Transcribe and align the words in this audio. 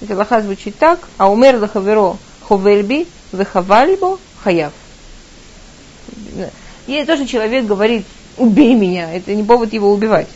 Эта 0.00 0.16
лоха 0.16 0.42
звучит 0.42 0.76
так, 0.78 1.08
а 1.16 1.30
умер 1.30 1.58
лахаверо 1.58 2.16
ховельби 2.42 3.06
вехавальбо 3.32 4.18
хаяв. 4.42 4.72
И 6.86 7.04
то, 7.04 7.16
что 7.16 7.26
человек 7.26 7.64
говорит, 7.64 8.04
убей 8.36 8.74
меня, 8.74 9.12
это 9.12 9.34
не 9.34 9.42
повод 9.42 9.72
его 9.72 9.92
убивать. 9.92 10.28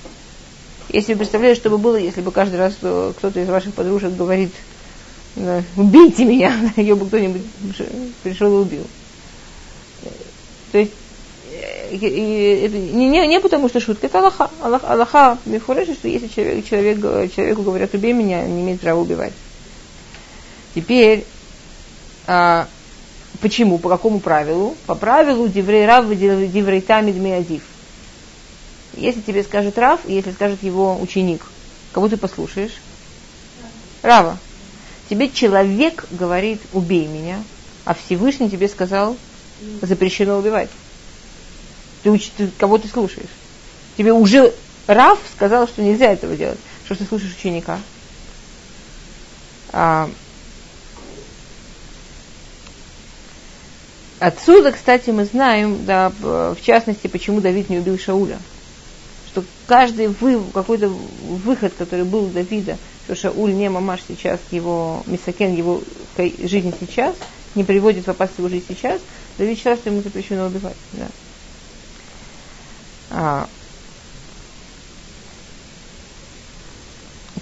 Если 0.88 1.12
вы 1.12 1.21
представляете, 1.21 1.61
что 1.61 1.71
бы 1.71 1.79
было, 1.79 1.96
если 1.96 2.21
бы 2.21 2.33
каждый 2.33 2.57
раз 2.57 2.75
кто-то 2.75 3.41
из 3.41 3.49
ваших 3.49 3.75
подружек 3.75 4.17
говорит, 4.17 4.51
убейте 5.77 6.24
меня, 6.24 6.53
ее 6.77 6.97
бы 6.97 7.06
кто-нибудь 7.06 7.42
пришел 8.22 8.58
и 8.58 8.63
убил. 8.63 8.87
То 10.72 10.79
есть 10.79 10.92
это 11.92 12.77
не, 12.77 13.08
не, 13.08 13.27
не 13.27 13.40
потому 13.40 13.69
что 13.69 13.81
шутка, 13.81 14.06
это 14.06 14.19
Аллаха. 14.21 14.51
Аллах, 14.63 14.83
Аллаха 14.85 15.38
Мифуреши, 15.45 15.95
что 15.95 16.09
если 16.09 16.29
человек, 16.29 16.66
человек, 16.69 17.34
человеку 17.34 17.62
говорят, 17.62 17.95
убей 17.95 18.12
меня, 18.12 18.45
не 18.47 18.62
имеет 18.62 18.80
права 18.80 19.01
убивать. 19.01 19.33
Теперь, 20.74 21.24
а, 22.27 22.69
почему, 23.41 23.78
по 23.78 23.88
какому 23.88 24.20
правилу? 24.20 24.77
По 24.87 24.95
правилу 24.95 25.48
Диврей 25.48 25.87
Рав, 25.87 26.09
Диврей 26.09 26.80
Тамид 26.80 27.16
Миадив. 27.16 27.62
Если 28.95 29.20
тебе 29.20 29.42
скажет 29.42 29.78
Рав, 29.78 30.01
и 30.06 30.14
если 30.14 30.33
скажет 30.33 30.62
его 30.62 30.98
ученик, 31.01 31.47
кого 31.92 32.09
ты 32.09 32.16
послушаешь? 32.16 32.80
Рава. 34.02 34.38
Тебе 35.09 35.28
человек 35.28 36.06
говорит, 36.11 36.61
убей 36.73 37.06
меня, 37.06 37.42
а 37.84 37.95
Всевышний 37.95 38.50
тебе 38.50 38.69
сказал, 38.69 39.16
запрещено 39.83 40.39
убивать. 40.39 40.70
Ты, 42.02 42.16
ты 42.37 42.48
кого 42.59 42.78
ты 42.78 42.89
слушаешь? 42.89 43.28
Тебе 43.97 44.12
уже 44.12 44.55
Раф 44.87 45.19
сказал, 45.34 45.69
что 45.69 45.83
нельзя 45.83 46.12
этого 46.12 46.37
делать. 46.37 46.59
Что 46.84 46.95
ты 46.95 47.05
слушаешь 47.05 47.34
ученика? 47.34 47.78
А, 49.73 50.09
отсюда, 54.21 54.71
кстати, 54.73 55.11
мы 55.11 55.25
знаем, 55.25 55.85
да, 55.85 56.13
в 56.21 56.59
частности, 56.63 57.09
почему 57.09 57.41
Давид 57.41 57.69
не 57.69 57.79
убил 57.79 57.99
Шауля. 57.99 58.39
Что 59.29 59.45
каждый 59.67 60.09
вы, 60.09 60.41
какой-то 60.53 60.89
выход, 60.89 61.73
который 61.77 62.05
был 62.05 62.25
у 62.25 62.29
Давида, 62.29 62.77
что 63.05 63.15
Шауль 63.15 63.55
не 63.55 63.69
мамаш 63.69 64.01
сейчас, 64.07 64.41
его 64.51 65.03
Мисакен, 65.07 65.55
его 65.55 65.83
жизнь 66.17 66.73
сейчас, 66.79 67.17
не 67.55 67.65
приводит 67.65 68.07
в 68.07 68.11
опасность 68.11 68.39
его 68.39 68.48
жизнь 68.48 68.67
сейчас, 68.69 69.01
Давид 69.39 69.57
считал, 69.57 69.77
что 69.77 69.91
ему 69.91 70.03
запрещено 70.03 70.47
убивать. 70.47 70.77
Да. 70.93 71.09
А, 73.11 73.48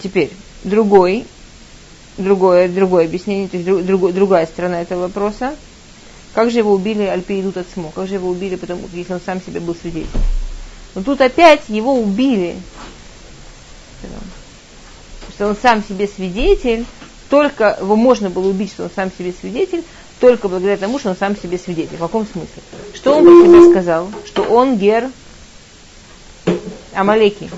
теперь, 0.02 0.30
другой, 0.64 1.26
другое, 2.16 2.68
другое 2.68 3.04
объяснение, 3.04 3.48
то 3.48 3.56
есть 3.56 3.66
друг, 3.66 3.84
друг, 3.84 4.12
другая 4.12 4.46
сторона 4.46 4.80
этого 4.82 5.02
вопроса. 5.02 5.56
Как 6.34 6.50
же 6.50 6.58
его 6.58 6.72
убили 6.72 7.02
Альпи 7.02 7.40
идут 7.40 7.56
от 7.56 7.66
СМО? 7.72 7.90
Как 7.94 8.08
же 8.08 8.14
его 8.14 8.28
убили, 8.28 8.56
потому, 8.56 8.82
если 8.92 9.14
он 9.14 9.20
сам 9.24 9.40
себе 9.42 9.60
был 9.60 9.74
свидетелем? 9.74 10.22
Но 10.94 11.02
тут 11.02 11.20
опять 11.20 11.62
его 11.68 11.94
убили. 11.94 12.56
Что 15.34 15.48
он 15.48 15.56
сам 15.60 15.84
себе 15.84 16.08
свидетель, 16.08 16.84
только 17.30 17.76
его 17.80 17.96
можно 17.96 18.30
было 18.30 18.48
убить, 18.48 18.70
что 18.72 18.84
он 18.84 18.90
сам 18.94 19.10
себе 19.16 19.32
свидетель, 19.38 19.84
только 20.20 20.48
благодаря 20.48 20.76
тому, 20.76 20.98
что 20.98 21.10
он 21.10 21.16
сам 21.16 21.36
себе 21.36 21.58
свидетель. 21.58 21.96
В 21.96 22.00
каком 22.00 22.26
смысле? 22.26 22.62
Что 22.94 23.16
он 23.16 23.24
про 23.24 23.70
сказал? 23.70 24.10
Что 24.26 24.42
он 24.42 24.76
гер 24.76 25.10
Амалеки. 26.92 27.48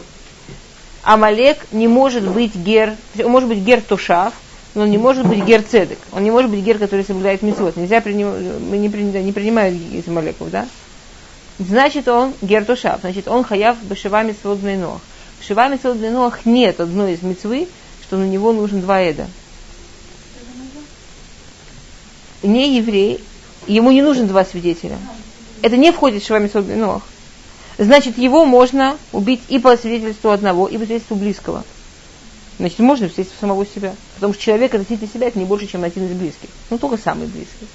Амалек 1.02 1.58
не 1.72 1.88
может 1.88 2.28
быть 2.28 2.54
гер, 2.54 2.94
он 3.18 3.30
может 3.30 3.48
быть 3.48 3.60
гер 3.60 3.80
Тушав, 3.80 4.34
но 4.74 4.82
он 4.82 4.90
не 4.90 4.98
может 4.98 5.26
быть 5.26 5.44
гер 5.44 5.62
Цедек. 5.62 5.98
Он 6.12 6.22
не 6.22 6.30
может 6.30 6.50
быть 6.50 6.60
гер, 6.60 6.78
который 6.78 7.04
соблюдает 7.04 7.42
митцвот. 7.42 7.76
Нельзя 7.76 8.00
принимать, 8.00 8.40
не, 8.40 9.22
не 9.22 9.32
принимаем 9.32 9.74
из 9.92 10.06
Амалеков, 10.06 10.50
да? 10.50 10.66
Значит, 11.58 12.08
он 12.08 12.32
гер 12.40 12.64
значит, 13.00 13.28
он 13.28 13.44
хаяв 13.44 13.76
бешева 13.82 14.22
митцвот 14.22 14.58
бнейноах. 14.58 15.00
Бешева 15.40 15.68
митцвот 15.68 15.96
бнейноах 15.96 16.46
нет 16.46 16.80
одной 16.80 17.14
из 17.14 17.22
митцвы, 17.22 17.68
что 18.02 18.16
на 18.16 18.24
него 18.24 18.52
нужен 18.52 18.80
два 18.80 19.00
эда. 19.00 19.26
Не 22.42 22.76
еврей, 22.76 23.22
ему 23.66 23.90
не 23.90 24.02
нужен 24.02 24.26
два 24.26 24.44
свидетеля. 24.44 24.98
Это 25.62 25.76
не 25.76 25.92
входит 25.92 26.22
в 26.22 26.26
Шива 26.26 26.38
Митцвот 26.38 26.64
бнейноах 26.64 27.02
значит, 27.80 28.18
его 28.18 28.44
можно 28.44 28.96
убить 29.12 29.40
и 29.48 29.58
по 29.58 29.76
свидетельству 29.76 30.30
одного, 30.30 30.68
и 30.68 30.74
по 30.74 30.84
свидетельству 30.84 31.16
близкого. 31.16 31.64
Значит, 32.60 32.78
можно 32.80 33.08
свидетельству 33.08 33.40
самого 33.40 33.64
себя. 33.64 33.94
Потому 34.14 34.34
что 34.34 34.42
человек 34.42 34.74
относительно 34.74 35.10
себя 35.10 35.28
это 35.28 35.38
не 35.38 35.46
больше, 35.46 35.66
чем 35.66 35.82
один 35.82 36.06
из 36.06 36.12
близких. 36.12 36.48
Ну, 36.68 36.78
только 36.78 36.96
самый 36.98 37.26
близкий. 37.26 37.66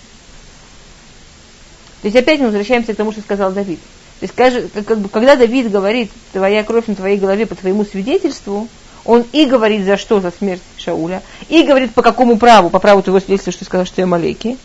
То 2.02 2.08
есть 2.08 2.16
опять 2.16 2.40
мы 2.40 2.46
возвращаемся 2.46 2.94
к 2.94 2.98
тому, 2.98 3.12
что 3.12 3.22
сказал 3.22 3.52
Давид. 3.52 3.80
То 4.20 4.26
есть, 4.26 4.86
как 4.86 5.00
бы, 5.00 5.10
когда 5.10 5.36
Давид 5.36 5.72
говорит, 5.72 6.12
твоя 6.32 6.64
кровь 6.64 6.86
на 6.88 6.96
твоей 6.96 7.18
голове 7.18 7.46
по 7.46 7.56
твоему 7.56 7.84
свидетельству, 7.84 8.70
он 9.04 9.26
и 9.34 9.46
говорит 9.46 9.86
за 9.86 9.98
что, 9.98 10.22
за 10.22 10.32
смерть 10.32 10.62
Шауля, 10.78 11.22
и 11.50 11.64
говорит 11.64 11.94
по 11.94 12.02
какому 12.02 12.38
праву, 12.38 12.70
по 12.70 12.80
праву 12.80 13.02
твоего 13.02 13.20
свидетельства, 13.20 13.52
что 13.52 13.60
ты 13.60 13.66
сказал, 13.66 13.86
что 13.86 14.02
я 14.02 14.08
малеки. 14.08 14.58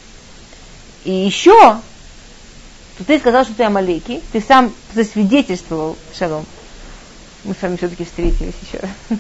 И 1.05 1.13
еще 1.13 1.81
то 3.01 3.05
ты 3.05 3.19
сказал, 3.19 3.45
что 3.45 3.55
ты 3.55 3.63
Амалеки, 3.63 4.21
ты 4.31 4.43
сам 4.43 4.75
засвидетельствовал, 4.95 5.97
Шалом, 6.19 6.45
мы 7.45 7.55
с 7.55 7.63
вами 7.63 7.77
все-таки 7.77 8.05
встретились 8.05 8.53
еще 8.61 8.79
раз, 8.79 8.91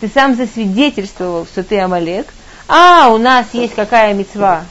ты 0.00 0.08
сам 0.08 0.34
засвидетельствовал, 0.34 1.46
что 1.46 1.62
ты 1.62 1.78
Амалек, 1.78 2.26
а 2.66 3.10
у 3.10 3.18
нас 3.18 3.46
есть 3.52 3.74
какая 3.74 4.14
мецва? 4.14 4.64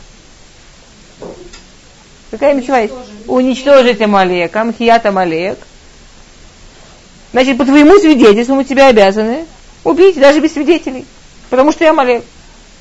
Какая 2.32 2.54
мецва 2.54 2.80
есть? 2.80 2.94
Уничтожить 3.28 4.02
Амалек, 4.02 4.56
Амхият 4.56 5.06
Амалек. 5.06 5.60
Значит, 7.32 7.58
по 7.60 7.66
твоему 7.66 8.00
свидетельству 8.00 8.56
мы 8.56 8.64
тебя 8.64 8.88
обязаны 8.88 9.46
убить, 9.84 10.20
даже 10.20 10.40
без 10.40 10.54
свидетелей. 10.54 11.06
Потому 11.50 11.72
что 11.72 11.84
я 11.84 11.92
Амалек. 11.92 12.24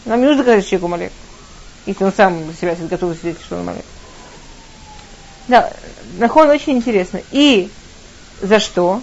Нам 0.06 0.20
не 0.20 0.26
нужно 0.26 0.42
сказать 0.42 0.64
человеку 0.64 0.86
Амалек. 0.86 1.12
Если 1.84 2.04
он 2.04 2.12
сам 2.12 2.54
себя 2.58 2.74
готов 2.88 3.14
свидетельствовать, 3.14 3.44
что 3.44 3.56
он 3.56 3.62
Амалек. 3.62 3.84
Да, 5.48 5.72
нахон 6.18 6.48
очень 6.48 6.74
интересно. 6.74 7.20
И 7.30 7.70
за 8.40 8.58
что? 8.58 9.02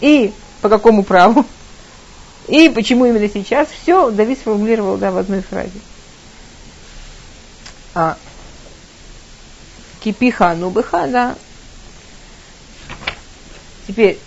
И 0.00 0.32
по 0.60 0.68
какому 0.68 1.02
праву? 1.02 1.44
И 2.48 2.68
почему 2.68 3.06
именно 3.06 3.28
сейчас? 3.28 3.68
Все 3.68 4.10
Давид 4.10 4.38
сформулировал 4.38 4.96
да, 4.96 5.10
в 5.10 5.18
одной 5.18 5.42
фразе. 5.42 5.80
А, 7.94 8.16
кипиха 10.00 10.54
нубыха, 10.54 11.06
да. 11.06 11.36
Теперь, 13.86 14.18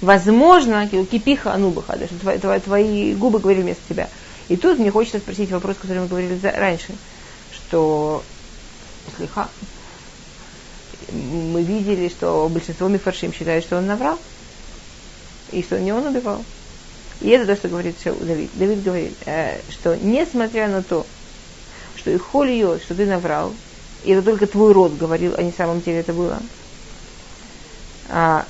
возможно, 0.00 0.88
кипиха 0.88 1.52
анубаха, 1.52 1.96
да, 1.96 2.06
что 2.06 2.18
твои, 2.18 2.38
твои, 2.38 2.60
твои 2.60 3.14
губы 3.14 3.38
говорили 3.38 3.62
вместо 3.62 3.82
тебя. 3.88 4.08
И 4.48 4.56
тут 4.56 4.78
мне 4.78 4.90
хочется 4.90 5.18
спросить 5.18 5.50
вопрос, 5.50 5.76
который 5.80 6.00
мы 6.00 6.08
говорили 6.08 6.38
раньше 6.42 6.94
что 7.72 8.22
слегка 9.16 9.48
мы 11.10 11.62
видели, 11.62 12.08
что 12.10 12.48
большинство 12.50 12.88
мифаршим 12.88 13.32
считают, 13.32 13.64
что 13.64 13.78
он 13.78 13.86
наврал, 13.86 14.18
и 15.52 15.62
что 15.62 15.80
не 15.80 15.92
он 15.92 16.06
убивал. 16.06 16.44
И 17.20 17.28
это 17.28 17.46
то, 17.46 17.56
что 17.56 17.68
говорит 17.68 17.96
Давид. 18.04 18.50
Давид 18.54 18.82
говорит, 18.82 19.14
э, 19.26 19.60
что 19.70 19.96
несмотря 19.96 20.68
на 20.68 20.82
то, 20.82 21.06
что 21.96 22.10
и 22.10 22.16
холио, 22.16 22.78
что 22.78 22.94
ты 22.94 23.06
наврал, 23.06 23.52
и 24.04 24.10
это 24.10 24.22
только 24.22 24.46
твой 24.46 24.72
род 24.72 24.96
говорил, 24.96 25.34
а 25.36 25.42
не 25.42 25.52
в 25.52 25.56
самом 25.56 25.80
деле 25.80 26.00
это 26.00 26.12
было, 26.12 26.40
а, 28.08 28.44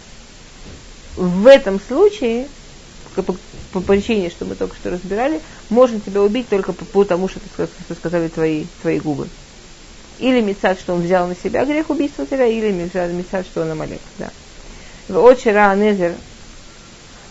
в 1.16 1.46
этом 1.46 1.80
случае, 1.80 2.48
по, 3.14 3.22
по 3.72 3.80
причине, 3.80 4.30
что 4.30 4.46
мы 4.46 4.54
только 4.54 4.74
что 4.76 4.90
разбирали, 4.90 5.40
можно 5.68 6.00
тебя 6.00 6.22
убить 6.22 6.48
только 6.48 6.72
потому, 6.72 7.28
что, 7.28 7.40
ты, 7.40 7.68
что 7.84 7.94
сказали 7.94 8.28
твои, 8.28 8.64
твои 8.80 8.98
губы. 8.98 9.28
Или 10.18 10.40
мецад, 10.40 10.78
что 10.78 10.94
он 10.94 11.02
взял 11.02 11.26
на 11.26 11.36
себя 11.36 11.64
грех 11.64 11.90
убийства 11.90 12.26
тебя, 12.26 12.46
или 12.46 12.70
Мецад, 12.70 13.44
что 13.44 13.62
он 13.62 13.72
амалек. 13.72 14.00
Да. 14.18 14.30
В 15.08 15.26
Очера 15.26 15.70
Анезер 15.70 16.14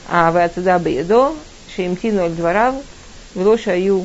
הנזר 0.09 0.37
והצדה 0.37 0.79
בידו, 0.79 1.33
שהמתינו 1.69 2.23
על 2.23 2.33
דבריו, 2.33 2.75
ולא 3.37 3.57
שהיו 3.57 4.03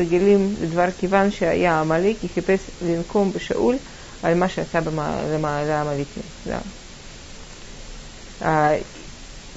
רגילים 0.00 0.54
לדבר 0.62 0.90
כיוון 1.00 1.30
שהיה 1.30 1.80
עמלק, 1.80 2.16
כי 2.20 2.28
חיפש 2.28 2.60
לנקום 2.82 3.32
בשאול 3.32 3.76
על 4.22 4.34
מה 4.34 4.48
שעשה 4.48 4.80
לעמלקים. 5.66 6.22
Да. 6.46 6.58
А, 8.40 8.78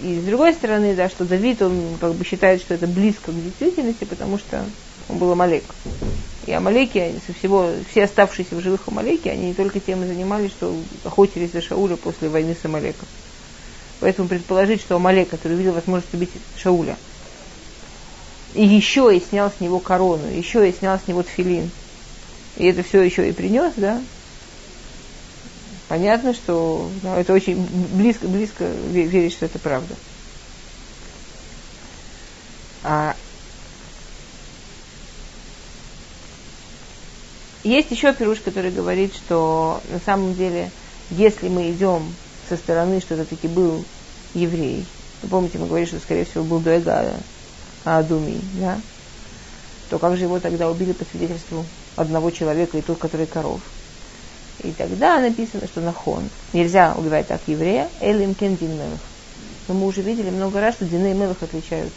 и 0.02 0.20
с 0.20 0.24
другой 0.24 0.54
стороны, 0.54 0.96
да, 0.96 1.10
что 1.10 1.26
Давид, 1.26 1.62
он 1.62 1.98
как 2.00 2.14
бы 2.14 2.24
считает, 2.24 2.62
что 2.62 2.74
это 2.74 2.88
близко 2.88 3.32
к 3.32 3.36
действительности, 3.36 4.06
потому 4.06 4.38
что 4.38 4.64
он 5.10 5.18
был 5.18 5.32
Амалек. 5.32 5.64
И 6.46 6.54
Амалеки, 6.54 6.98
они 6.98 7.20
со 7.26 7.34
всего, 7.34 7.70
все 7.92 8.06
оставшиеся 8.06 8.56
в 8.56 8.62
живых 8.62 8.88
Амалеки, 8.88 9.28
они 9.28 9.48
не 9.48 9.54
только 9.54 9.80
тем 9.80 10.04
и 10.04 10.08
занимались, 10.08 10.52
что 10.52 10.74
охотились 11.04 11.52
за 11.52 11.62
Шауля 11.62 11.98
после 11.98 12.30
войны 12.30 12.56
с 12.60 12.66
Амалеком. 12.66 13.08
Поэтому 14.05 14.29
предположить, 14.29 14.83
что 14.83 14.97
Амалек, 14.97 15.31
который 15.31 15.55
увидел 15.55 15.73
возможность 15.73 16.13
убить 16.13 16.29
Шауля, 16.59 16.95
и 18.53 18.63
еще 18.63 19.17
и 19.17 19.19
снял 19.19 19.51
с 19.51 19.61
него 19.61 19.79
корону, 19.79 20.29
еще 20.31 20.69
и 20.69 20.75
снял 20.75 21.01
с 21.01 21.09
него 21.09 21.23
тфилин, 21.23 21.71
и 22.59 22.67
это 22.67 22.83
все 22.83 23.01
еще 23.01 23.27
и 23.27 23.33
принес, 23.33 23.73
да, 23.79 24.03
понятно, 25.89 26.35
что 26.35 26.91
ну, 27.03 27.15
это 27.15 27.33
очень 27.33 27.67
близко, 27.95 28.29
близко 28.29 28.67
верить, 28.67 29.33
что 29.33 29.47
это 29.47 29.59
правда. 29.59 29.95
А 32.83 33.17
есть 37.63 37.91
еще 37.91 38.13
пируш, 38.13 38.41
который 38.41 38.71
говорит, 38.71 39.15
что 39.15 39.81
на 39.89 39.99
самом 39.99 40.35
деле, 40.35 40.71
если 41.09 41.49
мы 41.49 41.71
идем 41.71 42.15
со 42.51 42.59
стороны, 42.59 43.01
что 43.01 43.15
это 43.15 43.25
таки 43.25 43.49
был 43.49 43.83
еврей, 44.35 44.85
вы 45.23 45.29
помните, 45.29 45.59
мы 45.59 45.67
говорили, 45.67 45.89
что, 45.89 45.99
скорее 45.99 46.25
всего, 46.25 46.45
был 46.45 46.61
Дуэга 46.61 47.15
Адуми, 47.85 48.41
да? 48.55 48.79
то 49.91 49.99
как 49.99 50.17
же 50.17 50.25
его 50.25 50.41
тогда 50.41 50.71
убили 50.71 50.93
по 50.93 51.05
свидетельству 51.05 51.65
одного 51.97 52.31
человека 52.31 52.79
и 52.79 52.83
тот, 52.83 52.99
который 52.99 53.27
коров? 53.27 53.61
И 54.63 54.73
тогда 54.73 55.21
написано, 55.21 55.67
что 55.67 55.81
нахон. 55.81 56.29
Нельзя 56.53 56.95
убивать 56.97 57.29
так 57.29 57.41
еврея, 57.47 57.89
элим 58.01 58.35
кен 58.35 58.57
дин. 58.57 58.79
Но 59.69 59.75
мы 59.75 59.87
уже 59.87 60.03
видели 60.03 60.31
много 60.31 60.61
раз, 60.61 60.77
что 60.77 60.85
дины 60.85 61.11
и 61.11 61.15
мелых 61.15 61.43
отличаются. 61.43 61.95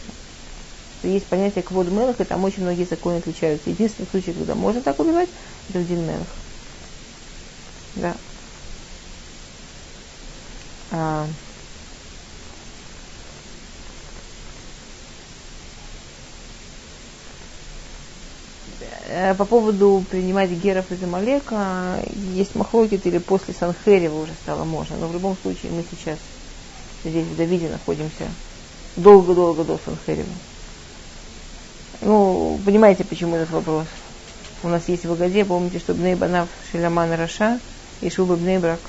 Есть 1.02 1.26
понятие 1.26 1.62
квод 1.62 1.88
мелых, 1.90 2.20
и 2.20 2.24
там 2.24 2.44
очень 2.44 2.62
многие 2.62 2.84
законы 2.84 3.18
отличаются. 3.18 3.70
Единственный 3.70 4.06
случай, 4.10 4.32
когда 4.32 4.54
можно 4.54 4.80
так 4.80 4.98
убивать, 4.98 5.28
это 5.68 5.78
в 5.78 5.86
дин 5.86 6.04
мелых. 6.06 6.26
Да. 7.94 8.16
А, 10.90 11.26
по 19.38 19.44
поводу 19.44 20.04
принимать 20.10 20.50
геров 20.50 20.90
из 20.92 21.02
Амалека, 21.02 22.02
есть 22.34 22.54
махлокит 22.54 23.06
или 23.06 23.18
после 23.18 23.54
Санхерева 23.54 24.20
уже 24.20 24.32
стало 24.42 24.64
можно. 24.64 24.96
Но 24.96 25.08
в 25.08 25.12
любом 25.12 25.36
случае 25.40 25.72
мы 25.72 25.84
сейчас 25.90 26.18
здесь 27.04 27.24
в 27.24 27.36
Давиде 27.36 27.68
находимся 27.68 28.28
долго-долго 28.96 29.64
до 29.64 29.78
Санхерева. 29.82 30.28
Ну, 32.02 32.60
понимаете, 32.64 33.04
почему 33.04 33.36
этот 33.36 33.50
вопрос? 33.50 33.86
У 34.62 34.68
нас 34.68 34.88
есть 34.88 35.06
в 35.06 35.12
Агаде, 35.12 35.44
помните, 35.44 35.78
что 35.78 35.94
Бней 35.94 36.14
Банав 36.14 36.48
Шеляман 36.70 37.12
Раша 37.12 37.60
и 38.00 38.10
Шуба 38.10 38.36
Бней 38.36 38.58
Брак. 38.58 38.80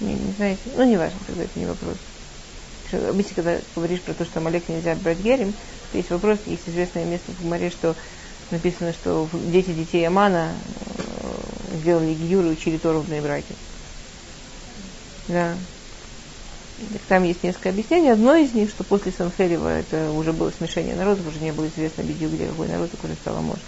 Не, 0.00 0.14
не 0.14 0.32
знаете? 0.36 0.60
Ну, 0.76 0.84
не 0.84 0.96
важно, 0.96 1.18
тогда 1.26 1.42
это 1.44 1.58
не 1.58 1.66
вопрос. 1.66 1.96
Обычно, 2.92 3.34
когда 3.34 3.58
говоришь 3.74 4.00
про 4.00 4.14
то, 4.14 4.24
что 4.24 4.38
Амалек 4.38 4.68
нельзя 4.68 4.94
брать 4.94 5.18
герем, 5.18 5.52
то 5.90 5.98
есть 5.98 6.10
вопрос, 6.10 6.38
есть 6.46 6.62
известное 6.66 7.04
место 7.04 7.32
в 7.32 7.42
Гумаре, 7.42 7.70
что 7.70 7.96
написано, 8.50 8.92
что 8.92 9.28
дети 9.32 9.70
детей 9.70 10.06
Амана 10.06 10.52
сделали 11.74 12.14
гиюру 12.14 12.48
и 12.48 12.52
учили 12.52 12.78
Тору 12.78 13.00
в 13.00 13.08
браке. 13.08 13.54
Да. 15.28 15.54
Там 17.08 17.24
есть 17.24 17.42
несколько 17.42 17.70
объяснений. 17.70 18.10
Одно 18.10 18.34
из 18.34 18.52
них, 18.52 18.68
что 18.68 18.84
после 18.84 19.12
Санхерева 19.12 19.68
это 19.68 20.10
уже 20.12 20.32
было 20.32 20.50
смешение 20.50 20.94
народов, 20.94 21.26
уже 21.28 21.38
не 21.40 21.52
было 21.52 21.66
известно 21.68 22.02
бедю, 22.02 22.28
где 22.28 22.46
какой 22.46 22.68
народ, 22.68 22.90
так 22.90 23.04
уже 23.04 23.14
стало 23.14 23.40
можно. 23.40 23.60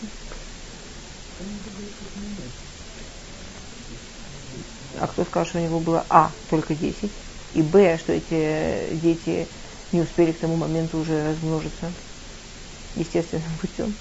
А 4.99 5.07
кто 5.07 5.25
сказал, 5.25 5.47
что 5.47 5.59
у 5.59 5.63
него 5.63 5.79
было 5.79 6.05
А, 6.09 6.33
только 6.51 6.75
10, 6.75 7.11
и 7.55 7.63
Б, 7.63 7.99
что 7.99 8.13
эти 8.13 8.97
дети 8.97 9.47
не 9.93 10.01
успели 10.01 10.33
к 10.33 10.39
тому 10.39 10.57
моменту 10.57 10.99
уже 10.99 11.31
размножиться 11.31 11.93
естественным 12.97 13.53
путем. 13.61 13.95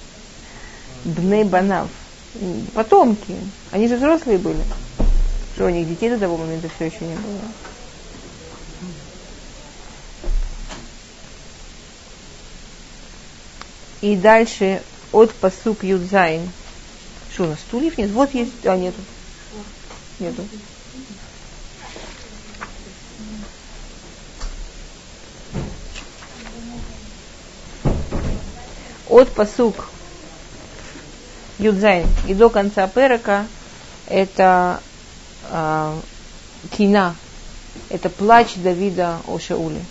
Бней 1.06 1.44
Банав. 1.44 1.90
Потомки. 2.74 3.36
Они 3.72 3.88
же 3.88 3.96
взрослые 3.96 4.38
были. 4.38 4.62
Что 5.54 5.66
у 5.66 5.70
них 5.70 5.88
детей 5.88 6.10
до 6.10 6.20
того 6.20 6.36
момента 6.36 6.68
все 6.76 6.86
еще 6.86 7.06
не 7.06 7.16
было. 7.16 7.40
И 14.02 14.16
дальше 14.16 14.82
от 15.12 15.32
посук 15.34 15.84
Юдзайн. 15.84 16.52
Что 17.34 17.44
у 17.44 17.48
нас, 17.48 17.60
стульев 17.60 17.98
нет? 17.98 18.10
Вот 18.12 18.34
есть, 18.34 18.66
а 18.66 18.76
нету. 18.76 19.00
Нету. 20.20 20.44
От 29.08 29.32
посук 29.34 29.90
Юдзайн 31.60 32.08
и 32.28 32.34
до 32.34 32.50
конца 32.50 32.88
Перека 32.88 33.48
это 34.08 34.82
э, 35.50 36.00
кина, 36.72 37.16
это 37.90 38.10
плач 38.10 38.56
Давида 38.56 39.20
о 39.28 39.40
Шауле. 39.40 39.82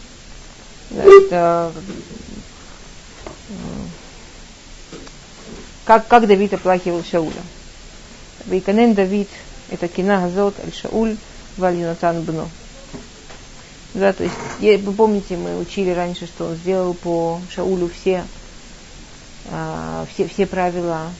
Это 0.90 1.72
как, 5.84 6.06
как 6.06 6.26
Давид 6.26 6.54
оплакивал 6.54 7.02
Шауля. 7.04 7.42
Вейканен 8.46 8.94
Давид, 8.94 9.28
это 9.70 9.88
кина 9.88 10.20
Газот, 10.20 10.54
Аль 10.60 10.72
Шауль, 10.72 11.16
Валь 11.56 11.76
Юнатан 11.76 12.22
Бно. 12.22 12.48
Да, 13.94 14.12
то 14.12 14.24
есть, 14.24 14.82
вы 14.82 14.92
помните, 14.92 15.36
мы 15.36 15.58
учили 15.58 15.90
раньше, 15.90 16.26
что 16.26 16.46
он 16.46 16.56
сделал 16.56 16.94
по 16.94 17.40
Шаулю 17.54 17.88
все, 17.88 18.24
а, 19.50 20.04
все, 20.12 20.26
все 20.26 20.46
правила 20.46 21.10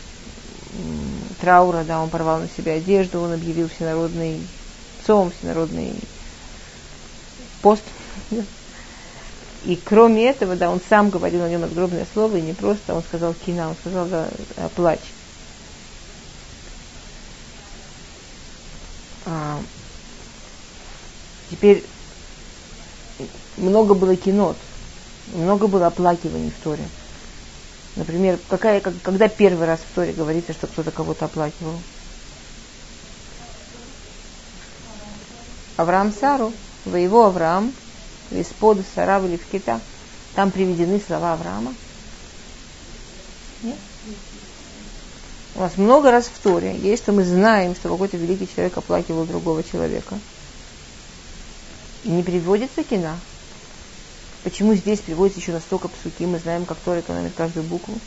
траура, 1.41 1.85
да, 1.85 2.03
он 2.03 2.11
порвал 2.11 2.41
на 2.41 2.49
себя 2.49 2.75
одежду, 2.75 3.21
он 3.21 3.33
объявил 3.33 3.69
всенародный 3.69 4.41
цом, 5.07 5.33
всенародный 5.39 5.95
пост. 7.63 7.83
И 9.65 9.77
кроме 9.77 10.27
этого, 10.27 10.57
да, 10.57 10.71
он 10.71 10.81
сам 10.89 11.09
говорил 11.09 11.41
на 11.41 11.49
нем 11.49 11.63
надгробное 11.63 12.07
слово, 12.13 12.37
и 12.37 12.43
не 12.43 12.53
просто 12.53 12.95
он 12.95 13.03
сказал 13.03 13.35
кина, 13.35 13.71
он 13.71 13.77
сказал 13.77 14.07
да, 14.07 14.29
плач. 14.77 15.01
А, 19.25 19.59
теперь 21.51 21.83
много 23.57 23.95
было 23.95 24.17
кинот, 24.17 24.57
много 25.33 25.67
было 25.67 25.87
оплакиваний 25.87 26.51
в 26.51 26.63
Торе. 26.63 26.85
Например, 27.97 28.39
какая, 28.49 28.81
как, 28.81 28.95
когда 29.03 29.29
первый 29.29 29.67
раз 29.67 29.81
в 29.81 29.95
Торе 29.95 30.13
говорится, 30.13 30.53
что 30.53 30.67
кто-то 30.67 30.91
кого-то 30.91 31.27
оплакивал? 31.27 31.79
Авраам 35.77 36.13
Сару, 36.13 36.53
воево 36.85 37.27
Авраам, 37.27 37.73
Виспод 38.31 38.79
Сара 38.95 39.21
в 39.21 39.39
Кита. 39.51 39.81
Там 40.35 40.51
приведены 40.51 41.01
слова 41.01 41.35
Авраама. 41.35 41.75
Нет? 43.63 43.79
У 45.57 45.61
нас 45.61 45.77
много 45.77 46.11
раз 46.11 46.27
в 46.27 46.43
Торе 46.43 46.77
есть, 46.77 47.05
что 47.05 47.13
мы 47.13 47.25
знаем, 47.25 47.77
что 47.77 47.89
какой-то 47.89 48.17
великий 48.17 48.49
человек 48.53 48.77
оплакивал 48.77 49.25
другого 49.25 49.63
человека. 49.63 50.19
И 52.03 52.09
не 52.09 52.25
приводится 52.25 52.83
кина. 52.83 53.19
Почему 54.45 54.75
здесь 54.75 55.01
приводится 55.01 55.41
еще 55.41 55.53
настолько 55.53 55.89
псуки, 55.89 56.27
мы 56.27 56.39
знаем, 56.39 56.67
как 56.67 56.77
Тора 56.79 57.01
экономит 57.01 57.33
каждую 57.35 57.65
букву, 57.65 57.99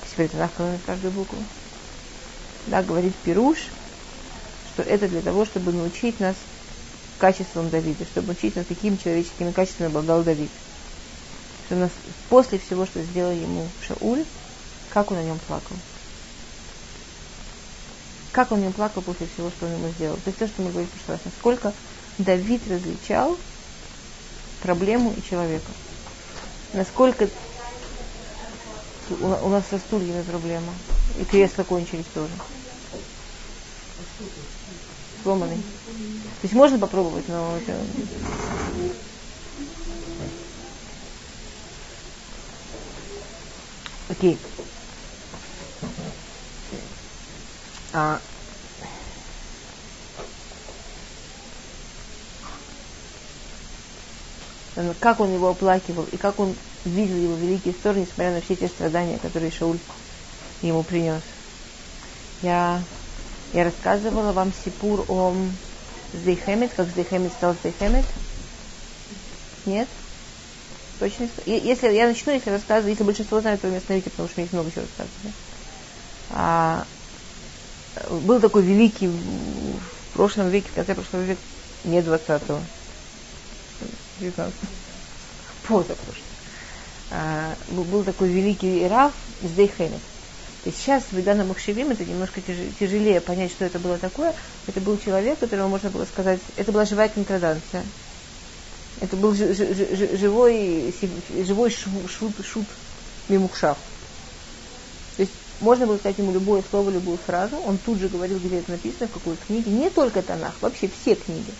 как 0.00 0.10
Сифританах 0.10 0.50
экономит 0.52 0.80
каждую 0.84 1.12
букву. 1.12 1.38
Да, 2.66 2.82
говорит 2.82 3.14
Пируш, 3.24 3.68
что 4.74 4.82
это 4.82 5.08
для 5.08 5.22
того, 5.22 5.46
чтобы 5.46 5.72
научить 5.72 6.20
нас 6.20 6.36
качествам 7.18 7.70
Давида, 7.70 8.04
чтобы 8.04 8.28
научить 8.28 8.56
нас, 8.56 8.66
какими 8.66 8.96
человеческими 8.96 9.52
качествами 9.52 9.88
обладал 9.88 10.22
Давид. 10.22 10.50
Что 11.64 11.76
нас, 11.76 11.90
после 12.28 12.58
всего, 12.58 12.84
что 12.84 13.02
сделал 13.02 13.32
ему 13.32 13.66
Шауль, 13.86 14.26
как 14.90 15.10
он 15.12 15.16
о 15.16 15.22
нем 15.22 15.38
плакал. 15.46 15.76
Как 18.32 18.52
он 18.52 18.58
о 18.58 18.62
нем 18.62 18.72
плакал 18.74 19.00
после 19.00 19.28
всего, 19.32 19.48
что 19.48 19.64
он 19.64 19.72
ему 19.72 19.88
сделал. 19.92 20.16
То 20.16 20.26
есть 20.26 20.38
то, 20.38 20.46
что 20.46 20.60
мы 20.60 20.70
говорили 20.70 20.90
в 20.90 20.92
прошлый 20.92 21.16
раз, 21.16 21.24
насколько 21.24 21.72
Давид 22.18 22.60
различал 22.68 23.38
проблему 24.64 25.14
и 25.14 25.22
человека. 25.22 25.70
Насколько 26.72 27.28
у 29.20 29.48
нас 29.48 29.62
со 29.68 29.78
стульями 29.78 30.22
проблема. 30.22 30.72
И 31.20 31.24
кресла 31.24 31.64
кончились 31.64 32.06
тоже. 32.14 32.32
Сломанный. 35.22 35.56
То 35.56 36.44
есть 36.44 36.54
можно 36.54 36.78
попробовать, 36.78 37.28
но 37.28 37.58
это... 37.58 37.78
Окей. 44.08 44.38
А, 47.92 48.20
как 55.00 55.20
он 55.20 55.32
его 55.32 55.50
оплакивал 55.50 56.06
и 56.10 56.16
как 56.16 56.40
он 56.40 56.54
видел 56.84 57.16
его 57.16 57.34
великие 57.34 57.74
стороны, 57.74 58.00
несмотря 58.00 58.32
на 58.32 58.40
все 58.40 58.56
те 58.56 58.68
страдания, 58.68 59.18
которые 59.18 59.50
Шауль 59.50 59.78
ему 60.62 60.82
принес. 60.82 61.22
Я, 62.42 62.82
я 63.52 63.64
рассказывала 63.64 64.32
вам 64.32 64.52
Сипур 64.64 65.04
о 65.08 65.34
Здейхемет, 66.12 66.72
как 66.74 66.88
Здейхемет 66.88 67.32
стал 67.32 67.54
Здейхемет. 67.54 68.04
Нет? 69.66 69.88
Точно? 70.98 71.28
Если 71.46 71.92
я 71.92 72.06
начну, 72.06 72.32
если 72.32 72.50
рассказывать, 72.50 72.92
если 72.92 73.04
большинство 73.04 73.40
знает, 73.40 73.60
то 73.60 73.66
вы 73.66 73.72
меня 73.72 73.80
остановите, 73.80 74.10
потому 74.10 74.28
что 74.28 74.40
мне 74.40 74.44
есть 74.44 74.52
много 74.52 74.70
чего 74.70 74.82
рассказывать. 74.82 75.34
А, 76.30 76.86
был 78.10 78.40
такой 78.40 78.62
великий 78.62 79.08
в 79.08 80.14
прошлом 80.14 80.50
веке, 80.50 80.68
в 80.70 80.74
конце 80.74 80.94
прошлого 80.94 81.22
века, 81.22 81.40
не 81.84 81.98
20-го, 81.98 82.60
19 84.20 84.54
позапрошлого. 85.66 86.14
А, 87.10 87.54
был 87.68 88.02
такой 88.04 88.28
великий 88.28 88.86
Рав 88.86 89.12
из 89.42 89.50
Дейхемет. 89.52 90.00
И 90.64 90.70
сейчас 90.70 91.04
в 91.04 91.12
Видана 91.12 91.44
Махшевим 91.44 91.90
это 91.90 92.04
немножко 92.04 92.40
тяжелее 92.40 93.20
понять, 93.20 93.50
что 93.50 93.64
это 93.66 93.78
было 93.78 93.98
такое. 93.98 94.34
Это 94.66 94.80
был 94.80 94.98
человек, 94.98 95.38
которого 95.38 95.68
можно 95.68 95.90
было 95.90 96.06
сказать, 96.06 96.40
это 96.56 96.72
была 96.72 96.86
живая 96.86 97.08
контраданция. 97.08 97.84
Это 99.00 99.16
был 99.16 99.34
живой, 99.34 100.94
живой 101.44 101.70
шут, 101.70 102.32
шут 102.44 102.66
мимухшав. 103.28 103.76
То 105.16 105.22
есть 105.22 105.32
можно 105.60 105.86
было 105.86 105.98
сказать 105.98 106.18
ему 106.18 106.32
любое 106.32 106.62
слово, 106.70 106.90
любую 106.90 107.18
фразу. 107.18 107.56
Он 107.66 107.76
тут 107.76 107.98
же 107.98 108.08
говорил, 108.08 108.38
где 108.38 108.58
это 108.58 108.70
написано, 108.70 109.08
в 109.08 109.12
какой 109.12 109.36
книге. 109.46 109.70
Не 109.70 109.90
только 109.90 110.22
Танах, 110.22 110.54
вообще 110.62 110.88
все 110.88 111.14
книги. 111.14 111.52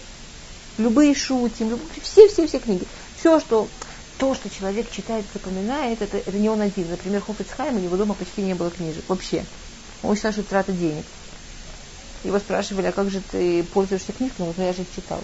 Любые 0.79 1.15
шутим, 1.15 1.79
все-все-все 2.03 2.59
книги. 2.59 2.85
Все, 3.19 3.39
что 3.41 3.69
то, 4.19 4.35
что 4.35 4.51
человек 4.51 4.91
читает, 4.91 5.25
запоминает, 5.33 6.03
это, 6.03 6.19
это 6.19 6.37
не 6.37 6.49
он 6.49 6.61
один. 6.61 6.91
Например, 6.91 7.21
Хофицхайм, 7.21 7.77
у 7.77 7.81
него 7.81 7.97
дома 7.97 8.15
почти 8.15 8.43
не 8.43 8.55
было 8.55 8.71
книжек. 8.71 9.05
Вообще. 9.09 9.45
Он 10.03 10.17
считал, 10.17 10.33
что 10.33 10.43
это 10.43 10.51
трата 10.51 10.73
денег. 10.73 11.05
Его 12.25 12.39
спрашивали, 12.39 12.87
а 12.87 12.93
как 12.93 13.11
же 13.11 13.21
ты 13.21 13.63
пользуешься 13.63 14.13
книжками? 14.13 14.49
Он 14.49 14.55
ну 14.57 14.65
я 14.65 14.73
же 14.73 14.83
их 14.83 14.89
читал. 14.95 15.21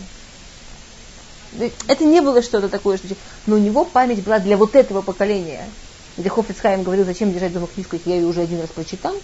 Это 1.88 2.04
не 2.04 2.20
было 2.20 2.42
что-то 2.42 2.68
такое, 2.68 2.98
что... 2.98 3.08
Но 3.46 3.56
у 3.56 3.58
него 3.58 3.84
память 3.84 4.22
была 4.22 4.38
для 4.38 4.56
вот 4.56 4.76
этого 4.76 5.02
поколения. 5.02 5.68
Где 6.16 6.28
Хофицхайм 6.28 6.82
говорил, 6.82 7.04
зачем 7.04 7.32
держать 7.32 7.52
дома 7.52 7.66
книжку, 7.66 7.96
если 7.96 8.10
я 8.10 8.16
ее 8.16 8.26
уже 8.26 8.42
один 8.42 8.60
раз 8.60 8.70
прочитал. 8.70 9.14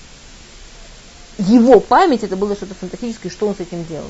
Его 1.38 1.80
память, 1.80 2.22
это 2.22 2.36
было 2.36 2.56
что-то 2.56 2.74
фантастическое, 2.74 3.30
что 3.30 3.46
он 3.46 3.54
с 3.54 3.60
этим 3.60 3.84
делал. 3.84 4.08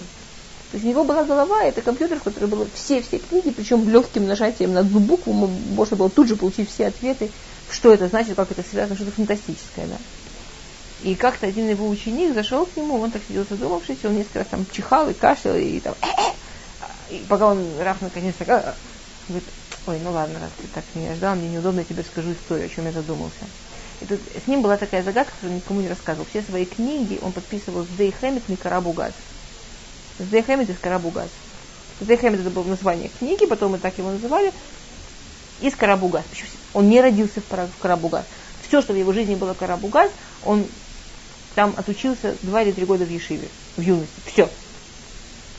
То 0.71 0.77
есть 0.77 0.85
у 0.85 0.89
него 0.89 1.05
была 1.05 1.23
голова, 1.25 1.63
это 1.63 1.81
компьютер, 1.81 2.19
в 2.19 2.25
котором 2.25 2.51
было 2.51 2.67
все-все 2.75 3.19
книги, 3.19 3.51
причем 3.51 3.89
легким 3.89 4.27
нажатием 4.27 4.73
на 4.73 4.81
одну 4.81 4.99
букву 4.99 5.33
можно 5.33 5.97
было 5.97 6.11
тут 6.11 6.29
же 6.29 6.37
получить 6.37 6.69
все 6.69 6.89
ответы, 6.89 7.31
что 7.71 7.93
это 7.93 8.09
значит, 8.09 8.35
как 8.35 8.51
это 8.51 8.63
связано, 8.69 8.97
что-то 8.97 9.13
фантастическое, 9.13 9.87
да. 9.87 9.97
И 11.03 11.15
как-то 11.15 11.47
один 11.47 11.69
его 11.69 11.89
ученик 11.89 12.35
зашел 12.35 12.67
к 12.67 12.77
нему, 12.77 12.99
он 12.99 13.11
так 13.11 13.23
сидел 13.29 13.45
задумавшись, 13.49 14.05
он 14.05 14.17
несколько 14.17 14.41
раз 14.41 14.49
там 14.49 14.67
чихал 14.73 15.09
и 15.09 15.15
кашлял, 15.15 15.57
и 15.57 15.79
там, 15.79 15.95
и 17.11 17.25
пока 17.29 17.49
он, 17.49 17.65
Раф 17.81 18.01
наконец 18.01 18.35
так, 18.39 18.77
говорит, 19.29 19.49
ой, 19.87 20.01
ну 20.03 20.11
ладно, 20.11 20.41
раз 20.41 20.51
ты 20.59 20.67
так 20.75 20.85
меня 20.95 21.15
ждал, 21.15 21.37
мне 21.37 21.49
неудобно, 21.49 21.81
я 21.81 21.85
тебе 21.85 22.03
расскажу 22.03 22.33
историю, 22.33 22.67
о 22.67 22.69
чем 22.69 22.87
я 22.87 22.93
задумался. 22.93 23.45
И 24.01 24.05
тут 24.05 24.21
с 24.45 24.49
ним 24.49 24.63
была 24.63 24.77
такая 24.77 25.03
загадка, 25.03 25.33
которую 25.35 25.57
никому 25.57 25.81
не 25.81 25.89
рассказывал. 25.89 26.27
Все 26.29 26.43
свои 26.43 26.65
книги 26.65 27.19
он 27.23 27.33
подписывал 27.33 27.85
с 27.85 27.97
Дей 27.97 28.13
Хэмит 28.13 28.49
Микарабугаз. 28.49 29.13
Здехемет 30.19 30.71
из 30.71 30.79
Карабугаз. 30.79 31.29
Здехемет 32.01 32.41
это 32.41 32.51
было 32.51 32.65
название 32.65 33.11
книги, 33.19 33.47
потом 33.47 33.73
мы 33.73 33.79
так 33.79 33.97
его 33.99 34.11
называли. 34.11 34.53
Из 35.61 35.75
Карабугаз. 35.75 36.25
Он 36.75 36.89
не 36.89 37.01
родился 37.01 37.41
в 37.41 37.81
Карабугаз. 37.81 38.25
Все, 38.67 38.83
что 38.83 38.93
в 38.93 38.97
его 38.97 39.13
жизни 39.13 39.35
было 39.35 39.55
Карабугаз, 39.55 40.11
он 40.45 40.67
там 41.55 41.75
отучился 41.77 42.37
два 42.43 42.63
или 42.63 42.73
три 42.73 42.85
года 42.85 43.05
в 43.05 43.11
Ешиве, 43.11 43.49
в 43.77 43.81
юности. 43.81 44.21
Все. 44.27 44.51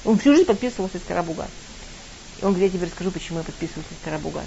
Он 0.06 0.20
всю 0.20 0.34
жизнь 0.34 0.46
подписывался 0.46 0.98
из 0.98 1.04
Карабугаз. 1.04 1.50
И 2.40 2.46
он 2.46 2.52
говорит, 2.52 2.72
я 2.72 2.78
тебе 2.78 2.88
расскажу, 2.88 3.12
почему 3.12 3.40
я 3.40 3.44
подписывался 3.44 3.94
из 3.94 4.04
Карабугаз. 4.04 4.46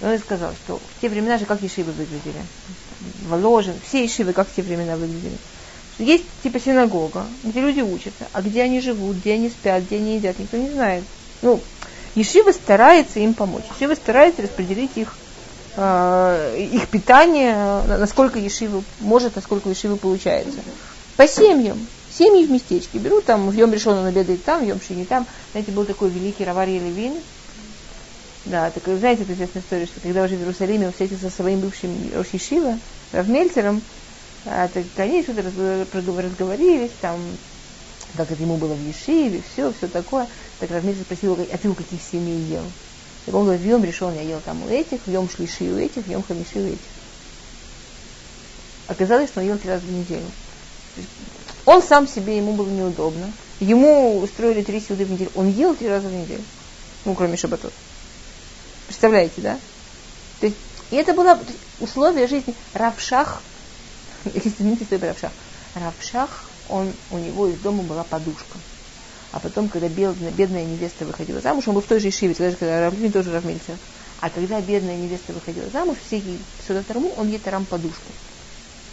И 0.00 0.04
он 0.04 0.18
сказал, 0.18 0.52
что 0.64 0.78
в 0.78 1.00
те 1.00 1.08
времена 1.08 1.38
же 1.38 1.46
как 1.46 1.62
Ешивы 1.62 1.92
выглядели. 1.92 2.42
Воложен, 3.26 3.74
все 3.86 4.02
Ешивы 4.04 4.32
как 4.32 4.48
в 4.48 4.54
те 4.54 4.62
времена 4.62 4.96
выглядели. 4.96 5.36
Есть 6.00 6.24
типа 6.42 6.58
синагога, 6.58 7.26
где 7.44 7.60
люди 7.60 7.80
учатся, 7.82 8.26
а 8.32 8.40
где 8.40 8.62
они 8.62 8.80
живут, 8.80 9.18
где 9.18 9.34
они 9.34 9.50
спят, 9.50 9.84
где 9.84 9.96
они 9.96 10.16
едят, 10.16 10.38
никто 10.38 10.56
не 10.56 10.70
знает. 10.70 11.04
Ну, 11.42 11.60
Ешива 12.14 12.52
старается 12.52 13.20
им 13.20 13.34
помочь. 13.34 13.64
Ешива 13.76 13.94
старается 13.94 14.40
распределить 14.40 14.92
их, 14.96 15.14
э, 15.76 16.68
их 16.72 16.88
питание, 16.88 17.82
насколько 17.86 18.38
Ешива 18.38 18.82
может, 19.00 19.36
насколько 19.36 19.68
Ешива 19.68 19.96
получается. 19.96 20.60
По 21.16 21.28
семьям. 21.28 21.78
Семьи 22.10 22.46
в 22.46 22.50
местечке 22.50 22.98
берут, 22.98 23.26
там 23.26 23.48
в 23.48 23.52
Йом 23.52 23.72
решен 23.72 23.92
он 23.92 24.06
обедает 24.06 24.42
там, 24.42 24.64
в 24.64 24.66
Йом 24.66 24.80
Шини 24.80 25.04
там. 25.04 25.26
Знаете, 25.52 25.70
был 25.70 25.84
такой 25.84 26.08
великий 26.08 26.44
Раварий 26.44 26.78
Левин. 26.78 27.14
Да, 28.46 28.70
так, 28.70 28.82
знаете, 28.98 29.22
это 29.22 29.34
известная 29.34 29.62
история, 29.62 29.86
что 29.86 30.00
когда 30.00 30.24
уже 30.24 30.36
в 30.36 30.40
Иерусалиме 30.40 30.86
он 30.86 30.92
встретился 30.92 31.30
со 31.30 31.36
своим 31.36 31.60
бывшим 31.60 31.94
Рошишива, 32.14 32.78
Равмельцером, 33.12 33.82
а, 34.46 34.68
так 34.68 34.84
они 34.96 35.22
что-то 35.22 35.42
разговорились, 35.42 36.90
там, 37.00 37.20
как 38.16 38.30
это 38.30 38.42
ему 38.42 38.56
было 38.56 38.74
в 38.74 38.86
Ешиве, 38.86 39.42
все, 39.52 39.72
все 39.72 39.88
такое. 39.88 40.26
Так 40.58 40.70
Равмир 40.70 40.94
спросил, 40.96 41.34
а 41.34 41.58
ты 41.58 41.68
у 41.68 41.74
каких 41.74 42.00
семей 42.02 42.40
ел? 42.44 42.64
И 43.26 43.30
он 43.30 43.44
говорит, 43.44 43.62
в 43.62 43.66
Йом 43.66 43.84
решен 43.84 44.14
я 44.14 44.22
ел 44.22 44.40
там 44.44 44.62
у 44.62 44.68
этих, 44.68 45.00
в 45.04 45.10
Йом 45.10 45.28
шлиши 45.28 45.64
у 45.64 45.76
этих, 45.76 46.04
в 46.04 46.10
Йом 46.10 46.22
хамиши 46.22 46.58
у 46.58 46.66
этих. 46.66 46.78
Оказалось, 48.88 49.28
что 49.28 49.40
он 49.40 49.46
ел 49.46 49.58
три 49.58 49.70
раза 49.70 49.84
в 49.84 49.92
неделю. 49.92 50.24
Он 51.66 51.82
сам 51.82 52.08
себе, 52.08 52.38
ему 52.38 52.54
было 52.54 52.68
неудобно. 52.68 53.30
Ему 53.60 54.18
устроили 54.18 54.62
три 54.62 54.80
сюды 54.80 55.04
в 55.04 55.10
неделю. 55.10 55.30
Он 55.36 55.48
ел 55.48 55.76
три 55.76 55.88
раза 55.88 56.08
в 56.08 56.12
неделю. 56.12 56.42
Ну, 57.04 57.14
кроме 57.14 57.36
шабатов. 57.36 57.72
Представляете, 58.86 59.40
да? 59.42 59.58
То 60.40 60.46
есть, 60.46 60.56
и 60.90 60.96
это 60.96 61.12
было 61.12 61.38
условие 61.78 62.26
жизни. 62.26 62.54
Равшах 62.72 63.42
извините, 64.24 64.84
что 64.84 64.98
Равшах. 64.98 65.32
Равшах, 65.74 66.44
он, 66.68 66.92
у 67.10 67.18
него 67.18 67.48
из 67.48 67.58
дома 67.58 67.82
была 67.82 68.04
подушка. 68.04 68.58
А 69.32 69.38
потом, 69.38 69.68
когда 69.68 69.88
бедная, 69.88 70.32
бедная 70.32 70.64
невеста 70.64 71.04
выходила 71.04 71.40
замуж, 71.40 71.68
он 71.68 71.74
был 71.74 71.82
в 71.82 71.86
той 71.86 72.00
же 72.00 72.08
Ишиве, 72.08 72.34
даже 72.34 72.56
когда 72.56 72.80
Равлин 72.80 73.12
тоже 73.12 73.32
Равмельцер. 73.32 73.76
А 74.20 74.28
когда 74.28 74.60
бедная 74.60 74.96
невеста 74.96 75.32
выходила 75.32 75.68
замуж, 75.70 75.98
все 76.04 76.18
ей 76.18 76.38
сюда 76.66 76.82
второму, 76.82 77.12
он 77.16 77.28
ей 77.28 77.38
тарам 77.38 77.64
подушку. 77.64 78.12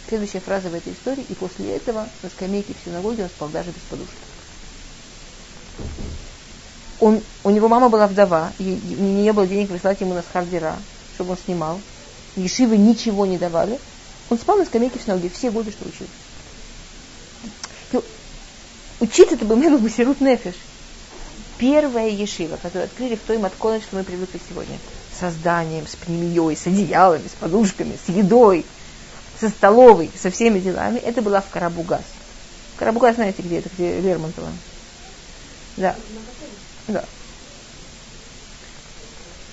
Следующая 0.08 0.40
фраза 0.40 0.70
в 0.70 0.74
этой 0.74 0.92
истории, 0.92 1.26
и 1.28 1.34
после 1.34 1.76
этого 1.76 2.08
на 2.22 2.30
скамейке 2.30 2.72
в 2.72 2.84
синагоге 2.84 3.24
он 3.24 3.28
спал 3.28 3.48
даже 3.48 3.70
без 3.70 3.82
подушки. 3.82 4.14
Он, 7.00 7.20
у 7.44 7.50
него 7.50 7.68
мама 7.68 7.88
была 7.88 8.06
вдова, 8.06 8.52
и 8.58 8.64
не 8.64 9.32
было 9.32 9.46
денег 9.46 9.68
прислать 9.68 10.00
ему 10.00 10.14
на 10.14 10.22
схардера, 10.22 10.76
чтобы 11.14 11.32
он 11.32 11.36
снимал. 11.36 11.80
Ешивы 12.36 12.76
ничего 12.76 13.26
не 13.26 13.36
давали, 13.36 13.78
он 14.30 14.38
спал 14.38 14.58
на 14.58 14.64
скамейке 14.64 14.98
в 14.98 15.02
синагоге 15.02 15.30
все 15.30 15.50
годы, 15.50 15.70
что 15.70 15.88
учился. 15.88 16.12
Учиться 19.00 19.36
это 19.36 19.44
был 19.44 19.56
Мену 19.56 19.78
Басирут 19.78 20.20
Нефиш. 20.20 20.54
Первая 21.56 22.08
ешива, 22.08 22.56
которую 22.56 22.84
открыли 22.84 23.16
в 23.16 23.20
той 23.20 23.38
матконе, 23.38 23.80
что 23.80 23.96
мы 23.96 24.04
привыкли 24.04 24.40
сегодня. 24.48 24.78
С 25.14 25.20
созданием, 25.20 25.86
с 25.86 25.96
пнемией, 25.96 26.56
с 26.56 26.66
одеялами, 26.66 27.26
с 27.26 27.32
подушками, 27.32 27.96
с 28.04 28.08
едой, 28.08 28.64
со 29.40 29.48
столовой, 29.48 30.10
со 30.20 30.30
всеми 30.30 30.60
делами. 30.60 30.98
Это 30.98 31.22
была 31.22 31.40
в 31.40 31.48
Карабугас. 31.48 32.02
Карабугас, 32.76 33.16
знаете, 33.16 33.42
где 33.42 33.58
это, 33.58 33.70
где 33.72 34.00
Лермонтова? 34.00 34.50
Да. 35.76 35.96
Да. 36.86 37.04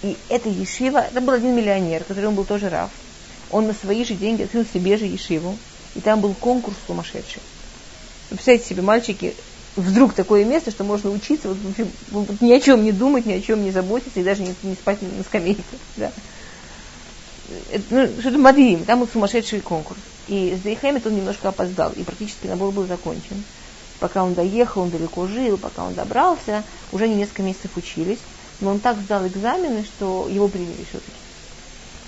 И 0.03 0.17
эта 0.29 0.49
ешива, 0.49 0.99
это 0.99 1.21
был 1.21 1.33
один 1.33 1.55
миллионер, 1.55 2.03
который 2.03 2.27
он 2.27 2.35
был 2.35 2.45
тоже 2.45 2.69
рав 2.69 2.91
он 3.55 3.67
на 3.67 3.73
свои 3.73 4.03
же 4.03 4.15
деньги 4.15 4.43
открыл 4.43 4.65
себе 4.65 4.97
же 4.97 5.05
ешиву, 5.05 5.57
и 5.95 6.01
там 6.01 6.19
был 6.19 6.33
конкурс 6.33 6.75
сумасшедший. 6.85 7.41
Вы 8.29 8.35
представляете 8.35 8.67
себе, 8.67 8.81
мальчики, 8.81 9.33
вдруг 9.77 10.13
такое 10.13 10.43
место, 10.43 10.71
что 10.71 10.83
можно 10.83 11.09
учиться, 11.09 11.47
вот, 11.47 11.87
вот, 12.11 12.41
ни 12.41 12.51
о 12.51 12.59
чем 12.59 12.83
не 12.83 12.91
думать, 12.91 13.25
ни 13.25 13.31
о 13.31 13.39
чем 13.39 13.63
не 13.63 13.71
заботиться, 13.71 14.19
и 14.19 14.23
даже 14.23 14.41
не, 14.41 14.53
не 14.63 14.75
спать 14.75 15.01
на 15.01 15.23
скамейке. 15.23 15.63
Да. 15.95 16.11
Это, 17.71 17.83
ну, 17.91 18.07
что-то 18.19 18.39
мадим, 18.39 18.83
там 18.83 18.99
был 18.99 19.07
сумасшедший 19.07 19.61
конкурс. 19.61 19.99
И 20.27 20.57
с 20.59 20.63
Дейхэмит 20.63 21.07
он 21.07 21.15
немножко 21.15 21.47
опоздал, 21.47 21.93
и 21.93 22.03
практически 22.03 22.47
набор 22.47 22.71
был 22.71 22.85
закончен. 22.87 23.41
Пока 24.01 24.23
он 24.23 24.33
доехал, 24.33 24.81
он 24.81 24.89
далеко 24.89 25.27
жил, 25.27 25.57
пока 25.57 25.85
он 25.85 25.93
добрался, 25.93 26.63
уже 26.91 27.05
они 27.05 27.15
несколько 27.15 27.43
месяцев 27.43 27.77
учились, 27.77 28.19
но 28.59 28.71
он 28.71 28.79
так 28.79 28.97
сдал 28.97 29.25
экзамены, 29.25 29.85
что 29.85 30.27
его 30.27 30.49
приняли 30.49 30.83
все-таки. 30.89 31.24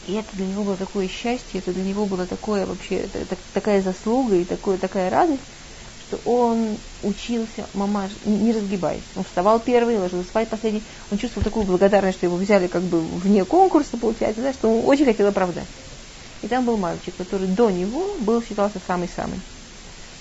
И 0.07 0.13
это 0.13 0.35
для 0.37 0.45
него 0.45 0.63
было 0.63 0.77
такое 0.77 1.07
счастье, 1.09 1.59
это 1.59 1.73
для 1.73 1.83
него 1.83 2.05
было 2.05 2.25
такое 2.25 2.65
вообще, 2.65 2.95
это, 2.95 3.35
такая 3.53 3.81
заслуга 3.81 4.35
и 4.35 4.45
такое, 4.45 4.77
такая 4.77 5.09
радость, 5.09 5.41
что 6.07 6.17
он 6.31 6.77
учился, 7.03 7.65
мамаш, 7.73 8.11
не 8.25 8.53
разгибаясь. 8.53 9.03
Он 9.17 9.25
вставал 9.25 9.59
первый, 9.59 9.99
ложился 9.99 10.29
спать 10.29 10.47
последний. 10.47 10.81
Он 11.11 11.17
чувствовал 11.17 11.43
такую 11.43 11.65
благодарность, 11.65 12.19
что 12.19 12.25
его 12.25 12.37
взяли 12.37 12.67
как 12.67 12.83
бы 12.83 13.01
вне 13.01 13.43
конкурса, 13.43 13.97
получается, 13.97 14.41
да, 14.41 14.53
что 14.53 14.69
он 14.69 14.87
очень 14.87 15.05
хотел 15.05 15.27
оправдать. 15.27 15.67
И 16.41 16.47
там 16.47 16.65
был 16.65 16.77
мальчик, 16.77 17.13
который 17.17 17.47
до 17.47 17.69
него 17.69 18.15
был, 18.21 18.41
считался 18.41 18.79
самый-самый. 18.87 19.41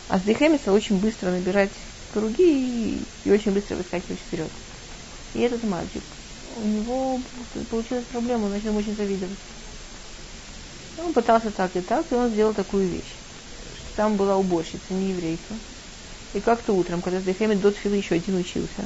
А 0.09 0.19
с 0.19 0.23
Дехемиса 0.23 0.73
очень 0.73 0.99
быстро 0.99 1.31
набирать 1.31 1.71
круги 2.13 2.97
и, 2.97 2.99
и 3.25 3.31
очень 3.31 3.53
быстро 3.53 3.77
выскакивать 3.77 4.19
вперед. 4.19 4.49
И 5.35 5.41
этот 5.41 5.63
мальчик, 5.63 6.03
у 6.65 6.67
него 6.67 7.21
получилась 7.71 8.05
проблема, 8.11 8.47
он 8.47 8.51
начал 8.51 8.77
очень 8.77 8.97
завидовать. 8.97 9.39
Он 10.99 11.13
пытался 11.13 11.51
так 11.51 11.77
и 11.77 11.81
так, 11.81 12.11
и 12.11 12.15
он 12.15 12.31
сделал 12.31 12.55
такую 12.55 12.89
вещь. 12.89 13.15
Там 13.97 14.17
была 14.17 14.37
уборщица, 14.37 14.95
не 14.95 15.11
еврейка. 15.11 15.55
И 16.35 16.41
как-то 16.41 16.73
утром, 16.73 17.03
когда 17.03 17.21
Дехемит 17.21 17.61
до 17.61 17.71
Тфилы 17.71 17.97
еще 17.97 18.15
один 18.17 18.37
учился, 18.37 18.85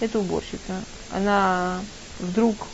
эта 0.00 0.18
уборщица, 0.18 0.84
она 1.10 1.84
вдруг 2.18 2.66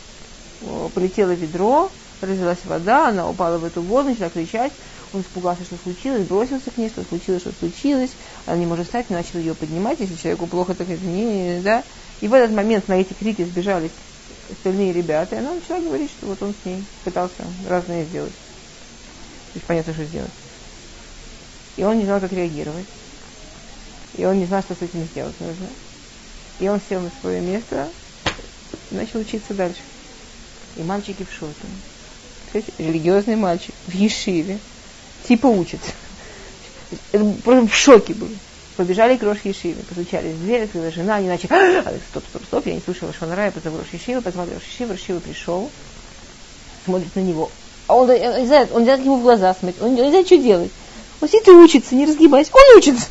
полетела 0.93 1.31
ведро, 1.31 1.91
разлилась 2.21 2.63
вода, 2.65 3.09
она 3.09 3.29
упала 3.29 3.57
в 3.57 3.65
эту 3.65 3.81
воду, 3.81 4.09
начала 4.09 4.29
кричать, 4.29 4.71
он 5.11 5.21
испугался, 5.21 5.63
что 5.63 5.77
случилось, 5.77 6.25
бросился 6.25 6.71
к 6.71 6.77
ней, 6.77 6.89
что 6.89 7.03
случилось, 7.03 7.41
что 7.41 7.51
случилось, 7.51 8.11
она 8.45 8.57
не 8.57 8.65
может 8.65 8.85
встать, 8.85 9.09
начал 9.09 9.39
ее 9.39 9.53
поднимать, 9.55 9.99
если 9.99 10.15
человеку 10.15 10.47
плохо, 10.47 10.73
так 10.73 10.89
извини, 10.89 11.59
да. 11.61 11.83
И 12.21 12.27
в 12.27 12.33
этот 12.33 12.55
момент 12.55 12.87
на 12.87 12.93
эти 12.93 13.13
крики 13.13 13.43
сбежались 13.43 13.91
остальные 14.49 14.93
ребята, 14.93 15.35
и 15.35 15.39
она 15.39 15.53
начала 15.53 15.79
говорить, 15.79 16.11
что 16.11 16.27
вот 16.27 16.41
он 16.41 16.53
с 16.53 16.65
ней 16.65 16.85
пытался 17.03 17.45
разное 17.67 18.05
сделать. 18.05 18.33
То 19.53 19.57
есть 19.57 19.67
понятно, 19.67 19.93
что 19.93 20.03
сделать. 20.05 20.31
И 21.77 21.83
он 21.83 21.99
не 21.99 22.05
знал, 22.05 22.19
как 22.19 22.31
реагировать. 22.31 22.85
И 24.17 24.25
он 24.25 24.39
не 24.39 24.45
знал, 24.45 24.61
что 24.61 24.73
с 24.73 24.81
этим 24.81 25.05
сделать 25.05 25.39
нужно. 25.39 25.67
И 26.59 26.67
он 26.67 26.81
сел 26.89 27.01
на 27.01 27.11
свое 27.21 27.39
место 27.41 27.89
и 28.91 28.95
начал 28.95 29.19
учиться 29.19 29.53
дальше. 29.53 29.81
И 30.75 30.83
мальчики 30.83 31.23
в 31.23 31.33
шоке. 31.33 31.53
Кстати, 32.47 32.73
религиозный 32.79 33.35
мальчик 33.35 33.73
в 33.87 33.93
Ешиве, 33.93 34.59
типа 35.27 35.47
учится. 35.47 35.91
Просто 37.11 37.67
в 37.67 37.75
шоке 37.75 38.13
были. 38.13 38.37
Побежали 38.75 39.17
к 39.17 39.23
Рош 39.23 39.39
Ешиве, 39.43 39.83
постучались 39.83 40.33
в 40.33 40.43
дверь, 40.43 40.63
открыла 40.63 40.91
жена, 40.91 41.15
они 41.17 41.27
начали, 41.27 41.51
«А, 41.51 41.93
стоп, 42.09 42.23
стоп, 42.27 42.43
стоп, 42.43 42.65
я 42.65 42.73
не 42.73 42.81
слышала 42.81 43.13
Шонара, 43.13 43.45
я 43.45 43.51
позову 43.51 43.77
Рош 43.77 43.87
Ешиве, 43.91 44.19
позвали 44.19 44.51
Рош 44.51 44.63
Ешиве, 44.63 44.93
Рош 44.93 45.21
пришел, 45.21 45.69
смотрит 46.85 47.15
на 47.15 47.19
него. 47.19 47.51
А 47.87 47.95
он, 47.95 48.09
он 48.09 48.39
не 48.39 48.47
знает, 48.47 48.71
он 48.71 48.79
не 48.79 48.85
знает, 48.85 49.01
ему 49.03 49.17
в 49.17 49.23
глаза 49.23 49.53
смотреть, 49.53 49.81
он 49.81 49.95
не 49.95 50.09
знает, 50.09 50.25
что 50.25 50.37
делать. 50.37 50.71
Он 51.21 51.27
сидит 51.27 51.47
и 51.47 51.51
учится, 51.51 51.95
не 51.95 52.05
разгибаясь. 52.05 52.49
Он 52.51 52.77
учится. 52.77 53.07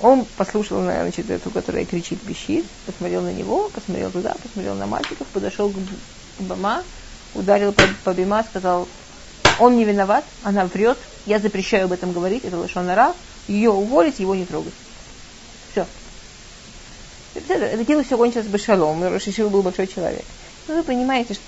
Он 0.00 0.24
послушал, 0.36 0.80
значит, 0.82 1.28
эту, 1.30 1.50
которая 1.50 1.84
кричит, 1.84 2.20
пищит, 2.20 2.64
посмотрел 2.86 3.22
на 3.22 3.32
него, 3.32 3.68
посмотрел 3.74 4.10
туда, 4.10 4.36
посмотрел 4.40 4.74
на 4.74 4.86
мальчиков, 4.86 5.26
подошел 5.28 5.70
к 5.70 5.74
Бама, 6.38 6.84
ударил 7.34 7.72
по, 7.72 7.82
по 8.04 8.14
Бима, 8.14 8.44
сказал, 8.48 8.86
он 9.58 9.76
не 9.76 9.84
виноват, 9.84 10.24
она 10.44 10.66
врет, 10.66 10.98
я 11.26 11.40
запрещаю 11.40 11.86
об 11.86 11.92
этом 11.92 12.12
говорить, 12.12 12.44
это 12.44 12.56
лошонара, 12.56 13.12
ее 13.48 13.70
уволить, 13.70 14.20
его 14.20 14.36
не 14.36 14.44
трогать. 14.44 14.74
Все. 15.72 15.84
Это 17.34 17.84
дело 17.84 18.04
все 18.04 18.16
кончилось 18.16 18.46
бы 18.46 18.58
шалом, 18.58 19.02
Рошишил 19.02 19.50
был 19.50 19.62
большой 19.62 19.88
человек. 19.88 20.24
Но 20.68 20.74
вы 20.74 20.82
понимаете, 20.84 21.34
что... 21.34 21.42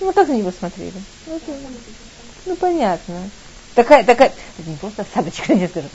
Ну, 0.00 0.12
как 0.12 0.28
на 0.28 0.32
него 0.32 0.52
смотрели? 0.52 0.92
Ну, 1.26 1.40
ну 2.46 2.56
понятно. 2.56 3.30
Такая, 3.74 4.04
такая, 4.04 4.32
это 4.58 4.70
не 4.70 4.76
просто 4.76 5.02
осадочка, 5.02 5.52
я 5.54 5.68
скажу. 5.68 5.88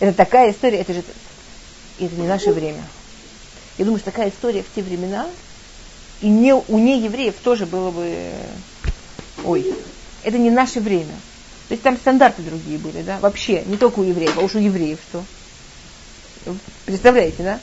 Это 0.00 0.12
такая 0.12 0.52
история, 0.52 0.78
это 0.78 0.94
же, 0.94 1.02
это 1.98 2.14
не 2.14 2.26
наше 2.26 2.52
время. 2.52 2.82
Я 3.78 3.84
думаю, 3.84 4.00
что 4.00 4.10
такая 4.10 4.30
история 4.30 4.62
в 4.62 4.74
те 4.74 4.82
времена, 4.82 5.28
и 6.20 6.28
не, 6.28 6.54
у 6.54 6.78
неевреев 6.78 7.36
тоже 7.42 7.66
было 7.66 7.90
бы, 7.90 8.32
ой, 9.44 9.72
это 10.22 10.38
не 10.38 10.50
наше 10.50 10.80
время. 10.80 11.14
То 11.68 11.74
есть 11.74 11.82
там 11.82 11.96
стандарты 11.96 12.42
другие 12.42 12.78
были, 12.78 13.02
да, 13.02 13.18
вообще, 13.18 13.62
не 13.66 13.76
только 13.76 14.00
у 14.00 14.04
евреев, 14.04 14.38
а 14.38 14.40
уж 14.40 14.54
у 14.54 14.58
евреев 14.58 14.98
что. 15.10 15.24
Представляете, 16.86 17.42
да? 17.42 17.60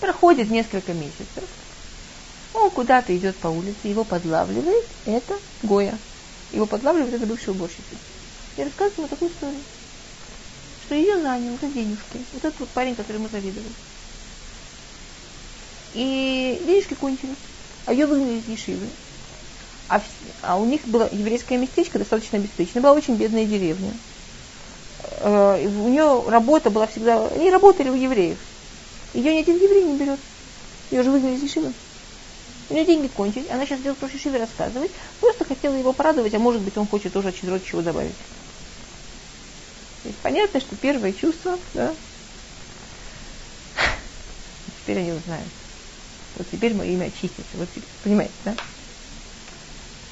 Проходит 0.00 0.50
несколько 0.50 0.92
месяцев, 0.92 1.44
он 2.54 2.70
куда-то 2.70 3.16
идет 3.16 3.36
по 3.36 3.48
улице, 3.48 3.76
его 3.84 4.04
подлавливает, 4.04 4.84
это 5.06 5.38
Гоя 5.62 5.98
его 6.52 6.66
подлавливает 6.66 7.14
эта 7.14 7.26
бывшая 7.26 7.52
уборщица. 7.52 7.82
И 8.56 8.62
рассказывает 8.62 8.98
ему 8.98 9.08
такую 9.08 9.30
историю, 9.30 9.60
что 10.84 10.94
ее 10.94 11.16
нанял 11.16 11.56
за 11.60 11.68
денежки. 11.68 12.18
Вот 12.34 12.44
этот 12.44 12.60
вот 12.60 12.68
парень, 12.70 12.94
который 12.94 13.16
ему 13.16 13.28
завидовал. 13.28 13.68
И 15.94 16.62
денежки 16.66 16.94
кончились, 16.94 17.36
а 17.86 17.92
ее 17.92 18.06
выгнали 18.06 18.38
из 18.38 18.48
Ешивы. 18.48 18.86
А, 19.88 20.02
а 20.42 20.56
у 20.56 20.64
них 20.64 20.86
было 20.86 21.08
еврейское 21.10 21.58
местечко, 21.58 21.98
достаточно 21.98 22.38
обеспеченное, 22.38 22.82
была 22.82 22.92
очень 22.92 23.16
бедная 23.16 23.44
деревня. 23.44 23.92
Э, 25.20 25.66
у 25.66 25.88
нее 25.88 26.24
работа 26.28 26.70
была 26.70 26.86
всегда... 26.86 27.26
Они 27.28 27.50
работали 27.50 27.88
у 27.88 27.94
евреев. 27.94 28.38
Ее 29.12 29.34
ни 29.34 29.40
один 29.40 29.56
еврей 29.56 29.84
не 29.84 29.98
берет. 29.98 30.20
Ее 30.90 31.02
же 31.02 31.10
выгнали 31.10 31.34
из 31.34 31.42
Ешивы. 31.42 31.72
У 32.70 32.74
нее 32.74 32.86
деньги 32.86 33.08
кончились, 33.08 33.50
она 33.50 33.66
сейчас 33.66 33.80
идет 33.80 33.98
про 33.98 34.08
Шишиве 34.08 34.38
рассказывать, 34.38 34.90
просто 35.20 35.44
хотела 35.44 35.74
его 35.74 35.92
порадовать, 35.92 36.34
а 36.34 36.38
может 36.38 36.62
быть 36.62 36.76
он 36.76 36.86
хочет 36.86 37.12
тоже 37.12 37.28
от 37.28 37.64
чего 37.64 37.82
добавить. 37.82 38.14
Есть 40.04 40.18
понятно, 40.18 40.60
что 40.60 40.74
первое 40.76 41.12
чувство, 41.12 41.58
да, 41.74 41.94
теперь 44.80 44.98
они 44.98 45.12
узнают. 45.12 45.48
Вот 46.36 46.46
теперь 46.50 46.74
мое 46.74 46.92
имя 46.92 47.06
очистится. 47.06 47.56
Вот 47.56 47.68
понимаете, 48.02 48.32
да? 48.44 48.56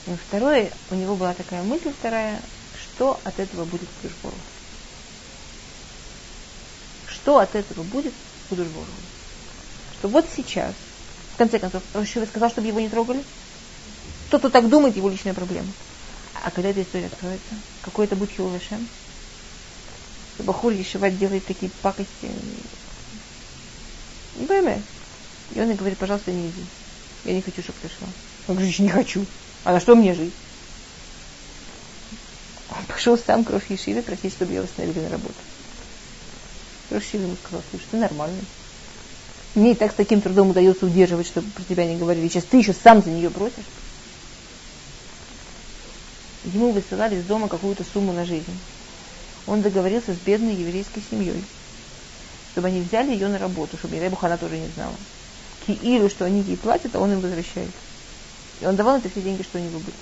И 0.06 0.16
второе, 0.28 0.70
у 0.90 0.94
него 0.94 1.16
была 1.16 1.34
такая 1.34 1.62
мысль 1.62 1.92
вторая, 1.98 2.40
что 2.74 3.18
от 3.24 3.38
этого 3.38 3.64
будет 3.64 3.88
Кудушбору. 4.00 4.36
Что 7.08 7.38
от 7.38 7.54
этого 7.54 7.82
будет 7.84 8.12
Кудушбору. 8.48 8.86
Что 9.98 10.08
вот 10.08 10.26
сейчас 10.34 10.74
конце 11.40 11.58
концов, 11.58 11.82
Рошива 11.94 12.26
сказал, 12.26 12.50
чтобы 12.50 12.66
его 12.68 12.80
не 12.80 12.90
трогали. 12.90 13.24
Кто-то 14.28 14.50
так 14.50 14.68
думает, 14.68 14.94
его 14.94 15.08
личная 15.08 15.32
проблема. 15.32 15.68
А 16.44 16.50
когда 16.50 16.68
эта 16.68 16.82
история 16.82 17.06
откроется, 17.06 17.54
какой 17.80 18.04
это 18.04 18.14
будет 18.14 18.32
Хилвешем? 18.32 18.86
Что 20.34 20.42
Бахур 20.42 20.72
Ешиват 20.72 21.18
делает 21.18 21.46
такие 21.46 21.72
пакости. 21.80 22.30
Не 24.36 24.46
поймет. 24.46 24.82
И 25.54 25.60
он 25.60 25.70
ей 25.70 25.76
говорит, 25.76 25.96
пожалуйста, 25.96 26.30
не 26.30 26.48
иди. 26.48 26.62
Я 27.24 27.32
не 27.32 27.40
хочу, 27.40 27.62
чтобы 27.62 27.78
ты 27.80 27.88
шла. 27.88 28.08
Он 28.46 28.56
говорит, 28.56 28.78
не 28.78 28.90
хочу. 28.90 29.24
А 29.64 29.72
на 29.72 29.80
что 29.80 29.96
мне 29.96 30.12
жить? 30.12 30.34
Он 32.68 32.84
пошел 32.84 33.16
сам 33.16 33.44
к 33.44 33.50
Рош 33.50 33.62
Ешиве 33.70 34.02
просить, 34.02 34.34
чтобы 34.34 34.52
его 34.52 34.64
восстановили 34.64 35.00
на 35.00 35.08
работу. 35.08 35.34
Рош 36.90 37.04
ему 37.14 37.34
сказал, 37.42 37.62
слушай, 37.70 37.86
ты 37.90 37.96
нормальный. 37.96 38.44
Мне 39.54 39.72
и 39.72 39.74
так 39.74 39.90
с 39.92 39.94
таким 39.94 40.20
трудом 40.20 40.50
удается 40.50 40.86
удерживать, 40.86 41.26
чтобы 41.26 41.50
про 41.50 41.64
тебя 41.64 41.84
не 41.84 41.96
говорили. 41.96 42.28
Сейчас 42.28 42.44
ты 42.44 42.58
еще 42.58 42.72
сам 42.72 43.02
за 43.02 43.10
нее 43.10 43.30
просишь. 43.30 43.64
Ему 46.44 46.70
высылали 46.70 47.16
из 47.16 47.24
дома 47.24 47.48
какую-то 47.48 47.84
сумму 47.84 48.12
на 48.12 48.24
жизнь. 48.24 48.56
Он 49.46 49.62
договорился 49.62 50.14
с 50.14 50.18
бедной 50.18 50.54
еврейской 50.54 51.02
семьей, 51.10 51.42
чтобы 52.52 52.68
они 52.68 52.80
взяли 52.80 53.12
ее 53.12 53.28
на 53.28 53.38
работу, 53.38 53.76
чтобы, 53.76 53.94
не 53.94 54.00
дай 54.00 54.08
бог, 54.08 54.22
она 54.22 54.36
тоже 54.36 54.56
не 54.56 54.68
знала. 54.68 54.94
Или 55.66 56.08
что 56.08 56.24
они 56.24 56.42
ей 56.42 56.56
платят, 56.56 56.94
а 56.94 57.00
он 57.00 57.12
им 57.12 57.20
возвращает. 57.20 57.70
И 58.60 58.66
он 58.66 58.76
давал 58.76 58.98
это 58.98 59.08
все 59.08 59.20
деньги, 59.20 59.42
что 59.42 59.58
они 59.58 59.68
выбыли. 59.68 59.96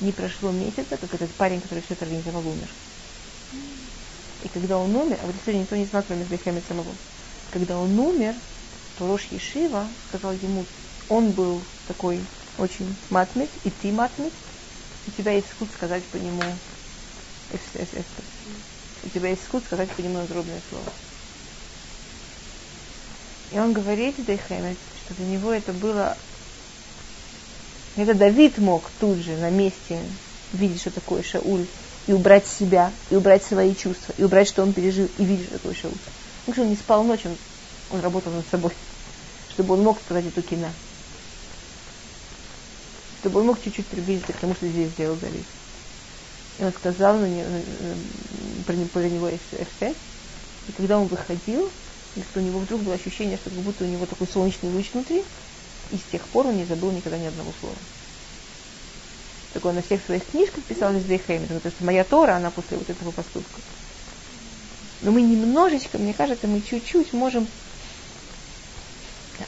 Не 0.00 0.12
прошло 0.12 0.50
месяца, 0.50 0.96
как 0.96 1.14
этот 1.14 1.30
парень, 1.32 1.60
который 1.60 1.82
все 1.82 1.94
это 1.94 2.04
организовал, 2.04 2.42
умер. 2.46 2.68
И 4.42 4.48
когда 4.48 4.78
он 4.78 4.94
умер, 4.94 5.18
а 5.22 5.26
вот 5.26 5.34
историю 5.36 5.62
никто 5.62 5.76
не 5.76 5.86
знал, 5.86 6.02
кроме 6.06 6.24
Бехема 6.24 6.60
самого, 6.66 6.92
когда 7.52 7.78
он 7.78 7.98
умер, 7.98 8.34
то 8.98 9.06
Рош 9.06 9.26
Ешива 9.30 9.86
сказал 10.08 10.32
ему, 10.32 10.64
он 11.08 11.30
был 11.30 11.60
такой 11.88 12.20
очень 12.58 12.94
матмит, 13.10 13.50
и 13.64 13.70
ты 13.70 13.92
матмит, 13.92 14.32
у 15.06 15.10
тебя 15.10 15.32
есть 15.32 15.50
скут 15.50 15.68
сказать 15.76 16.04
по 16.04 16.16
нему 16.16 16.42
у 19.04 19.08
тебя 19.08 19.30
есть 19.30 19.44
скут 19.44 19.64
сказать 19.64 19.90
по 19.90 20.00
нему 20.00 20.18
надробное 20.18 20.60
слово. 20.70 20.84
И 23.52 23.58
он 23.58 23.72
говорит 23.72 24.14
Дейхемет, 24.24 24.78
что 25.04 25.14
для 25.14 25.26
него 25.26 25.52
это 25.52 25.72
было... 25.72 26.16
Это 27.96 28.14
Давид 28.14 28.56
мог 28.56 28.84
тут 29.00 29.18
же 29.18 29.36
на 29.36 29.50
месте 29.50 30.00
видеть, 30.54 30.80
что 30.80 30.90
такое 30.90 31.22
Шауль, 31.22 31.66
и 32.06 32.12
убрать 32.12 32.46
себя, 32.46 32.90
и 33.10 33.16
убрать 33.16 33.44
свои 33.44 33.74
чувства, 33.74 34.14
и 34.16 34.24
убрать, 34.24 34.48
что 34.48 34.62
он 34.62 34.72
пережил, 34.72 35.08
и 35.18 35.24
видеть, 35.24 35.46
что 35.46 35.58
такое 35.58 35.74
Шауль. 35.74 35.92
Потому 36.42 36.54
что 36.54 36.62
он 36.62 36.70
не 36.70 36.76
спал 36.76 37.04
ночью, 37.04 37.36
он 37.92 38.00
работал 38.00 38.32
над 38.32 38.44
собой, 38.48 38.72
чтобы 39.50 39.74
он 39.74 39.84
мог 39.84 39.96
сказать 40.00 40.26
эту 40.26 40.42
кино. 40.42 40.68
Чтобы 43.20 43.40
он 43.40 43.46
мог 43.46 43.62
чуть-чуть 43.62 43.86
приблизиться 43.86 44.32
к 44.32 44.36
тому, 44.36 44.52
что 44.54 44.66
здесь 44.66 44.90
сделал 44.90 45.14
Давид. 45.16 45.44
И 46.58 46.64
он 46.64 46.72
сказал 46.72 47.16
на 47.16 47.26
него, 47.26 48.64
про, 48.66 48.74
про 48.74 49.08
него 49.08 49.28
F5. 49.28 49.96
И 50.68 50.72
когда 50.72 50.98
он 50.98 51.06
выходил, 51.06 51.70
у 52.34 52.40
него 52.40 52.58
вдруг 52.58 52.82
было 52.82 52.94
ощущение, 52.94 53.36
что 53.36 53.50
как 53.50 53.58
будто 53.60 53.84
у 53.84 53.86
него 53.86 54.04
такой 54.06 54.26
солнечный 54.26 54.70
луч 54.70 54.90
внутри, 54.92 55.22
и 55.92 55.96
с 55.96 56.02
тех 56.10 56.22
пор 56.22 56.48
он 56.48 56.56
не 56.56 56.64
забыл 56.64 56.90
никогда 56.90 57.18
ни 57.18 57.26
одного 57.26 57.52
слова. 57.60 57.76
Так 59.54 59.64
он 59.64 59.76
на 59.76 59.82
всех 59.82 60.02
своих 60.02 60.26
книжках 60.26 60.64
писал 60.64 60.92
везде 60.92 61.18
Хэмилтон, 61.18 61.58
потому 61.58 61.72
что 61.72 61.84
моя 61.84 62.04
Тора, 62.04 62.36
она 62.36 62.50
после 62.50 62.76
вот 62.78 62.90
этого 62.90 63.12
поступка. 63.12 63.60
Но 65.02 65.10
мы 65.10 65.22
немножечко, 65.22 65.98
мне 65.98 66.14
кажется, 66.14 66.46
мы 66.46 66.60
чуть-чуть 66.60 67.12
можем 67.12 67.46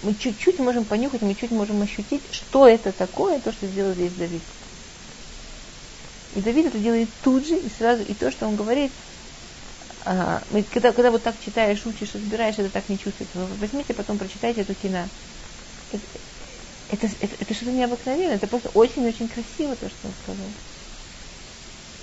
мы 0.03 0.15
чуть-чуть 0.15 0.59
можем 0.59 0.85
понюхать, 0.85 1.23
мы 1.23 1.35
чуть 1.35 1.51
можем 1.51 1.81
ощутить, 1.83 2.23
что 2.33 2.67
это 2.67 2.91
такое, 2.91 3.39
то, 3.39 3.53
что 3.53 3.67
сделал 3.67 3.95
здесь 3.95 4.13
Давид. 4.13 4.43
И 6.35 6.41
Давид 6.41 6.67
это 6.67 6.79
делает 6.79 7.09
тут 7.23 7.47
же, 7.47 7.57
и 7.57 7.69
сразу, 7.79 8.03
и 8.03 8.13
то, 8.15 8.31
что 8.31 8.47
он 8.47 8.57
говорит, 8.57 8.91
а, 10.05 10.43
когда, 10.73 10.93
когда 10.93 11.11
вот 11.11 11.23
так 11.23 11.35
читаешь, 11.45 11.87
учишь, 11.87 12.15
разбираешь, 12.15 12.59
это 12.59 12.71
так 12.71 12.89
не 12.89 12.99
чувствуется. 12.99 13.39
Но 13.39 13.47
возьмите, 13.61 13.95
потом 13.95 14.19
прочитайте 14.19 14.63
эту 14.63 14.75
кино. 14.75 15.09
Это, 15.93 16.03
это, 16.91 17.07
это, 17.21 17.35
это 17.41 17.55
что-то 17.55 17.71
необыкновенное, 17.71 18.37
это 18.37 18.47
просто 18.47 18.71
очень-очень 18.75 19.29
красиво 19.29 19.77
то, 19.77 19.89
что 19.89 20.09
он 20.09 20.13
сказал. 20.25 20.47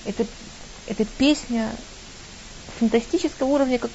Это, 0.05 0.25
это 0.87 1.05
песня 1.05 1.69
фантастического 2.81 3.47
уровня, 3.47 3.77
как... 3.77 3.91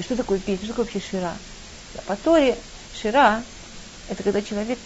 Что 0.00 0.16
такое 0.16 0.38
песня? 0.38 0.64
Что 0.64 0.68
такое 0.68 0.84
вообще 0.84 1.00
шира? 1.00 1.32
По 2.06 2.16
Торе 2.16 2.56
шира– 3.00 3.42
это 4.08 4.22
когда 4.22 4.42
человек 4.42 4.78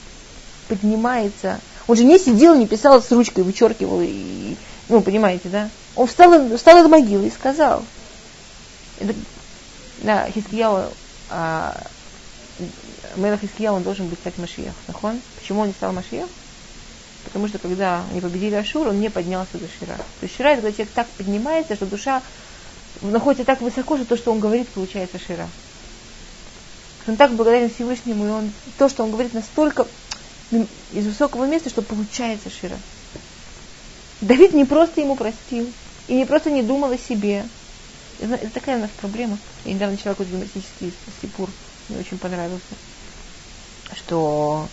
поднимается. 0.68 1.60
Он 1.86 1.96
же 1.96 2.04
не 2.04 2.18
сидел, 2.18 2.54
не 2.54 2.66
писал 2.66 3.02
с 3.02 3.10
ручкой, 3.12 3.44
вычеркивал, 3.44 4.00
и, 4.02 4.56
ну, 4.88 5.02
понимаете, 5.02 5.48
да? 5.48 5.70
Он 5.96 6.06
встал, 6.06 6.56
встал 6.56 6.82
из 6.82 6.88
могилы 6.88 7.26
и 7.26 7.30
сказал. 7.30 7.84
Это, 9.00 9.14
да, 9.98 10.30
Хискияу, 10.30 10.90
а, 11.30 11.78
Мелах 13.16 13.40
Хискияу, 13.40 13.76
он 13.76 13.82
должен 13.82 14.08
быть 14.08 14.18
стать 14.18 14.38
Машиях. 14.38 14.74
Почему 15.38 15.60
он 15.60 15.68
не 15.68 15.72
стал 15.74 15.92
Машиях? 15.92 16.28
Потому 17.28 17.46
что 17.46 17.58
когда 17.58 18.04
они 18.10 18.22
победили 18.22 18.54
Ашур, 18.54 18.88
он 18.88 19.00
не 19.00 19.10
поднялся 19.10 19.58
до 19.58 19.66
Шира. 19.66 19.96
То 19.96 20.22
есть 20.22 20.36
Шира 20.36 20.48
это 20.48 20.62
когда 20.62 20.72
человек 20.72 20.94
так 20.94 21.06
поднимается, 21.08 21.74
что 21.74 21.84
душа 21.84 22.22
находится 23.02 23.44
так 23.44 23.60
высоко, 23.60 23.96
что 23.96 24.06
то, 24.06 24.16
что 24.16 24.32
он 24.32 24.40
говорит, 24.40 24.68
получается 24.68 25.18
Шира. 25.18 25.46
Он 27.06 27.16
так 27.16 27.32
благодарен 27.32 27.70
Всевышнему, 27.70 28.26
и 28.26 28.30
он, 28.30 28.52
то, 28.78 28.88
что 28.88 29.04
он 29.04 29.10
говорит, 29.10 29.34
настолько 29.34 29.86
из 30.50 31.06
высокого 31.06 31.44
места, 31.44 31.68
что 31.68 31.82
получается 31.82 32.48
Шира. 32.50 32.78
Давид 34.22 34.54
не 34.54 34.64
просто 34.64 35.02
ему 35.02 35.14
простил, 35.14 35.70
и 36.06 36.14
не 36.14 36.24
просто 36.24 36.50
не 36.50 36.62
думал 36.62 36.90
о 36.90 36.98
себе. 36.98 37.46
Это 38.20 38.48
такая 38.48 38.78
у 38.78 38.80
нас 38.80 38.90
проблема. 39.00 39.38
Я 39.64 39.74
недавно 39.74 39.96
начала 39.96 40.14
какой-то 40.14 40.32
гимнастический 40.32 40.92
степур, 41.18 41.50
мне 41.88 42.00
очень 42.00 42.18
понравился, 42.18 42.74
что 43.94 44.66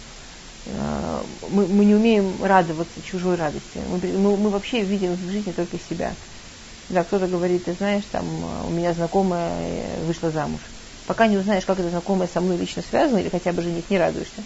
мы, 0.66 1.68
мы 1.68 1.86
не 1.86 1.96
умеем 1.96 2.44
радоваться 2.44 3.02
чужой 3.02 3.36
радости. 3.36 3.80
Мы, 3.88 3.98
мы, 3.98 4.38
мы 4.38 4.50
вообще 4.50 4.82
видим 4.82 5.14
в 5.14 5.32
жизни 5.32 5.52
только 5.52 5.78
себя. 5.78 6.16
Да, 6.90 7.04
кто-то 7.04 7.28
говорит, 7.28 7.66
ты 7.66 7.74
знаешь, 7.74 8.04
там 8.12 8.26
у 8.68 8.70
меня 8.70 8.94
знакомая 8.94 9.52
э, 9.60 10.06
вышла 10.06 10.30
замуж 10.30 10.62
пока 11.06 11.28
не 11.28 11.38
узнаешь, 11.38 11.66
как 11.66 11.80
это 11.80 11.90
знакомое 11.90 12.28
со 12.28 12.42
мной 12.42 12.58
лично 12.58 12.82
связано, 12.82 13.20
или 13.20 13.30
хотя 13.30 13.52
бы 13.52 13.62
женить, 13.62 13.90
не 13.90 13.98
радуешься. 13.98 14.44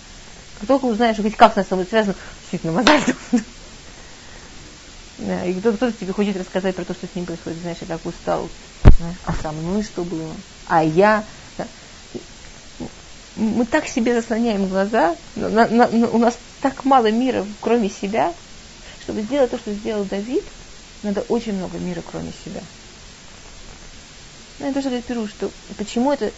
Как 0.60 0.68
только 0.68 0.86
узнаешь, 0.86 1.18
хоть 1.18 1.36
как 1.36 1.56
она 1.56 1.66
со 1.66 1.76
мной 1.76 1.88
связано, 1.88 2.16
действительно, 2.42 2.74
мозаль. 2.74 3.02
Да, 5.18 5.46
и 5.46 5.54
кто-то, 5.54 5.76
кто 5.76 5.92
тебе 5.92 6.14
хочет 6.14 6.38
рассказать 6.38 6.76
про 6.76 6.86
то, 6.86 6.94
что 6.94 7.06
с 7.06 7.14
ним 7.14 7.26
происходит, 7.26 7.60
знаешь, 7.60 7.78
я 7.82 7.88
так 7.88 8.06
устал. 8.06 8.50
А 9.26 9.34
со 9.34 9.52
мной 9.52 9.84
что 9.84 10.06
было? 10.06 10.34
А 10.66 10.82
я? 10.82 11.26
Мы 13.40 13.66
так 13.66 13.88
себе 13.88 14.14
заслоняем 14.14 14.68
глаза, 14.68 15.16
на, 15.36 15.50
на, 15.50 15.88
на, 15.88 16.10
у 16.10 16.18
нас 16.18 16.38
так 16.62 16.84
мало 16.84 17.10
мира, 17.10 17.46
кроме 17.62 17.90
себя, 17.90 18.34
чтобы 19.04 19.22
сделать 19.22 19.50
то, 19.50 19.58
что 19.58 19.74
сделал 19.74 20.04
Давид, 20.04 20.44
надо 21.04 21.22
очень 21.22 21.54
много 21.54 21.78
мира, 21.78 22.04
кроме 22.12 22.32
себя. 22.44 22.62
Ну, 24.60 24.66
это 24.66 24.74
тоже 24.76 24.90
говорит 24.90 25.06
Перу, 25.06 25.26
что 25.26 25.50
почему 25.78 26.12
это 26.12 26.32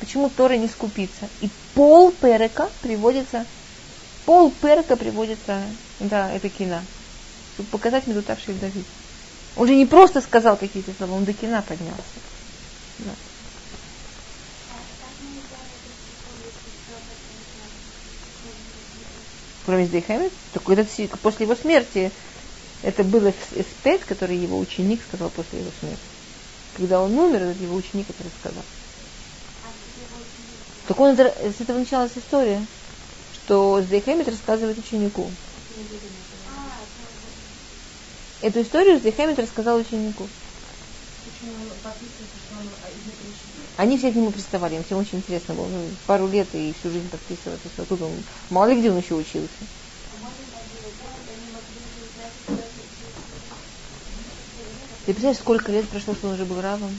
почему 0.00 0.30
Тора 0.30 0.54
не 0.54 0.68
скупится. 0.68 1.28
И 1.42 1.48
пол 1.74 2.10
перека 2.10 2.68
приводится, 2.82 3.44
пол 4.24 4.50
перека 4.50 4.96
приводится, 4.96 5.62
да, 6.00 6.30
это 6.32 6.48
кино, 6.48 6.80
чтобы 7.54 7.68
показать 7.70 8.06
медутавший 8.06 8.54
Давид. 8.54 8.84
Он 9.56 9.66
же 9.66 9.74
не 9.74 9.86
просто 9.86 10.20
сказал 10.20 10.56
какие-то 10.56 10.92
слова, 10.96 11.14
он 11.14 11.24
до 11.24 11.32
кино 11.32 11.62
поднялся. 11.66 12.02
Да. 12.98 13.25
Кроме 19.66 19.86
Здейхемет, 19.86 20.32
только 20.52 20.74
этот, 20.74 21.20
после 21.22 21.44
его 21.44 21.56
смерти 21.56 22.12
это 22.84 23.02
был 23.02 23.28
эспет, 23.28 24.04
который 24.04 24.36
его 24.36 24.60
ученик 24.60 25.02
сказал 25.02 25.28
после 25.30 25.58
его 25.58 25.70
смерти. 25.80 26.00
Когда 26.76 27.02
он 27.02 27.18
умер, 27.18 27.42
этот 27.42 27.60
его 27.60 27.74
ученик 27.74 28.06
это 28.08 28.22
рассказал. 28.22 28.62
Так 30.86 31.00
он, 31.00 31.16
с 31.16 31.60
этого 31.60 31.78
началась 31.78 32.12
история, 32.16 32.64
что 33.32 33.82
Здейхемит 33.82 34.28
рассказывает 34.28 34.78
ученику. 34.78 35.28
Эту 38.40 38.62
историю 38.62 39.00
Здейхемит 39.00 39.40
рассказал 39.40 39.78
ученику. 39.78 40.28
Они 43.76 43.98
все 43.98 44.10
к 44.10 44.14
нему 44.14 44.30
приставали, 44.30 44.76
им 44.76 44.84
всем 44.84 44.98
очень 44.98 45.18
интересно 45.18 45.54
было. 45.54 45.66
Ну, 45.66 45.90
пару 46.06 46.26
лет 46.28 46.48
и 46.54 46.74
всю 46.78 46.90
жизнь 46.90 47.08
подписываться. 47.10 47.68
Тут 47.88 48.00
он, 48.00 48.12
мало 48.48 48.70
ли 48.70 48.78
где 48.78 48.90
он 48.90 48.98
еще 48.98 49.14
учился. 49.14 49.48
Ты 55.04 55.12
представляешь, 55.12 55.38
сколько 55.38 55.70
лет 55.70 55.88
прошло, 55.88 56.14
что 56.14 56.28
он 56.28 56.34
уже 56.34 56.44
был 56.44 56.60
равом? 56.60 56.90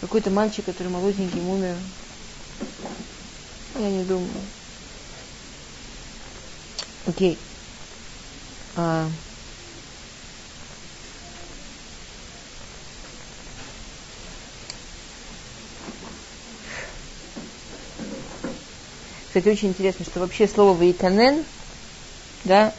Какой-то 0.00 0.30
мальчик, 0.30 0.64
который 0.64 0.88
молоденький, 0.88 1.40
умер. 1.40 1.76
Я 3.78 3.90
не 3.90 4.04
думаю. 4.04 4.28
Окей. 7.06 7.38
А... 8.76 9.08
Кстати, 19.32 19.48
очень 19.48 19.68
интересно, 19.68 20.04
что 20.04 20.20
вообще 20.20 20.46
слово 20.46 20.76
«ваиканен», 20.76 21.46
да, 22.44 22.74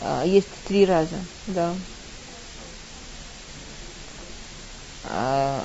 а, 0.00 0.22
есть 0.26 0.50
три 0.66 0.84
раза, 0.84 1.24
да. 1.46 1.78
А, 5.02 5.64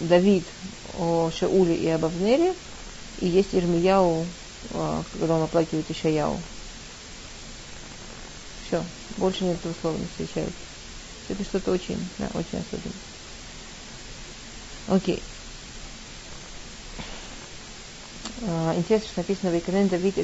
Давид 0.00 0.46
о 0.94 1.28
Шауле 1.28 1.76
и 1.76 1.86
об 1.90 2.06
Авнере, 2.06 2.54
и 3.18 3.26
есть 3.26 3.54
Ирмияу, 3.54 4.24
а, 4.70 5.02
когда 5.12 5.34
он 5.34 5.42
оплакивает 5.42 5.90
Ишаяу. 5.90 6.40
Все, 8.62 8.86
больше 9.18 9.44
нет 9.44 9.58
этого 9.58 9.74
слова 9.74 9.98
не 9.98 10.06
встречается. 10.06 10.64
Это 11.28 11.44
что-то 11.44 11.72
очень, 11.72 12.08
да, 12.16 12.30
очень 12.32 12.60
особенное. 12.60 13.13
Окей. 14.88 15.22
Uh, 18.42 18.76
интересно, 18.76 19.08
что 19.08 19.20
написано 19.20 19.50
в 19.50 19.58
Иконен 19.58 19.88
Давид 19.88 20.14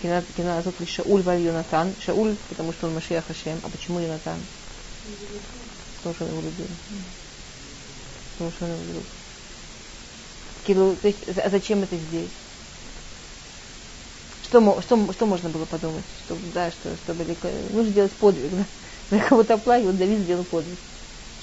кина 0.00 0.58
азот 0.58 0.74
Шауль 0.86 1.22
валь 1.22 1.40
Йонатан. 1.40 1.92
Шауль, 2.04 2.36
потому 2.48 2.72
что 2.72 2.86
он 2.86 2.94
Машиах 2.94 3.26
Хашем. 3.26 3.58
А 3.64 3.68
почему 3.68 3.98
Йонатан? 3.98 4.38
Потому 5.96 6.14
что 6.14 6.24
он 6.24 6.30
его 6.30 6.40
любил. 6.42 6.66
Потому 8.34 8.52
что 8.52 8.64
он 8.64 8.70
его 8.70 8.82
любил. 8.84 9.02
Килу, 10.66 10.96
то 10.96 11.08
есть, 11.08 11.18
а 11.36 11.50
зачем 11.50 11.82
это 11.82 11.96
здесь? 11.96 12.28
Что, 14.44 14.80
что, 14.80 15.12
что 15.12 15.26
можно 15.26 15.48
было 15.48 15.64
подумать? 15.64 16.04
Чтобы, 16.24 16.40
да, 16.54 16.70
что, 16.70 16.94
чтобы 17.04 17.24
нужно 17.72 17.90
сделать 17.90 18.12
подвиг, 18.12 18.50
да? 18.52 18.64
На 19.16 19.20
кого-то 19.20 19.54
оплакивать, 19.54 19.98
Давид 19.98 20.20
сделал 20.20 20.44
подвиг. 20.44 20.78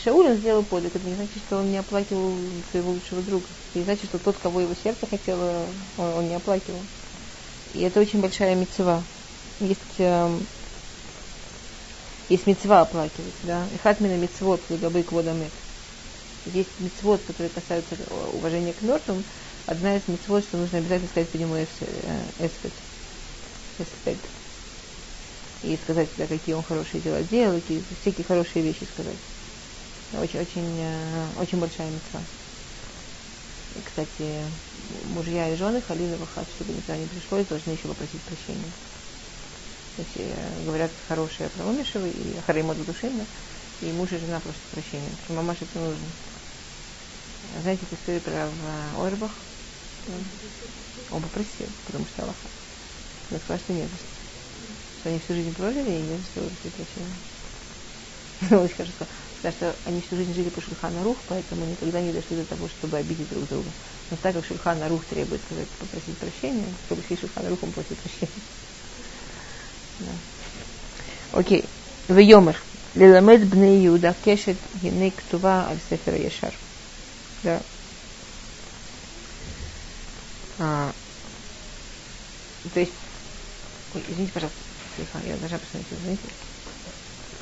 Шауль 0.05 0.27
он 0.27 0.37
сделал 0.37 0.61
подвиг. 0.61 0.95
Это 0.95 1.07
не 1.07 1.15
значит, 1.15 1.37
что 1.47 1.57
он 1.57 1.71
не 1.71 1.77
оплакивал 1.77 2.31
своего 2.69 2.91
лучшего 2.91 3.23
друга. 3.23 3.45
Это 3.71 3.79
не 3.79 3.85
значит, 3.85 4.05
что 4.05 4.19
тот, 4.19 4.35
кого 4.37 4.61
его 4.61 4.75
сердце 4.75 5.07
хотело, 5.07 5.65
он, 5.97 6.05
он 6.13 6.29
не 6.29 6.35
оплакивал. 6.35 6.79
И 7.73 7.81
это 7.81 7.99
очень 7.99 8.21
большая 8.21 8.53
мецва. 8.53 9.01
Есть 9.59 9.81
э, 9.97 10.37
есть 12.29 12.45
мецва 12.45 12.81
оплакивать, 12.81 13.33
да. 13.43 13.65
И 13.73 13.77
хатмина 13.79 14.15
мецвод, 14.15 14.61
габы 14.69 15.01
кводамет. 15.01 15.51
Есть 16.45 16.69
мецвод, 16.79 17.21
которые 17.25 17.49
касаются 17.49 17.95
уважения 18.33 18.73
к 18.73 18.83
мертвым. 18.83 19.23
Одна 19.65 19.95
из 19.95 20.07
мецвод, 20.07 20.43
что 20.43 20.57
нужно 20.57 20.77
обязательно 20.77 21.09
сказать 21.09 21.29
по 21.29 21.37
нему 21.37 21.55
эспет. 21.57 22.71
Эспет. 23.79 24.19
и 25.63 25.77
сказать, 25.77 26.09
да, 26.17 26.27
какие 26.27 26.53
он 26.53 26.61
хорошие 26.61 27.01
дела 27.01 27.23
делал, 27.23 27.59
какие, 27.59 27.81
всякие 28.01 28.23
хорошие 28.23 28.63
вещи 28.63 28.87
сказать. 28.93 29.17
Очень, 30.19 30.39
очень, 30.39 30.79
э, 30.79 31.27
очень 31.39 31.59
большая 31.59 31.89
мецва. 31.91 32.21
И, 33.75 33.81
кстати, 33.81 34.43
мужья 35.03 35.51
и 35.51 35.55
жены 35.55 35.81
Халина 35.81 36.17
Вахат, 36.17 36.49
чтобы 36.51 36.71
никогда 36.71 36.97
не 36.97 37.07
пришлось, 37.07 37.45
должны 37.45 37.71
еще 37.71 37.87
попросить 37.87 38.21
прощения. 38.21 38.71
То 39.95 40.01
есть 40.01 40.17
э, 40.17 40.65
говорят 40.65 40.91
хорошие 41.07 41.49
про 41.49 41.65
Умешева 41.65 42.05
и 42.05 42.39
Хареймот 42.41 42.83
Душина, 42.85 43.25
и 43.81 43.91
муж 43.91 44.11
и 44.13 44.17
жена 44.17 44.39
просят 44.39 44.61
прощения. 44.71 45.11
Что 45.23 45.33
мамаш 45.33 45.61
это 45.61 45.79
нужно. 45.79 46.07
Знаете 47.61 47.85
эту 47.85 47.95
историю 47.95 48.21
про 48.21 48.47
в 48.95 49.05
Орбах? 49.05 49.31
Он 51.11 51.21
попросил, 51.21 51.67
потому 51.85 52.05
что 52.05 52.23
Аллаха. 52.23 52.49
Он 53.31 53.39
сказал, 53.39 53.59
что 53.59 53.73
нет. 53.73 53.89
Что 54.99 55.09
они 55.09 55.19
всю 55.19 55.33
жизнь 55.33 55.53
прожили 55.53 55.91
и 55.91 56.01
не 56.01 56.17
за 56.17 56.23
что 56.25 56.71
прощения. 56.71 57.15
Очень 58.51 58.75
хорошо 58.75 58.91
сказал 58.93 59.24
потому 59.51 59.73
что 59.73 59.89
они 59.89 60.01
всю 60.01 60.15
жизнь 60.15 60.33
жили 60.33 60.49
по 60.49 60.61
Шульхану 60.61 61.03
Рух, 61.03 61.17
поэтому 61.27 61.65
никогда 61.65 62.01
не 62.01 62.11
дошли 62.11 62.37
до 62.37 62.45
того, 62.45 62.67
чтобы 62.67 62.97
обидеть 62.97 63.29
друг 63.29 63.47
друга. 63.47 63.69
Но 64.09 64.17
так 64.17 64.33
как 64.33 64.45
Шульхана 64.45 64.89
Рух 64.89 65.05
требует 65.05 65.41
сказать, 65.43 65.67
попросить 65.79 66.17
прощения, 66.17 66.65
чтобы 66.85 67.03
сесть 67.07 67.21
Шульхана 67.21 67.49
Рухом 67.49 67.71
просит 67.71 67.97
прощения. 67.97 68.41
Да. 69.99 71.39
Окей. 71.39 71.63
Вейомер. 72.07 72.59
Лиламед 72.95 73.45
бны 73.47 73.85
Иуда 73.85 74.15
кешет 74.23 74.57
гины 74.81 75.11
ктува 75.11 75.67
альсефера 75.69 76.17
яшар. 76.17 76.53
Да. 77.43 77.61
А, 80.57 80.93
то 82.73 82.79
есть... 82.79 82.93
Ой, 83.93 84.03
извините, 84.09 84.31
пожалуйста. 84.33 84.59
слыха. 84.95 85.19
я 85.27 85.35
должна 85.37 85.57
посмотреть, 85.59 85.99
извините. 85.99 86.23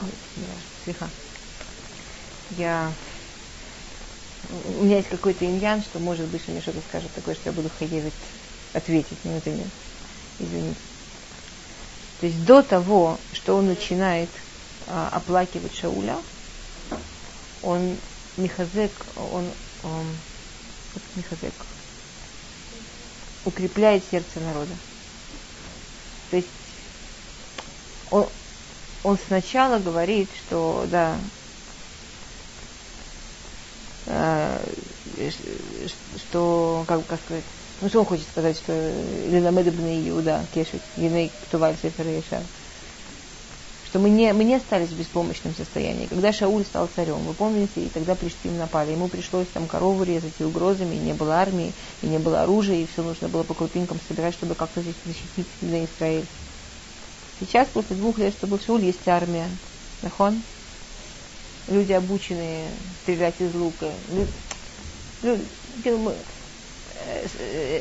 Ой, 0.01 0.09
не 0.37 0.93
важно 0.97 1.09
я 2.57 2.91
у 4.79 4.83
меня 4.83 4.97
есть 4.97 5.09
какой-то 5.09 5.45
иньян, 5.45 5.81
что 5.81 5.99
может 5.99 6.27
быть, 6.27 6.47
мне 6.47 6.61
что-то 6.61 6.79
скажет 6.89 7.11
такое, 7.13 7.35
что 7.35 7.49
я 7.49 7.53
буду 7.53 7.69
хаевить 7.79 8.13
ответить, 8.73 9.17
но 9.23 9.37
это 9.37 9.49
нет. 9.49 9.67
Извините. 10.39 10.79
То 12.19 12.27
есть 12.27 12.45
до 12.45 12.61
того, 12.61 13.17
что 13.33 13.55
он 13.55 13.67
начинает 13.67 14.29
а, 14.87 15.09
оплакивать 15.11 15.75
Шауля, 15.75 16.17
он 17.61 17.97
Михазек, 18.37 18.91
он, 19.15 19.45
он 19.83 20.05
Михазек, 21.15 21.53
укрепляет 23.45 24.03
сердце 24.09 24.39
народа. 24.39 24.73
То 26.31 26.37
есть 26.37 26.49
он, 28.09 28.27
он 29.03 29.17
сначала 29.27 29.79
говорит, 29.79 30.29
что 30.45 30.85
да, 30.89 31.17
что, 36.17 36.83
как, 36.87 37.05
как 37.07 37.19
сказать, 37.25 37.43
ну 37.81 37.89
что 37.89 37.99
он 37.99 38.05
хочет 38.05 38.27
сказать, 38.27 38.57
что 38.57 38.91
Лиламед 39.29 39.67
ибн 39.67 40.09
Иуда, 40.09 40.45
Кешет, 40.53 40.81
Гиней 40.97 41.31
Ктуваль 41.47 41.75
Сефер 41.81 42.07
Ешар, 42.07 42.43
что 43.93 43.99
мы 43.99 44.09
не, 44.09 44.33
мы 44.33 44.43
не 44.43 44.55
остались 44.55 44.89
в 44.89 44.97
беспомощном 44.97 45.53
состоянии. 45.53 46.07
Когда 46.07 46.33
Шауль 46.33 46.65
стал 46.65 46.89
царем, 46.95 47.19
вы 47.19 47.33
помните, 47.33 47.81
и 47.81 47.89
тогда 47.89 48.15
Плештим 48.15 48.57
напали, 48.57 48.91
ему 48.91 49.07
пришлось 49.07 49.45
там 49.53 49.67
корову 49.67 50.01
резать 50.01 50.33
и 50.39 50.43
угрозами, 50.43 50.95
и 50.95 50.99
не 50.99 51.13
было 51.13 51.35
армии, 51.35 51.73
и 52.01 52.07
не 52.07 52.17
было 52.17 52.41
оружия, 52.41 52.77
и 52.77 52.87
все 52.87 53.03
нужно 53.03 53.27
было 53.27 53.43
по 53.43 53.53
крупинкам 53.53 53.99
собирать, 54.07 54.33
чтобы 54.33 54.55
как-то 54.55 54.81
защитить 54.81 55.45
на 55.61 55.85
Израиль. 55.85 56.25
Сейчас, 57.39 57.67
после 57.67 57.95
двух 57.95 58.17
лет, 58.17 58.33
чтобы 58.33 58.59
Шауль, 58.59 58.83
есть 58.83 59.07
армия. 59.07 59.47
Нахон? 60.01 60.41
Люди 61.67 61.93
обученные 61.93 62.67
стрелять 63.03 63.35
из 63.39 63.53
лука. 63.55 63.89
Ну, 65.21 65.37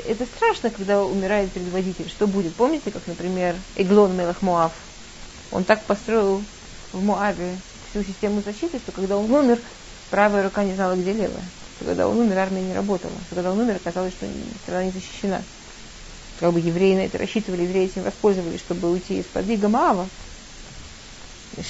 это 0.06 0.26
страшно, 0.36 0.70
когда 0.70 1.04
умирает 1.04 1.50
предводитель. 1.52 2.08
Что 2.08 2.26
будет? 2.26 2.54
Помните, 2.54 2.90
как, 2.90 3.06
например, 3.06 3.56
Эглон 3.76 4.16
Мелах 4.16 4.42
Моав? 4.42 4.72
Он 5.50 5.64
так 5.64 5.82
построил 5.84 6.42
в 6.92 7.04
Моаве 7.04 7.56
всю 7.90 8.02
систему 8.02 8.42
защиты, 8.42 8.78
что 8.78 8.92
когда 8.92 9.16
он 9.16 9.30
умер, 9.30 9.58
правая 10.10 10.42
рука 10.42 10.64
не 10.64 10.74
знала, 10.74 10.94
где 10.94 11.12
левая. 11.12 11.44
Что 11.76 11.84
когда 11.86 12.08
он 12.08 12.18
умер, 12.18 12.38
армия 12.38 12.62
не 12.62 12.74
работала. 12.74 13.12
Что 13.26 13.34
когда 13.36 13.52
он 13.52 13.60
умер, 13.60 13.76
оказалось, 13.76 14.12
что 14.12 14.26
страна 14.62 14.84
не 14.84 14.90
защищена. 14.90 15.42
Как 16.40 16.52
бы 16.52 16.60
евреи 16.60 16.96
на 16.96 17.00
это 17.00 17.18
рассчитывали, 17.18 17.62
евреи 17.62 17.86
этим 17.86 18.02
воспользовались, 18.02 18.60
чтобы 18.60 18.90
уйти 18.90 19.18
из-под 19.20 19.48
ига 19.48 19.68
Моава. 19.68 20.08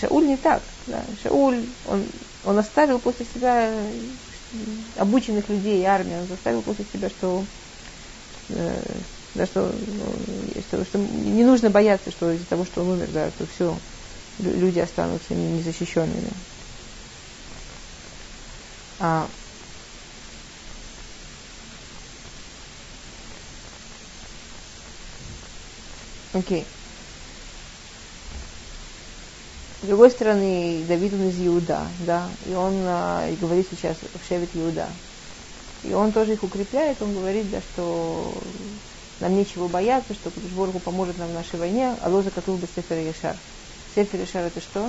Шауль 0.01 0.27
не 0.27 0.37
так. 0.37 0.62
Да. 0.87 1.07
Шауль, 1.23 1.68
он, 1.85 2.11
он 2.42 2.59
оставил 2.59 3.01
после 3.01 3.25
себя 3.25 3.92
обученных 4.97 5.49
людей 5.49 5.81
и 5.81 5.85
армию, 5.85 6.21
он 6.23 6.27
заставил 6.27 6.62
после 6.62 6.85
себя, 6.85 7.09
что, 7.09 7.47
э, 8.49 9.03
да, 9.35 9.47
что, 9.47 9.61
ну, 9.61 10.61
что, 10.61 10.85
что 10.85 10.99
не 10.99 11.45
нужно 11.45 11.71
бояться, 11.71 12.11
что 12.11 12.31
из-за 12.33 12.47
того, 12.49 12.64
что 12.64 12.83
он 12.83 12.90
умер, 12.90 13.12
да, 13.12 13.31
что 13.31 13.47
все, 13.47 13.79
люди 14.38 14.81
останутся 14.81 15.35
незащищенными. 15.35 16.33
А, 18.99 19.29
Окей. 26.35 26.64
Okay. 26.64 26.82
С 29.83 29.87
другой 29.87 30.11
стороны, 30.11 30.85
Давид 30.87 31.12
он 31.12 31.29
из 31.29 31.45
Иуда, 31.45 31.88
да, 32.07 32.29
и 32.47 32.55
он 32.55 32.75
и 32.75 33.37
говорит 33.40 33.66
сейчас 33.68 33.97
в 33.97 34.29
Шевит 34.29 34.51
Иуда. 34.55 34.87
И 35.83 35.92
он 35.92 36.12
тоже 36.12 36.35
их 36.35 36.45
укрепляет, 36.45 37.03
он 37.03 37.12
говорит, 37.12 37.51
да, 37.51 37.61
что 37.61 38.33
нам 39.18 39.37
нечего 39.37 39.66
бояться, 39.66 40.14
что 40.14 40.31
Кудышборгу 40.31 40.79
поможет 40.79 41.18
нам 41.18 41.31
в 41.31 41.35
нашей 41.35 41.59
войне, 41.59 41.97
а 42.01 42.09
лоза 42.09 42.31
котул 42.31 42.57
бы 42.59 42.68
Сефер 42.77 42.99
Яшар. 42.99 43.37
Сефер 43.97 44.21
Яшар 44.21 44.45
это 44.45 44.61
что? 44.61 44.88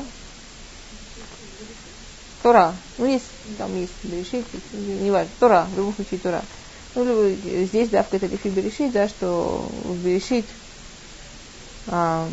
Тора. 2.44 2.76
Ну, 3.00 3.06
есть, 3.06 3.26
там 3.58 3.76
есть 3.76 3.94
Берешит, 4.04 4.46
не 4.74 5.10
важно, 5.10 5.32
Тора, 5.40 5.68
в 5.74 5.78
любом 5.78 5.96
случае 5.96 6.20
Тора. 6.20 6.44
Ну, 6.94 7.30
здесь, 7.66 7.90
да, 7.90 8.04
в 8.04 8.10
Каталифе 8.10 8.50
Берешит, 8.50 8.92
да, 8.92 9.08
что 9.08 9.68
в 9.86 9.98
Берешит 10.06 10.46
а, 11.88 12.30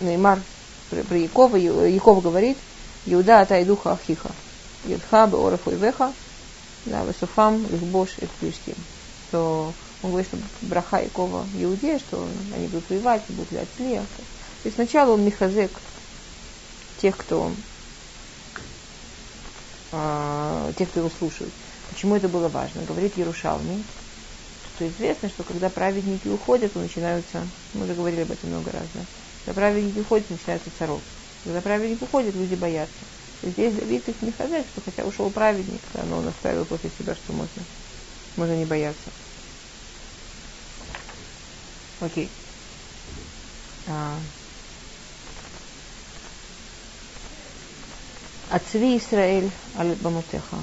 Неймар 0.00 0.40
про, 0.90 1.16
Якова, 1.16 1.56
Яков 1.56 2.22
говорит, 2.22 2.56
Иуда 3.06 3.40
ата 3.40 3.64
духа 3.64 3.92
ахиха, 3.92 4.30
Юдха 4.86 5.26
беораху 5.26 5.70
и 5.70 5.76
веха, 5.76 6.12
да, 6.86 7.04
весуфам 7.04 7.66
лихбош 7.70 8.16
и 8.18 8.26
плештим. 8.40 8.76
То 9.30 9.72
он 10.02 10.10
говорит, 10.10 10.28
что 10.28 10.38
браха 10.62 10.98
Якова 10.98 11.46
Иуде, 11.54 11.98
что 11.98 12.26
они 12.54 12.66
будут 12.68 12.88
воевать, 12.90 13.22
будут 13.28 13.48
для 13.50 13.64
То 13.64 14.06
есть 14.64 14.76
сначала 14.76 15.12
он 15.12 15.24
михазек 15.24 15.70
тех, 17.00 17.16
кто 17.16 17.52
э, 19.92 20.72
тех, 20.76 20.90
кто 20.90 21.00
его 21.00 21.10
слушают. 21.18 21.52
Почему 21.90 22.16
это 22.16 22.28
было 22.28 22.48
важно? 22.48 22.82
Говорит 22.82 23.16
Ярушалми, 23.16 23.82
что 24.74 24.88
известно, 24.88 25.28
что 25.28 25.42
когда 25.42 25.68
праведники 25.68 26.28
уходят, 26.28 26.72
то 26.72 26.80
начинаются, 26.80 27.46
мы 27.74 27.84
уже 27.84 27.94
говорили 27.94 28.22
об 28.22 28.32
этом 28.32 28.50
много 28.50 28.72
раз, 28.72 28.84
да, 28.94 29.00
когда 29.44 29.60
праведник 29.60 29.96
уходит, 30.00 30.30
начинается 30.30 30.70
царов. 30.78 31.00
Когда 31.44 31.60
праведник 31.60 32.00
уходит, 32.00 32.34
люди 32.34 32.54
боятся. 32.54 32.92
И 33.42 33.50
здесь 33.50 33.74
Давид 33.74 34.08
их 34.08 34.22
не 34.22 34.32
хозяин, 34.32 34.64
что 34.64 34.80
хотя 34.82 35.04
ушел 35.04 35.30
праведник, 35.30 35.80
но 36.08 36.18
он 36.18 36.28
оставил 36.28 36.64
после 36.64 36.90
себя, 36.98 37.14
что 37.14 37.32
можно, 37.32 37.62
можно 38.36 38.56
не 38.56 38.64
бояться. 38.64 39.10
Окей. 42.00 42.30
А. 43.86 44.18
Ацви 48.50 48.96
Исраэль 48.96 49.50
аль 49.76 49.94
бамутеха. 49.96 50.56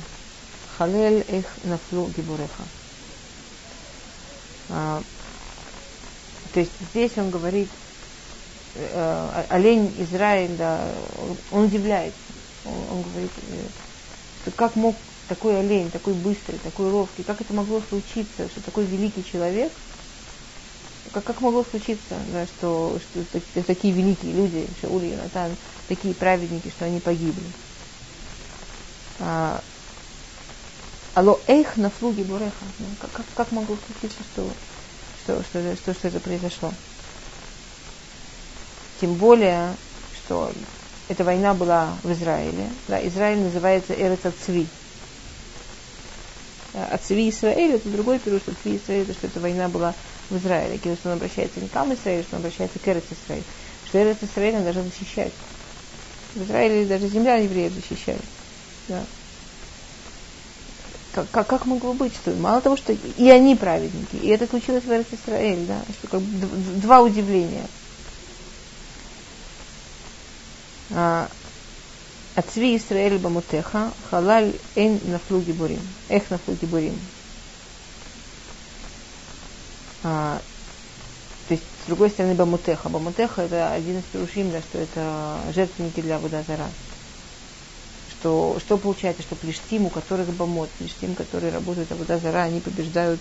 Халел 0.78 1.20
их 1.20 1.46
нафлу 1.63 2.08
гибуреха. 2.15 2.63
А, 4.70 5.04
то 6.54 6.60
есть 6.60 6.72
здесь 6.91 7.17
он 7.17 7.30
говорит 7.30 7.70
э, 8.75 9.45
олень 9.49 9.93
Израиль, 9.99 10.55
да, 10.57 10.79
он 11.51 11.65
удивляется. 11.65 12.19
Он, 12.65 12.97
он 12.97 13.01
говорит, 13.03 13.31
э, 14.45 14.51
как 14.55 14.75
мог 14.75 14.95
такой 15.27 15.60
олень, 15.60 15.89
такой 15.89 16.13
быстрый, 16.13 16.57
такой 16.57 16.89
ловкий, 16.91 17.23
как 17.23 17.41
это 17.41 17.53
могло 17.53 17.81
случиться, 17.88 18.49
что 18.49 18.62
такой 18.62 18.86
великий 18.86 19.23
человек, 19.23 19.71
как, 21.13 21.23
как 21.23 21.41
могло 21.41 21.63
случиться, 21.63 22.17
да, 22.31 22.45
что, 22.45 22.99
что, 22.99 23.39
что 23.39 23.63
такие 23.63 23.93
великие 23.93 24.34
люди, 24.34 24.67
Шауль 24.81 25.05
и 25.05 25.15
Натан, 25.15 25.55
такие 25.88 26.13
праведники, 26.13 26.69
что 26.69 26.86
они 26.86 26.99
погибли. 26.99 27.43
А, 29.19 29.62
алло, 31.13 31.39
эх, 31.47 31.77
на 31.77 31.89
флуге 31.89 32.23
буреха. 32.23 32.51
Как, 32.99 33.12
как, 33.12 33.25
как 33.36 33.51
могло 33.51 33.77
случиться, 33.88 34.23
что, 34.34 34.49
что, 35.23 35.43
что, 35.43 35.75
что, 35.75 35.93
что 35.93 36.07
это 36.07 36.19
произошло? 36.19 36.71
Тем 39.02 39.16
более, 39.16 39.76
что 40.24 40.52
эта 41.10 41.24
война 41.24 41.56
была 41.56 41.90
в 42.04 42.12
Израиле. 42.14 42.70
Да, 42.88 43.06
Израиль 43.08 43.40
называется 43.40 43.94
Эрец 43.94 44.24
Ацви. 44.24 44.68
Ацви 46.74 47.30
Израиль 47.32 47.74
это 47.74 47.90
другой 47.90 48.20
период, 48.20 48.44
что 48.44 48.52
Ацви 48.52 48.78
Израиль, 48.78 49.02
это 49.02 49.14
что 49.14 49.28
эта 49.28 49.40
война 49.40 49.68
была 49.68 49.96
в 50.30 50.38
Израиле. 50.38 50.78
Когда 50.78 50.96
он 51.04 51.14
обращается 51.14 51.60
не 51.60 51.68
к 51.68 51.76
Израиль, 51.76 52.24
что 52.24 52.36
он 52.36 52.42
обращается 52.44 52.80
к 52.80 52.88
Эрец 52.88 53.04
Израиль. 53.26 53.44
Что 53.88 54.02
Эрец 54.02 54.18
Израиль 54.22 54.56
он 54.56 54.64
должен 54.64 54.84
защищать. 54.84 55.34
В 56.36 56.44
Израиле 56.44 56.86
даже 56.86 57.08
земля 57.08 57.38
евреев 57.38 57.74
защищает. 57.74 58.22
Да. 58.88 59.04
Как, 61.12 61.30
как, 61.30 61.48
как 61.48 61.66
могло 61.66 61.92
быть, 61.92 62.14
что 62.14 62.32
мало 62.36 62.62
того, 62.62 62.78
что 62.78 62.94
и 62.94 63.30
они 63.30 63.58
праведники, 63.58 64.16
и 64.16 64.30
это 64.30 64.48
случилось 64.48 64.86
в 64.86 64.92
Эрец 64.92 65.08
да, 65.66 65.82
что 66.00 66.08
как 66.08 66.22
бы 66.22 66.48
два 66.78 67.02
удивления– 67.02 67.66
Ацви 70.93 72.77
Исраэль 72.77 73.17
Бамутеха, 73.17 73.91
халаль 74.10 74.54
эн 74.75 74.99
нафлу 75.06 75.41
гибурим. 75.41 75.82
Эх 76.10 76.30
нафлу 76.30 76.56
гибурим. 76.56 76.97
А, 80.04 80.41
то 81.47 81.54
есть, 81.54 81.63
с 81.84 81.88
другой 81.88 82.10
стороны, 82.10 82.36
Бамутеха. 82.36 82.89
Бамутеха 82.89 83.43
это 83.43 83.73
один 83.73 83.99
из 83.99 84.04
перушим, 84.06 84.51
да, 84.51 84.62
что 84.62 84.80
это 84.80 85.38
жертвенники 85.54 86.01
для 86.01 86.19
Водозара. 86.19 86.69
Что, 88.12 88.58
что 88.60 88.77
получается, 88.77 89.23
что 89.23 89.36
плештим, 89.36 89.88
у 89.88 89.89
которых 89.89 90.30
бамот, 90.30 90.69
плештим, 90.77 91.15
которые 91.15 91.51
работают 91.51 91.89
в 91.89 91.97
Водозара, 91.97 92.43
они 92.43 92.60
побеждают 92.60 93.19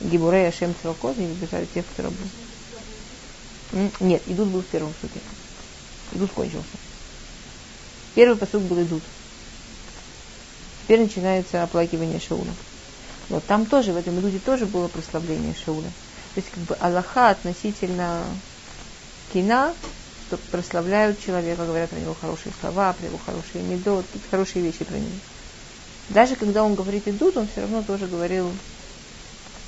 Гибурей 0.00 0.48
Ашем 0.48 0.74
Цвакот, 0.80 1.18
они 1.18 1.34
побеждают 1.34 1.70
тех, 1.72 1.84
кто 1.92 2.04
работает. 2.04 2.30
Нет, 4.00 4.22
идут 4.26 4.48
был 4.48 4.62
в 4.62 4.66
первом 4.66 4.94
суде. 5.00 5.20
Идут 6.12 6.30
кончился. 6.32 6.64
Первый 8.14 8.36
посуд 8.36 8.62
был 8.62 8.82
идут. 8.82 9.02
Теперь 10.82 11.00
начинается 11.00 11.62
оплакивание 11.62 12.18
Шауля. 12.18 12.52
Но 13.28 13.40
там 13.40 13.66
тоже, 13.66 13.92
в 13.92 13.96
этом 13.96 14.18
идуде 14.18 14.38
тоже 14.38 14.66
было 14.66 14.88
прославление 14.88 15.54
Шауля. 15.54 15.90
То 16.34 16.40
есть 16.40 16.50
как 16.50 16.62
бы 16.64 16.74
Аллаха 16.76 17.30
относительно 17.30 18.24
кина, 19.32 19.74
что 20.26 20.36
прославляют 20.50 21.20
человека, 21.20 21.66
говорят 21.66 21.90
про 21.90 21.98
него 21.98 22.16
хорошие 22.18 22.52
слова, 22.60 22.92
про 22.92 23.06
его 23.06 23.18
хорошие 23.24 23.62
медот, 23.64 24.04
хорошие 24.30 24.62
вещи 24.64 24.84
про 24.84 24.96
него. 24.96 25.18
Даже 26.08 26.36
когда 26.36 26.64
он 26.64 26.74
говорит 26.74 27.06
идут, 27.06 27.36
он 27.36 27.48
все 27.48 27.62
равно 27.62 27.82
тоже 27.82 28.06
говорил 28.06 28.50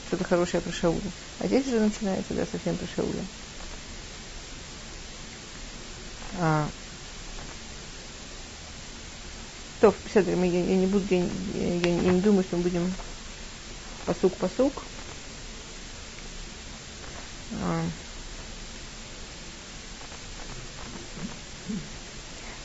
что-то 0.09 0.24
хорошее 0.24 0.62
про 0.62 0.72
Шауля. 0.72 1.00
А 1.38 1.46
здесь 1.46 1.66
уже 1.66 1.81
начинается 1.81 2.35
да, 2.35 2.46
совсем 2.50 2.76
про 2.76 2.87
Шауля. 2.87 3.24
А, 6.39 6.67
то, 9.82 9.93
я, 10.13 10.21
я 10.21 10.75
не 10.75 10.88
буду, 10.88 11.06
я, 11.10 11.19
я, 11.19 12.01
я 12.01 12.12
не 12.12 12.21
думаю, 12.21 12.43
что 12.43 12.58
мы 12.58 12.63
будем 12.63 12.91
посук 14.06 14.34
посук. 14.34 14.84
А. 17.62 17.82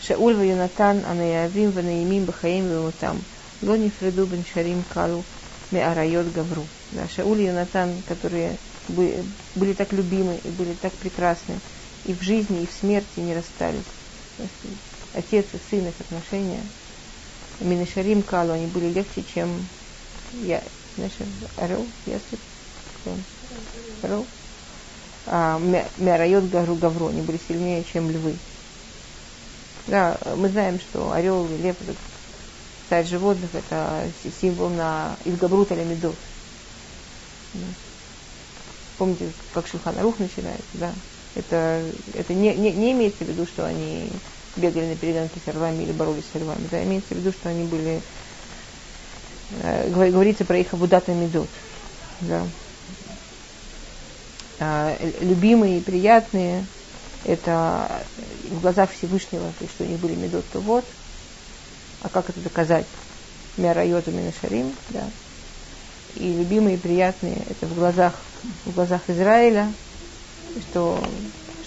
שאול 0.01 0.37
ויונתן 0.37 0.97
הנאהבים 1.05 1.71
ונעימים 1.75 2.27
בחיים 2.27 2.65
ובמותם 2.71 3.17
לא 3.63 3.77
נפרדו 3.77 4.27
בין 4.27 4.45
שרים 4.45 4.83
קלו 4.93 5.23
מאריות 5.73 6.27
גברו. 6.33 6.65
Да, 6.97 7.07
Шауль 7.07 7.41
и 7.41 7.45
Йонатан, 7.45 8.03
которые 8.09 8.59
были 9.55 9.75
так 9.75 9.93
любимы 9.93 10.41
и 10.43 10.49
были 10.49 10.75
так 10.75 10.93
прекрасны, 10.95 11.61
и 12.06 12.14
в 12.14 12.22
жизни, 12.22 12.64
и 12.64 12.68
в 12.68 12.72
смерти 12.72 13.20
не 13.20 13.34
расстались. 13.34 13.84
Отец 15.14 15.46
и 15.54 15.60
сын 15.70 15.88
их 15.88 15.94
отношения. 16.00 16.62
Минашарим 17.60 18.22
Калу, 18.22 18.52
они 18.52 18.68
были 18.68 18.88
легче, 18.94 19.24
чем 19.34 19.66
я, 20.44 20.62
знаешь, 20.96 21.14
орел, 21.58 21.86
ястреб, 22.06 22.40
орел. 24.04 24.26
А, 25.28 25.58
Мярайот 25.98 26.50
Гару 26.50 26.76
Гавро, 26.76 27.10
они 27.10 27.22
были 27.22 27.40
сильнее, 27.48 27.84
чем 27.84 28.10
львы. 28.12 28.36
Да, 29.88 30.18
мы 30.36 30.50
знаем, 30.50 30.80
что 30.80 31.12
орел 31.12 31.46
и 31.48 31.58
лев, 31.58 31.76
царь 32.90 33.06
животных, 33.06 33.50
это 33.54 34.12
символ 34.42 34.70
на 34.70 35.16
Ильгабрут 35.26 35.72
или 35.72 35.84
Медот. 35.84 36.16
Помните, 38.98 39.32
как 39.54 39.68
Шулханарух 39.68 40.20
начинается, 40.20 40.66
да? 40.74 40.92
Это, 41.36 41.84
это 42.14 42.34
не, 42.34 42.56
не, 42.56 42.72
не 42.72 42.92
имеется 42.94 43.26
в 43.26 43.28
виду, 43.28 43.46
что 43.46 43.66
они 43.66 44.10
бегали 44.56 44.88
на 44.88 44.96
перегонки 44.96 45.40
с 45.44 45.48
орлами 45.50 45.84
или 45.84 45.92
боролись 45.92 46.24
с 46.32 46.40
львами. 46.40 46.68
Да, 46.72 46.82
имеется 46.84 47.14
в 47.14 47.18
виду, 47.18 47.32
что 47.32 47.50
они 47.50 47.66
были, 47.66 48.02
э, 49.62 49.90
говорится 49.90 50.46
про 50.46 50.58
их 50.58 50.74
абудата 50.74 51.12
медот. 51.14 51.50
Да. 52.22 52.48
А, 54.60 54.98
любимые 55.20 55.80
и 55.80 55.82
приятные, 55.82 56.66
это 57.26 58.02
в 58.50 58.62
глазах 58.62 58.92
Всевышнего, 58.92 59.46
то 59.60 59.64
есть 59.64 59.74
что 59.74 59.84
у 59.84 59.88
них 59.88 60.00
были 60.00 60.16
медот, 60.16 60.46
то 60.54 60.62
вот. 60.62 60.86
А 62.02 62.10
как 62.10 62.30
это 62.30 62.40
доказать? 62.40 62.86
Мярайоту 63.58 64.12
Минашарим, 64.12 64.74
да. 64.90 65.10
И 66.16 66.32
любимые 66.32 66.76
и 66.78 66.80
приятные, 66.80 67.38
это 67.50 67.66
в 67.66 67.76
глазах, 67.76 68.14
в 68.66 68.74
глазах 68.74 69.02
Израиля, 69.08 69.74
что, 70.62 71.00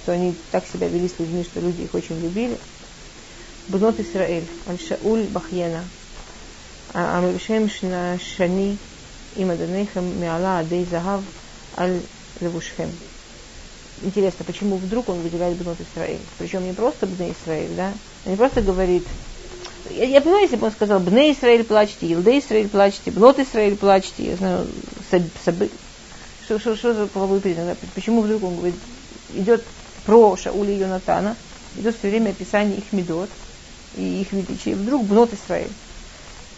что 0.03 0.13
они 0.13 0.35
так 0.51 0.67
себя 0.67 0.89
вели 0.89 1.09
с 1.09 1.19
людьми, 1.19 1.45
что 1.45 1.61
люди 1.61 1.83
их 1.83 1.95
очень 1.95 2.21
любили. 2.21 2.59
Бнот 3.69 4.01
Исраэль, 4.01 4.47
Аль-Шауль 4.67 5.25
Бахьена, 5.25 5.85
Амрушем 6.95 7.71
Шани, 7.71 8.79
им 9.37 9.51
Аданейхам 9.51 10.21
Миала 10.21 10.61
Адей 10.61 10.87
Загав 10.91 11.23
Аль 11.77 12.01
Левушхем. 12.41 12.91
Интересно, 14.03 14.45
почему 14.45 14.77
вдруг 14.77 15.09
он 15.09 15.21
выделяет 15.21 15.57
Бнот 15.57 15.77
Исраэль? 15.81 16.21
Причем 16.39 16.65
не 16.65 16.73
просто 16.73 17.07
Бне 17.07 17.33
Исраэль, 17.33 17.75
да? 17.75 17.93
Он 18.25 18.33
не 18.33 18.37
просто 18.37 18.63
говорит, 18.63 19.05
я, 19.91 20.05
я 20.05 20.21
понимаю, 20.21 20.45
если 20.45 20.57
бы 20.57 20.67
он 20.67 20.73
сказал, 20.73 21.01
Бне 21.01 21.33
Исраэль 21.33 21.65
плачьте, 21.65 22.13
Илде 22.13 22.39
Исраэль 22.39 22.69
плачьте, 22.69 23.11
Бнот 23.11 23.39
Исраэль 23.39 23.77
плачьте, 23.77 24.25
я 24.31 24.37
знаю, 24.37 24.67
саб, 25.11 25.23
саб, 25.45 25.57
что, 26.49 26.59
что, 26.59 26.77
что 26.77 26.95
за 26.95 27.07
половой 27.07 27.41
признак? 27.41 27.77
Почему 27.95 28.23
вдруг 28.23 28.43
он 28.43 28.57
говорит, 28.57 28.77
идет 29.35 29.63
про 30.07 30.35
Шауля 30.35 30.73
и 30.73 30.79
Йонатана, 30.79 31.37
идет 31.77 31.95
все 31.99 32.09
время 32.09 32.31
описание 32.31 32.79
их 32.79 32.91
медот 32.93 33.29
и 33.97 34.23
их 34.23 34.33
величия. 34.33 34.75
Вдруг 34.75 35.05
Бнот 35.05 35.31
Израиль, 35.35 35.71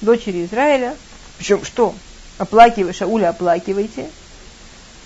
дочери 0.00 0.44
Израиля, 0.44 0.96
причем 1.38 1.64
что? 1.64 1.92
Оплакивай, 2.38 2.92
Шауля 2.92 3.30
оплакивайте. 3.30 4.08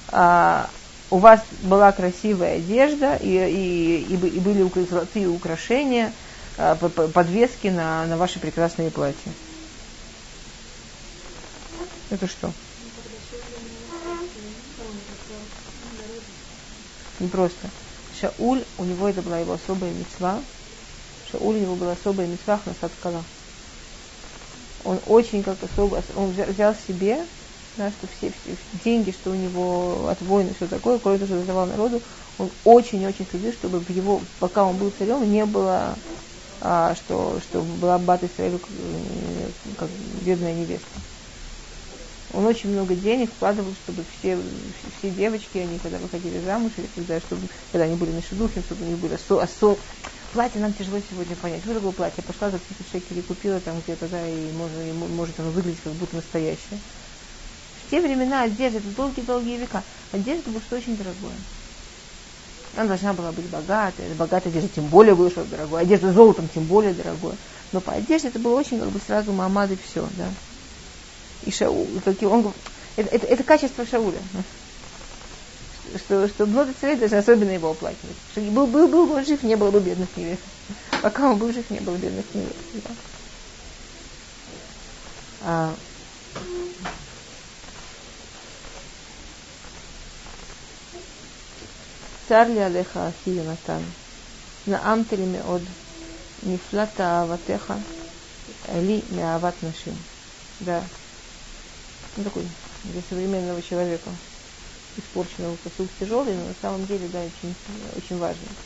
А, 0.09 0.69
у 1.11 1.17
вас 1.17 1.41
была 1.63 1.91
красивая 1.91 2.57
одежда 2.57 3.17
и, 3.17 3.29
и, 3.29 4.15
и, 4.15 4.15
и 4.15 4.41
были 4.41 4.69
золотые 4.87 5.29
украшения, 5.29 6.13
а, 6.59 6.75
подвески 6.77 7.69
на, 7.69 8.05
на 8.05 8.19
ваши 8.19 8.39
прекрасные 8.39 8.91
платья. 8.91 9.33
Это 12.11 12.29
что? 12.29 12.53
Не 17.21 17.29
просто. 17.29 17.71
Шауль, 18.21 18.63
у 18.79 18.85
него 18.85 19.09
это 19.09 19.23
была 19.23 19.39
его 19.39 19.55
особая 19.55 19.91
мецва. 19.91 20.41
Шауль, 21.31 21.57
у 21.57 21.61
него 21.61 21.75
была 21.75 21.93
особая 21.93 22.27
мецва 22.27 22.61
на 22.65 22.75
скала. 22.75 23.23
Он 24.85 24.99
очень 25.07 25.43
как 25.43 25.57
особо, 25.63 26.03
он 26.17 26.31
взял 26.31 26.75
себе, 26.75 27.25
да, 27.77 27.91
что 27.91 28.07
все, 28.07 28.31
все 28.31 28.57
деньги, 28.85 29.11
что 29.11 29.31
у 29.31 29.35
него 29.35 30.09
от 30.09 30.21
войны, 30.21 30.53
все 30.55 30.67
такое, 30.67 30.99
кроме 30.99 31.19
того, 31.19 31.29
что 31.29 31.41
задавал 31.41 31.67
народу, 31.67 32.03
он 32.39 32.51
очень-очень 32.65 33.27
следил, 33.31 33.53
чтобы 33.53 33.81
в 33.81 33.89
его, 33.91 34.21
пока 34.41 34.65
он 34.65 34.77
был 34.77 34.93
царем, 34.99 35.31
не 35.33 35.47
было, 35.47 35.95
а, 36.61 36.95
что, 36.95 37.41
что 37.41 37.63
была 37.63 37.99
Бат 37.99 38.25
Исраилю 38.25 38.61
э, 38.69 39.49
как 39.79 39.89
бедная 40.23 40.53
невеста 40.53 41.01
он 42.35 42.47
очень 42.47 42.71
много 42.71 42.95
денег 42.95 43.31
вкладывал, 43.33 43.73
чтобы 43.85 44.05
все, 44.19 44.39
все 44.99 45.11
девочки, 45.11 45.59
они 45.59 45.79
когда 45.79 45.99
выходили 45.99 46.41
замуж, 46.41 46.73
или 46.77 46.87
когда, 46.95 47.21
чтобы, 47.21 47.43
когда 47.71 47.85
они 47.85 47.95
были 47.95 48.11
на 48.11 48.23
шедухе, 48.23 48.61
чтобы 48.61 48.85
у 48.85 48.89
них 48.89 48.99
были 48.99 49.15
осо, 49.15 49.41
осо. 49.41 49.77
Платье 50.33 50.61
нам 50.61 50.73
тяжело 50.73 50.99
сегодня 51.09 51.37
понять. 51.37 51.63
Такое 51.63 51.93
платье? 51.93 52.25
Пошла 52.25 52.51
за 52.51 52.59
30 52.59 52.91
шекелей, 52.91 53.23
купила 53.23 53.61
там 53.61 53.81
где-то, 53.81 54.09
да, 54.09 54.29
и 54.29 54.51
может, 54.53 54.77
и 54.85 54.93
может 54.93 55.39
оно 55.39 55.51
выглядеть 55.51 55.81
как 55.85 55.93
будто 55.93 56.17
настоящее. 56.17 56.81
В 57.87 57.91
те 57.91 58.01
времена 58.01 58.43
одежда, 58.43 58.79
это 58.79 58.89
долгие-долгие 58.97 59.59
века, 59.59 59.85
одежда 60.11 60.51
была 60.51 60.61
что 60.67 60.77
очень 60.77 60.97
дорогое. 60.97 61.37
Она 62.77 62.87
должна 62.89 63.13
была 63.13 63.31
быть 63.31 63.47
богатой, 63.47 64.07
богатая 64.19 64.49
одежда 64.49 64.69
тем 64.69 64.87
более 64.87 65.15
было 65.15 65.31
что 65.31 65.45
дорогое, 65.45 65.83
одежда 65.83 66.13
золотом 66.13 66.49
тем 66.53 66.65
более 66.65 66.95
дорогое. 66.95 67.37
Но 67.71 67.81
по 67.81 67.93
одежде 67.93 68.29
это 68.29 68.41
было 68.41 68.59
очень 68.59 68.81
как 68.81 68.89
бы 68.89 68.99
сразу 68.99 69.33
мамад 69.33 69.71
и 69.71 69.77
все, 69.77 70.09
да 70.17 70.29
и 71.45 71.51
Шаул, 71.51 71.89
он, 72.23 72.53
это, 72.97 73.27
это, 73.27 73.43
качество 73.43 73.85
Шауля. 73.87 74.19
что, 75.99 76.29
что 76.29 76.47
много 76.47 76.73
царей 76.81 76.97
даже 76.97 77.17
особенно 77.17 77.51
его 77.51 77.71
оплакивать. 77.71 78.17
Что 78.33 78.41
был, 78.41 78.67
был, 78.67 78.89
был 78.89 79.07
бы 79.07 79.15
он 79.15 79.25
жив, 79.25 79.43
не 79.43 79.57
было 79.57 79.71
бы 79.71 79.81
бедных 79.81 80.09
невест. 80.17 80.43
Пока 81.03 81.31
он 81.31 81.39
был 81.39 81.53
жив, 81.53 81.69
не 81.71 81.81
было 81.81 81.97
бедных 81.97 82.25
невест. 82.35 82.55
Да. 82.75 82.91
А, 85.47 85.75
ли 92.47 92.59
алеха 92.59 93.09
ахи 93.09 93.29
Йонатан, 93.29 93.85
наамте 94.67 95.17
ли 95.17 95.27
меод, 95.27 95.63
нифлата 96.43 97.23
аватеха, 97.23 97.79
ли 98.73 99.05
меават 99.11 99.55
нашим. 99.63 99.97
Да. 100.61 100.83
Ну, 102.17 102.25
такой 102.25 102.49
для 102.83 103.03
современного 103.03 103.61
человека 103.63 104.19
испорченного 104.97 105.57
посуд 105.57 105.91
тяжелый, 105.99 106.37
но 106.37 106.47
на 106.47 106.55
самом 106.55 106.87
деле, 106.87 107.09
да, 107.09 107.23
очень, 107.25 107.57
очень 107.97 108.19
важный. 108.19 108.57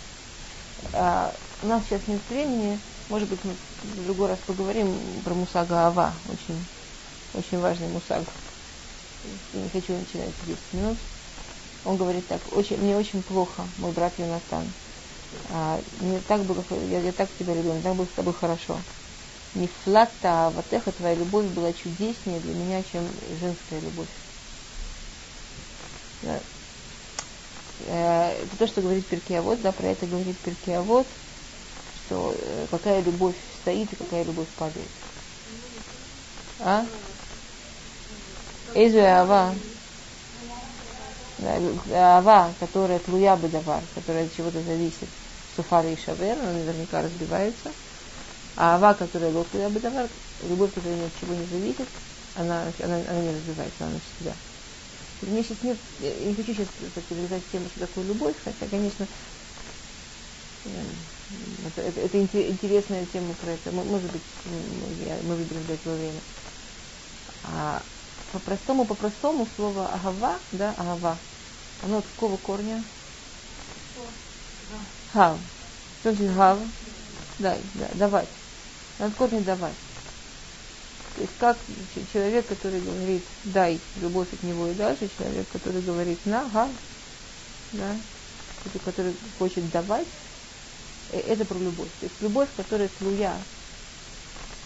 А, 0.92 1.34
у 1.62 1.66
нас 1.66 1.84
сейчас 1.84 2.06
нет 2.06 2.28
времени, 2.28 2.80
может 3.08 3.28
быть, 3.28 3.44
мы 3.44 3.58
в 3.82 4.04
другой 4.04 4.28
раз 4.28 4.40
поговорим 4.40 5.22
про 5.24 5.34
Мусага 5.34 5.86
Ава, 5.86 6.20
очень, 6.26 6.66
очень 7.32 7.58
важный 7.58 7.88
Мусаг. 7.88 8.28
Я 9.52 9.62
не 9.62 9.70
хочу 9.70 9.94
начинать 9.96 10.34
10 10.40 10.72
минут. 10.72 10.98
Он 11.84 11.96
говорит 11.96 12.28
так, 12.28 12.52
очень, 12.52 12.78
мне 12.78 12.96
очень 12.96 13.22
плохо, 13.22 13.72
мой 13.76 13.92
брат 13.92 14.18
Юнатан. 14.18 14.74
А, 15.50 15.82
мне 15.92 16.20
так 16.20 16.44
было, 16.46 16.64
я, 16.84 17.00
я 17.00 17.12
так 17.12 17.34
тебя 17.36 17.54
люблю, 17.54 17.74
мне 17.74 17.82
так 17.82 17.96
было 17.96 18.06
с 18.06 18.12
тобой 18.12 18.34
хорошо. 18.34 18.84
Не 19.54 19.68
флата, 19.84 20.52
вот 20.54 20.66
эхо 20.72 20.92
твоя 20.92 21.14
любовь 21.14 21.46
была 21.46 21.72
чудеснее 21.72 22.40
для 22.40 22.54
меня, 22.54 22.82
чем 22.82 23.06
женская 23.40 23.80
любовь. 23.80 24.08
Э, 27.86 28.32
это 28.42 28.56
то, 28.58 28.66
что 28.66 28.82
говорит 28.82 29.06
Перкиавод, 29.06 29.60
да, 29.62 29.72
про 29.72 29.86
это 29.88 30.06
говорит 30.06 30.36
Перкиавод, 30.38 31.06
что 32.06 32.34
э, 32.38 32.66
какая 32.70 33.02
любовь 33.02 33.36
стоит 33.60 33.92
и 33.92 33.96
какая 33.96 34.24
любовь 34.24 34.48
падает. 34.56 34.88
А? 36.60 36.84
Эзу 38.74 39.00
Ава. 39.00 39.54
Ава, 41.92 42.52
которая 42.58 42.98
тлуя 42.98 43.36
бедавар, 43.36 43.82
которая 43.94 44.26
от 44.26 44.34
чего-то 44.34 44.60
зависит. 44.62 45.08
Суфара 45.54 45.88
и 45.88 45.96
шавер, 45.96 46.36
она 46.38 46.52
наверняка 46.52 47.02
разбивается. 47.02 47.72
А 48.60 48.74
ава, 48.74 48.92
которая 48.92 49.30
лотлуя 49.30 49.70
бедавар, 49.70 50.08
любовь, 50.42 50.74
которая 50.74 50.98
ни 50.98 51.04
от 51.04 51.12
чего 51.20 51.32
не 51.32 51.46
зависит, 51.46 51.86
она, 52.34 52.72
она, 52.80 52.96
она 52.96 53.20
не 53.20 53.30
разбивается, 53.30 53.84
она 53.84 53.92
навсегда. 53.92 54.34
У 55.22 55.26
меня 55.26 55.44
сейчас 55.44 55.62
нет, 55.62 55.78
я 56.00 56.12
не 56.26 56.34
хочу 56.34 56.52
сейчас 56.52 56.66
так, 56.92 57.04
влезать 57.08 57.44
в 57.44 57.52
тему, 57.52 57.66
что 57.68 57.86
такое 57.86 58.04
любовь, 58.04 58.34
хотя, 58.42 58.66
конечно, 58.66 59.06
э, 60.64 60.70
это, 61.68 61.82
это, 61.82 62.00
это 62.00 62.20
интересная 62.50 63.06
тема 63.06 63.32
про 63.34 63.52
это. 63.52 63.70
Может 63.70 64.10
быть, 64.10 64.22
я, 65.06 65.14
мы 65.22 65.36
выберем 65.36 65.62
для 65.62 65.74
этого 65.76 65.94
время. 65.94 66.20
А 67.44 67.80
по-простому, 68.32 68.86
по-простому 68.86 69.46
слово 69.54 69.86
агава, 69.86 70.40
да, 70.50 70.74
агава, 70.76 71.16
оно 71.84 71.98
от 71.98 72.06
какого 72.06 72.36
корня? 72.38 72.82
Хав. 75.12 75.38
Что 76.00 76.12
значит 76.12 76.34
гав? 76.34 76.58
Дай, 77.38 77.60
да, 77.74 77.88
давать. 77.94 78.47
От 78.98 79.14
корня 79.14 79.40
давать. 79.40 79.74
То 81.14 81.22
есть 81.22 81.34
как 81.38 81.56
человек, 82.12 82.46
который 82.46 82.80
говорит 82.80 83.22
дай 83.44 83.80
любовь 84.00 84.32
от 84.32 84.42
него 84.44 84.68
и 84.68 84.74
дальше, 84.74 85.08
человек, 85.18 85.46
который 85.52 85.82
говорит 85.82 86.24
на, 86.26 86.44
га, 86.44 86.68
да, 87.72 87.96
который 88.84 89.12
хочет 89.38 89.68
давать, 89.70 90.06
э, 91.12 91.18
это 91.20 91.44
про 91.44 91.58
любовь. 91.58 91.88
То 92.00 92.06
есть 92.06 92.22
любовь, 92.22 92.48
которая 92.56 92.88
тлуя, 92.98 93.36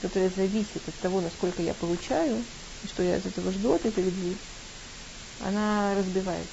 которая 0.02 0.30
зависит 0.30 0.86
от 0.86 0.94
того, 0.96 1.20
насколько 1.20 1.62
я 1.62 1.74
получаю, 1.74 2.42
и 2.84 2.86
что 2.88 3.02
я 3.02 3.16
из 3.16 3.24
этого 3.24 3.50
жду 3.52 3.72
от 3.72 3.86
этой 3.86 4.04
любви, 4.04 4.36
она 5.40 5.94
разбивается. 5.94 6.48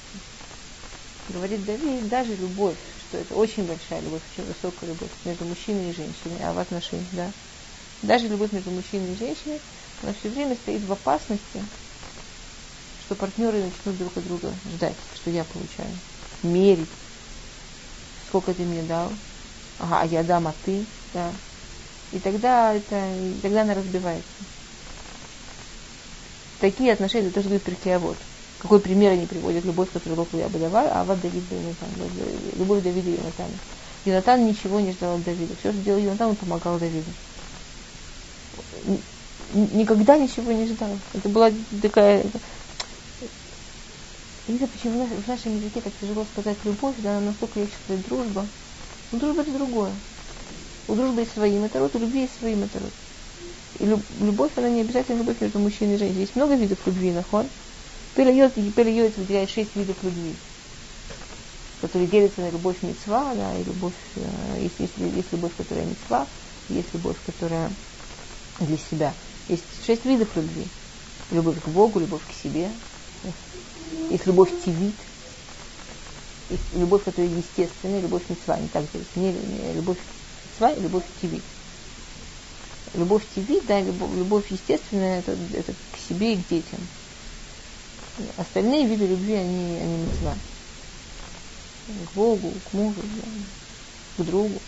Говорит 1.28 1.64
Давид, 1.64 2.08
даже 2.08 2.34
любовь, 2.36 2.76
что 3.08 3.18
это 3.18 3.34
очень 3.34 3.64
большая 3.64 4.00
любовь, 4.00 4.22
очень 4.32 4.46
высокая 4.46 4.88
любовь 4.88 5.10
между 5.24 5.44
мужчиной 5.44 5.90
и 5.90 5.94
женщиной, 5.94 6.42
а 6.42 6.52
в 6.52 6.58
отношениях, 6.58 7.08
да. 7.12 7.30
Даже 8.02 8.28
любовь 8.28 8.52
между 8.52 8.70
мужчиной 8.70 9.12
и 9.12 9.18
женщиной, 9.18 9.60
она 10.02 10.12
все 10.14 10.30
время 10.30 10.54
стоит 10.54 10.82
в 10.82 10.92
опасности, 10.92 11.62
что 13.04 13.14
партнеры 13.14 13.64
начнут 13.64 13.98
друг 13.98 14.16
от 14.16 14.26
друга 14.26 14.52
ждать, 14.74 14.96
что 15.14 15.30
я 15.30 15.44
получаю, 15.44 15.90
мерить, 16.42 16.88
сколько 18.28 18.54
ты 18.54 18.62
мне 18.62 18.82
дал, 18.82 19.10
ага, 19.78 20.00
а 20.00 20.06
я 20.06 20.22
дам, 20.22 20.46
а 20.46 20.54
ты, 20.64 20.84
да. 21.12 21.30
И 22.12 22.18
тогда 22.18 22.72
это, 22.72 22.96
и 22.96 23.34
тогда 23.42 23.62
она 23.62 23.74
разбивается. 23.74 24.24
Такие 26.60 26.92
отношения, 26.92 27.30
то, 27.30 27.40
что 27.40 27.50
говорит 27.50 27.62
Перкеавод. 27.64 28.16
Какой 28.58 28.80
пример 28.80 29.12
они 29.12 29.26
приводят? 29.26 29.64
Любовь, 29.64 29.90
которую 29.92 30.16
Бог 30.16 30.28
я 30.34 30.48
бы 30.48 30.58
давал, 30.58 30.86
а 30.90 31.04
вот 31.04 31.20
Давид 31.20 31.42
был 31.44 31.56
Юнатан. 31.56 31.88
Любовь 32.58 32.82
Давида 32.82 33.08
и 33.08 33.12
Юнатана. 33.12 33.54
Юнатан 34.04 34.46
ничего 34.46 34.80
не 34.80 34.92
ждал 34.92 35.16
от 35.16 35.24
Давида. 35.24 35.54
Все, 35.60 35.72
что 35.72 35.82
делал 35.82 36.00
Юнатан, 36.00 36.30
он 36.30 36.36
помогал 36.36 36.78
Давиду 36.78 37.10
никогда 39.52 40.18
ничего 40.18 40.52
не 40.52 40.66
ждал. 40.66 40.96
Это 41.14 41.28
была 41.28 41.50
такая... 41.82 42.24
Я 44.46 44.52
не 44.52 44.58
знаю, 44.58 44.72
почему 44.72 45.06
в 45.06 45.28
нашем 45.28 45.56
языке 45.56 45.80
так 45.80 45.92
тяжело 46.00 46.26
сказать 46.32 46.56
любовь, 46.64 46.96
да, 46.98 47.20
настолько 47.20 47.60
есть 47.60 47.72
что 47.84 47.96
дружба. 48.08 48.46
Но 49.12 49.18
дружба 49.18 49.42
это 49.42 49.52
другое. 49.52 49.92
У 50.88 50.94
дружбы 50.94 51.20
есть 51.20 51.34
свои 51.34 51.56
метарот, 51.56 51.94
у 51.94 51.98
любви 51.98 52.22
есть 52.22 52.38
свои 52.38 52.54
метарот. 52.54 52.92
И 53.78 53.86
любовь, 54.20 54.50
она 54.56 54.68
не 54.68 54.80
обязательно 54.80 55.18
любовь 55.18 55.40
между 55.40 55.58
мужчиной 55.58 55.94
и 55.94 55.98
женщиной. 55.98 56.20
Есть 56.20 56.36
много 56.36 56.54
видов 56.54 56.78
любви, 56.86 57.12
нахон. 57.12 57.46
Перейот, 58.14 58.54
перейот 58.54 59.16
выделяет 59.16 59.50
шесть 59.50 59.76
видов 59.76 59.96
любви, 60.02 60.34
которые 61.80 62.08
делятся 62.08 62.40
на 62.40 62.50
любовь 62.50 62.76
мецва, 62.82 63.34
да, 63.34 63.56
и 63.56 63.62
любовь, 63.62 63.94
э, 64.16 64.62
есть, 64.62 64.74
есть, 64.80 64.94
есть 64.98 65.32
любовь, 65.32 65.52
которая 65.56 65.86
мецва, 65.86 66.26
есть 66.68 66.88
любовь, 66.92 67.16
которая 67.24 67.70
для 68.60 68.76
себя. 68.76 69.14
Есть 69.48 69.64
шесть 69.84 70.04
видов 70.04 70.28
любви. 70.36 70.66
Любовь 71.30 71.60
к 71.62 71.68
Богу, 71.68 72.00
любовь 72.00 72.22
к 72.28 72.42
себе. 72.42 72.70
Есть 74.10 74.26
любовь 74.26 74.50
тивит. 74.64 74.94
Есть 76.50 76.62
любовь, 76.74 77.04
которая 77.04 77.30
естественная, 77.30 78.00
любовь 78.00 78.22
мецва. 78.28 78.58
Не 78.58 78.68
так 78.68 78.84
делается. 78.92 79.18
Не, 79.18 79.32
не, 79.32 79.72
любовь 79.74 79.98
мецва 80.52 80.72
и 80.72 80.80
любовь 80.80 81.04
тивит. 81.20 81.42
Любовь 82.94 83.22
тивит, 83.34 83.66
да, 83.66 83.80
любовь, 83.80 84.10
любовь 84.16 84.50
естественная, 84.50 85.20
это, 85.20 85.36
это 85.54 85.72
к 85.72 86.08
себе 86.08 86.34
и 86.34 86.36
к 86.36 86.48
детям. 86.48 86.80
Остальные 88.36 88.86
виды 88.86 89.06
любви, 89.06 89.34
они, 89.34 89.78
они 89.78 89.96
мецва. 89.98 90.34
К 91.86 92.14
Богу, 92.14 92.52
к 92.68 92.72
мужу, 92.74 93.00
к 94.16 94.22
другу. 94.22 94.60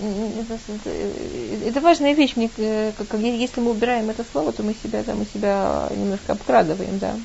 Это 0.00 1.80
важная 1.80 2.14
вещь. 2.14 2.36
Мне, 2.36 2.50
э, 2.56 2.92
как, 2.96 3.18
если 3.20 3.60
мы 3.60 3.72
убираем 3.72 4.10
это 4.10 4.24
слово, 4.30 4.52
то 4.52 4.62
мы 4.62 4.74
себя, 4.74 5.02
да, 5.02 5.14
мы 5.14 5.24
себя 5.24 5.88
немножко 5.94 6.32
обкрадываем, 6.32 6.98
да. 6.98 7.16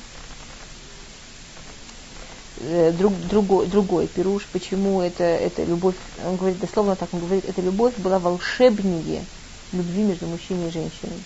Э, 2.60 2.92
друг, 2.92 3.12
другой, 3.28 3.66
другой 3.66 4.06
пируш, 4.06 4.46
почему 4.52 5.00
это, 5.00 5.24
это 5.24 5.64
любовь, 5.64 5.96
он 6.24 6.36
говорит 6.36 6.58
дословно 6.60 6.96
так, 6.96 7.08
он 7.12 7.20
говорит, 7.20 7.44
эта 7.48 7.60
любовь 7.60 7.94
была 7.98 8.18
волшебнее 8.18 9.24
любви 9.72 10.02
между 10.02 10.26
мужчиной 10.26 10.68
и 10.68 10.72
женщиной. 10.72 11.22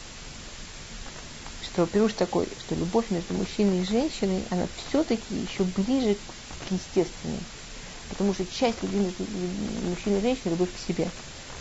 Что 1.62 1.86
пируш 1.86 2.14
такой, 2.14 2.46
что 2.66 2.74
любовь 2.74 3.07
между 3.11 3.34
мужчиной 3.34 3.82
и 3.82 3.84
женщиной, 3.84 4.42
она 4.51 4.66
все-таки 4.88 5.34
еще 5.34 5.64
ближе 5.64 6.14
к 6.14 6.72
естественной. 6.72 7.40
Потому 8.09 8.32
что 8.32 8.46
часть 8.46 8.82
любви 8.82 9.01
между 9.01 9.24
мужчиной 9.88 10.18
и 10.18 10.22
женщиной– 10.22 10.51
любовь 10.53 10.70
к 10.70 10.88
себе 10.88 11.09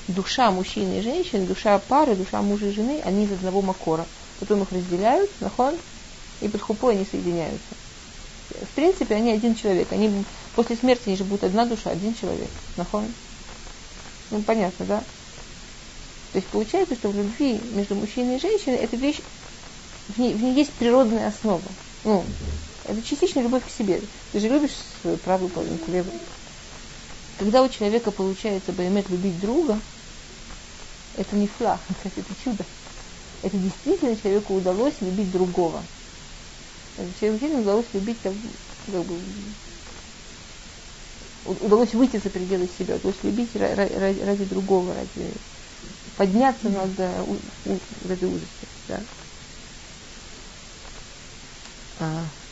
душа 0.08 0.52
мужчины 0.52 1.00
и 1.00 1.02
женщины, 1.02 1.46
душа 1.46 1.80
пары, 1.80 2.16
душа 2.16 2.42
мужа 2.42 2.68
и 2.68 2.74
жены, 2.74 3.02
они 3.04 3.26
из 3.26 3.32
одного 3.32 3.62
макора. 3.62 4.06
Потом 4.40 4.64
их 4.64 4.72
разделяют, 4.72 5.30
нахон, 5.42 5.76
и 6.42 6.48
под 6.48 6.62
хупой 6.62 6.96
они 6.96 7.06
соединяются. 7.10 7.76
В 8.50 8.76
принципе, 8.76 9.16
они 9.16 9.32
один 9.32 9.56
человек. 9.56 9.92
Они 9.92 10.24
после 10.56 10.76
смерти 10.76 11.04
они 11.08 11.18
же 11.18 11.24
будут 11.24 11.44
одна 11.44 11.66
душа, 11.66 11.90
один 11.90 12.16
человек. 12.16 12.50
Нахон. 12.78 13.06
Ну, 14.32 14.42
понятно, 14.42 14.86
да? 14.86 15.00
То 16.32 16.40
есть 16.40 16.48
получается, 16.48 16.96
что 16.96 17.10
в 17.10 17.16
любви 17.16 17.60
между 17.74 17.96
мужчиной 17.96 18.38
и 18.38 18.42
женщиной 18.42 18.78
эта 18.78 18.96
вещь, 18.96 19.20
в 20.10 20.18
ней, 20.20 20.34
в 20.34 20.42
ней 20.42 20.54
есть 20.54 20.72
природная 20.74 21.28
основа. 21.28 21.62
Ну, 22.04 22.24
это 22.86 23.02
частично 23.02 23.42
любовь 23.42 23.66
к 23.66 23.70
себе. 23.70 24.02
Ты 24.32 24.40
же 24.40 24.48
любишь 24.48 24.72
свою 25.02 25.18
правую 25.18 25.50
половинку, 25.50 25.92
левую. 25.92 26.20
Когда 27.40 27.62
у 27.62 27.70
человека 27.70 28.12
получается 28.12 28.72
Баймет 28.72 29.10
любить 29.10 29.40
друга, 29.40 29.80
это 31.18 31.36
не 31.36 31.48
флаг, 31.48 31.80
это 32.04 32.36
чудо. 32.44 32.66
Это 33.44 33.58
действительно 33.58 34.16
человеку 34.16 34.54
удалось 34.56 35.00
любить 35.02 35.32
другого. 35.32 35.84
Мужчинам 36.98 37.62
удалось 37.62 37.86
любить 37.94 38.18
как 38.24 38.34
бы, 38.34 38.50
удалось 41.46 41.94
выйти 41.94 42.18
за 42.18 42.30
пределы 42.30 42.68
себя, 42.68 42.96
удалось 42.96 43.24
любить 43.24 43.56
ради, 43.56 44.20
ради 44.22 44.46
другого, 44.46 44.94
ради 44.94 45.34
подняться 46.18 46.70
над 46.70 47.00
у, 47.28 47.38
у, 47.66 47.78
этой 48.10 48.26
ужасти. 48.26 48.68
Да? 48.88 49.00
А. 52.00 52.47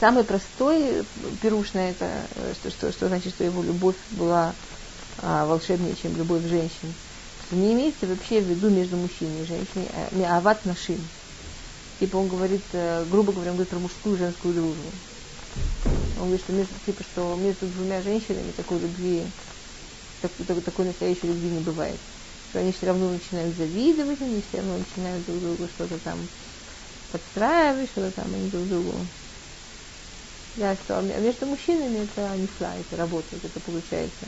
самый 0.00 0.24
простой 0.24 1.04
пируш 1.40 1.72
на 1.72 1.90
это, 1.90 2.08
что, 2.54 2.70
что, 2.70 2.92
что 2.92 3.08
значит, 3.08 3.34
что 3.34 3.44
его 3.44 3.62
любовь 3.62 3.96
была 4.12 4.54
а, 5.18 5.46
волшебнее, 5.46 5.94
чем 6.00 6.16
любовь 6.16 6.46
женщин. 6.46 6.94
Не 7.50 7.72
имеется 7.72 8.06
вообще 8.06 8.40
в 8.40 8.44
виду 8.44 8.70
между 8.70 8.96
мужчиной 8.96 9.42
и 9.42 9.46
женщиной, 9.46 9.88
а 10.24 10.36
ават 10.36 10.64
нашим. 10.64 11.00
Типа 11.98 12.16
он 12.16 12.28
говорит, 12.28 12.62
э, 12.72 13.04
грубо 13.10 13.32
говоря, 13.32 13.50
он 13.50 13.56
говорит 13.56 13.70
про 13.70 13.78
мужскую 13.78 14.14
и 14.14 14.18
женскую 14.18 14.54
дружбу. 14.54 14.90
Он 16.18 16.26
говорит, 16.26 16.40
что 16.42 16.52
между, 16.52 16.74
типа, 16.86 17.02
что 17.02 17.36
между 17.36 17.66
двумя 17.66 18.00
женщинами 18.02 18.52
такой 18.56 18.78
любви, 18.78 19.24
так, 20.22 20.30
такой 20.64 20.86
настоящей 20.86 21.26
любви 21.26 21.48
не 21.48 21.60
бывает. 21.60 21.98
Что 22.48 22.60
они 22.60 22.72
все 22.72 22.86
равно 22.86 23.10
начинают 23.10 23.56
завидовать, 23.56 24.20
они 24.22 24.42
все 24.48 24.58
равно 24.58 24.78
начинают 24.78 25.26
друг 25.26 25.40
другу 25.40 25.68
что-то 25.74 25.98
там 25.98 26.18
подстраивать, 27.12 27.90
что-то 27.90 28.10
там 28.12 28.32
они 28.34 28.48
друг 28.50 28.68
другу. 28.68 28.94
Да, 30.56 30.74
что 30.74 30.98
а 30.98 31.02
между 31.02 31.46
мужчинами 31.46 32.04
это 32.04 32.36
не 32.36 32.46
фла, 32.46 32.74
это 32.76 32.96
работает, 32.96 33.44
это 33.44 33.60
получается. 33.60 34.26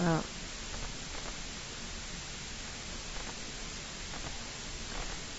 А. 0.00 0.20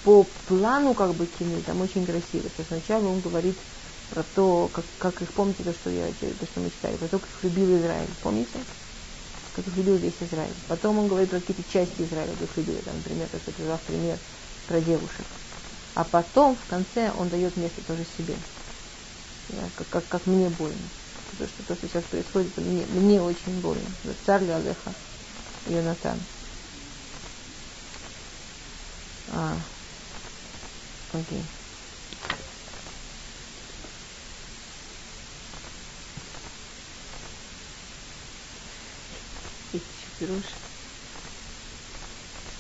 По 0.04 0.26
плану 0.48 0.94
как 0.94 1.16
бы 1.16 1.26
кино 1.26 1.60
там 1.66 1.82
очень 1.82 2.06
красиво. 2.06 2.48
Что 2.54 2.64
сначала 2.68 3.08
он 3.08 3.22
говорит 3.22 3.58
про 4.12 4.24
то, 4.36 4.70
как, 4.72 4.86
как 5.00 5.22
их, 5.24 5.32
помните 5.32 5.64
то, 5.64 5.74
что 5.74 5.90
я, 5.90 6.06
то, 6.08 6.46
что 6.46 6.60
мы 6.60 6.70
читали, 6.70 6.96
про 6.96 7.08
то, 7.08 7.18
как 7.18 7.28
их 7.28 7.44
любил 7.44 7.78
Израиль, 7.80 8.08
помните? 8.22 8.60
Как 9.56 9.66
их 9.68 9.76
любил 9.76 9.96
весь 9.96 10.14
Израиль. 10.22 10.54
Потом 10.68 11.00
он 11.00 11.08
говорит 11.08 11.32
про 11.32 11.40
какие-то 11.40 11.64
части 11.74 12.04
Израиля, 12.04 12.32
как 12.34 12.50
их 12.50 12.58
любил, 12.58 12.76
там, 12.86 12.96
например, 12.98 13.28
то, 13.32 13.40
что 13.40 13.52
привел 13.52 13.80
пример 13.88 14.20
про 14.68 14.82
девушек. 14.82 15.26
А 15.94 16.04
потом, 16.04 16.56
в 16.56 16.66
конце, 16.68 17.12
он 17.12 17.30
дает 17.30 17.56
место 17.56 17.82
тоже 17.84 18.04
себе. 18.04 18.36
Как, 19.48 19.90
как, 19.90 20.10
как 20.10 20.26
мне 20.26 20.50
больно. 20.50 20.90
То, 21.38 21.48
что, 21.48 21.64
то, 21.64 21.76
что 21.76 21.88
сейчас 21.88 22.04
происходит, 22.06 22.58
мне, 22.58 22.86
мне 22.86 23.22
очень 23.22 23.62
больно. 23.62 23.96
Царь 24.26 24.50
Алеха, 24.52 24.96
Йонатан. 25.66 26.20
А, 29.28 29.58
окей. 31.14 31.44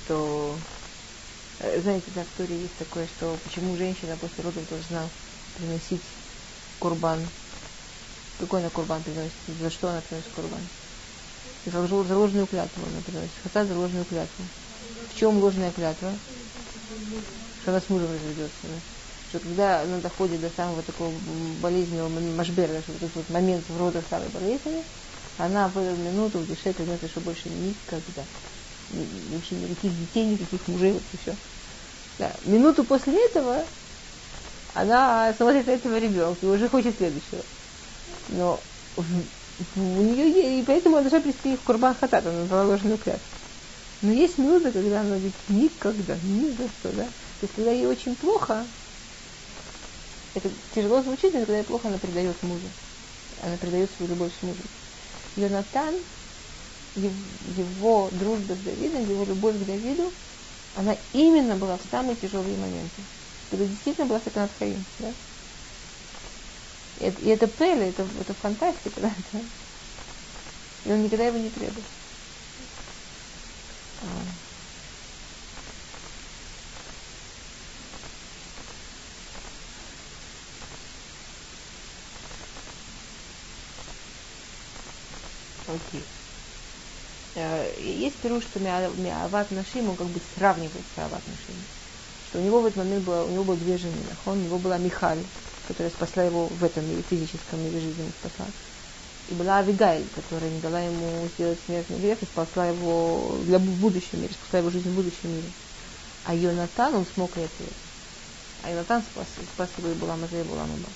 Что 0.06 0.58
Э, 1.60 1.82
знаете, 1.82 2.12
на 2.16 2.24
истории 2.24 2.64
есть 2.64 2.78
такое, 2.78 3.08
что 3.08 3.38
почему 3.44 3.76
женщина 3.78 4.18
после 4.18 4.44
родов 4.44 4.68
должна 4.70 5.10
приносить 5.58 6.04
курбан. 6.80 7.20
Какой 8.40 8.60
она 8.60 8.70
курбан 8.70 9.02
приносит? 9.04 9.34
За 9.60 9.70
что 9.70 9.90
она 9.90 10.02
приносит 10.02 10.30
курбан? 10.36 10.60
За 11.66 12.16
ложную 12.16 12.46
клятву 12.48 12.84
она 12.86 13.02
приносит. 13.02 13.34
Хотя 13.44 13.66
за 13.66 13.78
ложную 13.78 14.06
клятву. 14.06 14.46
В 15.14 15.18
чем 15.18 15.38
ложная 15.40 15.72
клятва? 15.72 16.14
Что 17.62 17.72
она 17.72 17.80
с 17.80 17.90
мужем 17.90 18.12
разведется. 18.12 18.54
Да? 18.64 18.80
Что 19.30 19.40
когда 19.40 19.82
она 19.82 19.98
доходит 19.98 20.42
до 20.42 20.50
самого 20.50 20.84
такого 20.84 21.12
болезненного 21.62 22.10
машбера, 22.10 22.82
что 22.82 22.92
вот 22.92 23.02
этот 23.02 23.16
вот 23.16 23.30
момент 23.30 23.64
в 23.68 23.78
родах 23.80 24.04
самой 24.10 24.30
болезни, 24.30 24.84
она 25.38 25.70
в 25.70 25.78
эту 25.78 25.96
минуту 26.00 26.40
в 26.40 26.48
душе 26.48 26.74
клянется, 26.74 27.08
что 27.08 27.22
больше 27.22 27.50
никогда 27.50 28.24
вообще 28.90 29.56
никаких 29.56 29.98
детей, 30.00 30.26
никаких 30.26 30.68
мужей, 30.68 30.94
вот 30.94 31.04
и 31.14 31.18
все. 31.18 31.36
Да. 32.20 32.32
Минуту 32.46 32.84
после 32.84 33.26
этого 33.26 33.64
она 34.74 35.34
смотрит 35.34 35.68
на 35.68 35.72
этого 35.72 35.98
ребенка 35.98 36.46
и 36.46 36.50
уже 36.50 36.70
хочет 36.70 36.98
следующего. 36.98 37.42
Но 38.30 38.60
у 39.76 39.82
нее 39.82 40.60
и 40.60 40.64
поэтому 40.64 40.98
она 40.98 41.10
должна 41.10 41.22
привести 41.22 41.56
в 41.56 41.62
Курбан 41.62 41.96
Хатат, 41.96 42.26
она 42.26 42.46
дала 42.46 42.64
ложную 42.64 42.98
клятву. 42.98 43.22
Но 44.02 44.12
есть 44.12 44.38
минуты, 44.38 44.72
когда 44.72 45.02
она 45.02 45.10
говорит 45.10 45.34
никогда, 45.50 46.16
ни 46.24 46.50
за 46.50 46.68
что, 46.68 46.92
да. 46.92 47.04
То 47.06 47.44
есть, 47.44 47.56
когда 47.56 47.72
ей 47.72 47.86
очень 47.86 48.16
плохо, 48.16 48.66
это 50.36 50.50
тяжело 50.74 51.02
звучит, 51.02 51.34
но 51.34 51.40
когда 51.40 51.58
ей 51.58 51.64
плохо, 51.64 51.88
она 51.88 51.98
предает 51.98 52.36
мужу. 52.44 52.68
Она 53.44 53.56
предает 53.58 53.90
свою 53.96 54.12
любовь 54.12 54.32
с 54.40 54.44
мужем. 54.44 54.66
Йонатан 55.38 55.96
его 56.96 58.10
дружба 58.12 58.56
с 58.56 58.62
Давидом, 58.62 59.04
его 59.06 59.26
любовь 59.26 59.58
к 59.60 59.66
Давиду, 59.66 60.18
она 60.74 60.94
именно 61.14 61.58
была 61.58 61.78
в 61.78 61.84
самые 61.84 62.18
тяжелые 62.18 62.58
моменты. 62.58 63.08
Когда 63.50 63.66
действительно 63.68 64.08
была 64.08 64.20
Саканат 64.22 64.54
Хаим. 64.54 64.88
Да? 65.00 65.16
И, 66.96 67.06
и 67.06 67.28
это 67.30 67.48
это, 67.86 68.04
это 68.20 68.34
фантастика, 68.34 69.02
да? 69.32 69.44
И 70.86 70.92
он 70.94 71.02
никогда 71.02 71.26
его 71.26 71.38
не 71.38 71.50
требует. 71.52 71.90
А. 73.98 74.36
Окей. 85.66 86.06
Okay. 86.06 86.15
Э, 87.36 87.70
есть 87.80 88.16
пируш, 88.16 88.44
что 88.44 88.60
Миават 88.60 89.52
Нашим, 89.52 89.90
он 89.90 89.96
как 89.98 90.08
бы 90.08 90.20
сравнивает 90.36 90.72
с 90.96 91.00
Ават 91.00 91.22
Нашим. 91.28 91.62
Что 92.30 92.40
у 92.40 92.42
него 92.42 92.62
в 92.62 92.66
этот 92.66 92.78
момент 92.78 93.04
было, 93.04 93.24
у 93.26 93.30
него 93.30 93.44
было 93.44 93.58
две 93.58 93.78
жены. 93.78 93.94
Он, 94.26 94.38
у 94.38 94.42
него 94.42 94.58
была 94.58 94.78
Михаль, 94.78 95.22
которая 95.68 95.92
спасла 95.92 96.24
его 96.24 96.48
в 96.48 96.64
этом 96.64 96.88
мире, 96.88 97.04
физическом 97.10 97.62
мире 97.62 97.82
жизни 97.82 98.12
спасла. 98.22 98.46
И 99.30 99.34
была 99.34 99.58
Авигайль, 99.58 100.06
которая 100.16 100.50
не 100.50 100.62
дала 100.62 100.80
ему 100.80 101.28
сделать 101.36 101.60
смертный 101.66 102.00
грех 102.00 102.22
и 102.22 102.26
спасла 102.26 102.68
его 102.68 103.38
для 103.44 103.60
в 103.60 103.64
будущем 103.64 104.22
мире, 104.22 104.34
спасла 104.34 104.60
его 104.60 104.70
жизнь 104.70 104.90
в 104.90 104.96
будущем 104.96 105.30
мире. 105.30 105.52
А 106.26 106.34
Йонатан, 106.34 106.96
он 106.96 107.06
смог 107.16 107.32
это. 107.36 107.64
А 108.64 108.70
Йонатан 108.70 109.02
спас, 109.02 109.28
спас 109.54 109.70
его 109.78 109.90
и 109.90 109.96
была 109.96 110.16
Маза 110.16 110.40
и 110.40 110.44
была 110.44 110.62
Маба. 110.62 110.90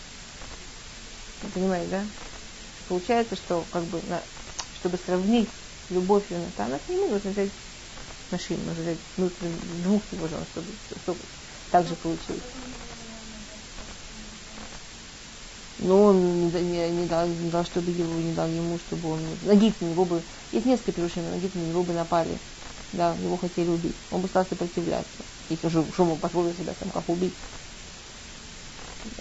Понимаете, 1.54 1.90
да? 1.92 2.06
Получается, 2.88 3.36
что 3.36 3.64
как 3.72 3.84
бы, 3.86 4.02
чтобы 4.80 4.98
сравнить 5.06 5.50
любовь 5.90 6.24
Йонатана 6.30 6.80
к 6.80 6.90
нему, 6.90 7.08
нужно 7.08 7.32
взять 7.32 7.50
Нашим, 8.32 8.64
нужно 8.64 8.84
взять 8.84 8.98
ну, 9.18 9.32
двух 9.84 10.02
его 10.12 10.28
жен, 10.28 10.46
чтобы, 10.52 10.68
чтобы 11.02 11.20
так 11.72 11.88
же 11.88 11.96
получилось. 11.96 12.44
Но 15.80 16.04
он 16.04 16.50
не, 16.50 16.90
не, 16.92 17.06
дал, 17.08 17.28
не 17.28 17.50
дал, 17.50 17.66
чтобы 17.66 17.90
его, 17.90 18.14
не 18.14 18.34
дал 18.34 18.48
ему, 18.48 18.78
чтобы 18.78 19.14
он... 19.14 19.20
Нагид 19.44 19.80
на 19.82 19.86
него 19.86 20.06
бы... 20.06 20.22
Есть 20.52 20.68
несколько 20.68 20.92
перушин, 20.92 21.28
Нагид 21.32 21.56
на 21.56 21.60
него 21.60 21.82
бы 21.82 21.94
напали. 21.94 22.38
Да, 22.94 23.16
его 23.16 23.38
хотели 23.38 23.70
убить. 23.70 23.96
Он 24.12 24.22
бы 24.22 24.28
стал 24.28 24.46
сопротивляться. 24.46 25.24
Если 25.50 25.66
уже 25.66 25.84
что 25.92 26.06
мог 26.06 26.20
позволить 26.20 26.58
себя 26.58 26.74
там 26.80 26.90
как 26.90 27.08
убить. 27.10 27.34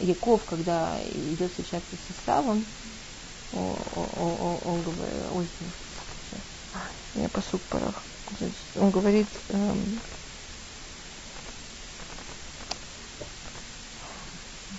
Яков, 0.01 0.43
когда 0.47 0.99
идет 1.15 1.51
встречаться 1.51 1.97
с 1.97 2.23
Исавом, 2.25 2.63
он, 3.55 4.83
говорит, 4.83 5.53
меня 7.15 7.29
посуд 7.29 7.63
порах. 7.69 8.05
Он 8.77 8.91
говорит, 8.91 9.29
эм, 9.49 10.01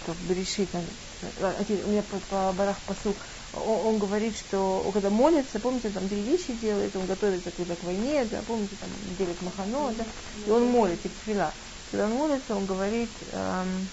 как 0.06 0.18
Берешит, 0.18 0.70
у 0.74 1.90
меня 1.90 2.04
по, 2.04 2.20
по 2.20 2.54
барах 2.54 2.78
посуд, 2.86 3.18
он, 3.52 3.88
он 3.88 4.00
говорит, 4.00 4.36
что 4.36 4.84
он, 4.84 4.94
когда 4.94 5.10
молится, 5.10 5.60
помните, 5.60 5.90
там 5.90 6.08
две 6.08 6.24
вещи 6.24 6.54
делает, 6.54 6.96
он 6.96 7.06
готовится 7.08 7.52
когда 7.52 7.76
к 7.76 7.84
войне, 7.84 8.26
да, 8.26 8.42
помните, 8.44 8.76
там 8.78 9.16
делит 9.16 9.42
махано, 9.42 9.94
да, 9.94 10.06
и 10.46 10.50
он 10.50 10.70
молится, 10.70 11.10
фила. 11.10 11.54
Когда 11.90 12.06
он 12.06 12.14
молится, 12.14 12.56
он 12.56 12.66
говорит, 12.66 13.10
эм, 13.32 13.90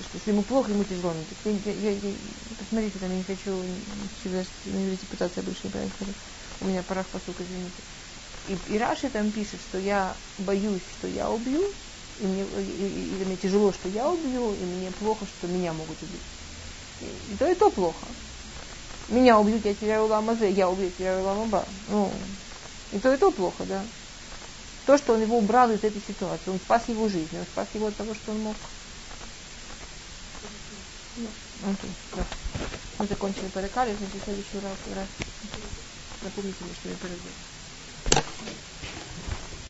что 0.00 0.16
если 0.16 0.30
ему 0.30 0.42
плохо, 0.42 0.70
ему 0.70 0.84
тяжело. 0.84 1.14
Я, 1.44 1.72
я, 1.72 1.90
я, 1.90 2.56
посмотрите, 2.56 2.98
там 2.98 3.10
я 3.10 3.18
не 3.18 3.24
хочу 3.24 3.62
сюда 4.22 4.42
на 4.64 4.86
репутация 4.88 5.42
больше 5.42 5.66
не 5.66 5.70
правильно 5.72 6.14
у 6.62 6.68
меня 6.68 6.82
парах 6.82 7.06
посук, 7.06 7.36
извините. 7.40 7.82
И, 8.48 8.74
и 8.74 8.78
Раши 8.78 9.08
там 9.08 9.30
пишет, 9.30 9.60
что 9.68 9.78
я 9.78 10.14
боюсь, 10.38 10.82
что 10.98 11.08
я 11.08 11.30
убью, 11.30 11.62
и 12.20 12.26
мне, 12.26 12.42
и, 12.42 12.62
и, 12.62 13.22
и 13.22 13.24
мне 13.24 13.36
тяжело, 13.36 13.72
что 13.72 13.88
я 13.88 14.08
убью, 14.08 14.52
и 14.52 14.64
мне 14.64 14.90
плохо, 14.92 15.26
что 15.26 15.46
меня 15.46 15.72
могут 15.72 16.00
убить. 16.02 16.20
И, 17.00 17.32
и 17.32 17.36
то, 17.36 17.46
и 17.48 17.54
то 17.54 17.70
плохо. 17.70 18.06
Меня 19.08 19.38
убьют, 19.38 19.64
я 19.64 19.74
теряю 19.74 20.06
ламазе, 20.06 20.50
я 20.50 20.68
убью, 20.68 20.86
я 20.86 20.90
теряю 20.90 21.24
ламаба. 21.24 21.64
Ну, 21.88 22.12
и 22.92 22.98
то, 22.98 23.12
и 23.12 23.16
то 23.16 23.30
плохо, 23.30 23.64
да. 23.64 23.84
То, 24.86 24.98
что 24.98 25.14
он 25.14 25.22
его 25.22 25.38
убрал 25.38 25.70
из 25.70 25.84
этой 25.84 26.02
ситуации, 26.06 26.50
он 26.50 26.58
спас 26.58 26.88
его 26.88 27.08
жизнь, 27.08 27.38
он 27.38 27.44
спас 27.44 27.68
его 27.74 27.86
от 27.86 27.96
того, 27.96 28.14
что 28.14 28.32
он 28.32 28.40
мог. 28.40 28.56
Окей, 31.64 31.90
да. 32.16 32.24
Мы 32.98 33.06
закончили 33.06 33.46
парикали, 33.48 33.94
значит, 33.94 34.20
в 34.20 34.24
следующий 34.24 34.58
раз, 34.58 34.76
раз 34.94 35.81
напомните 36.22 36.64
мне 36.64 36.74
что 36.74 36.88
мне 36.88 36.96
пора 36.96 37.16
делать 37.16 37.50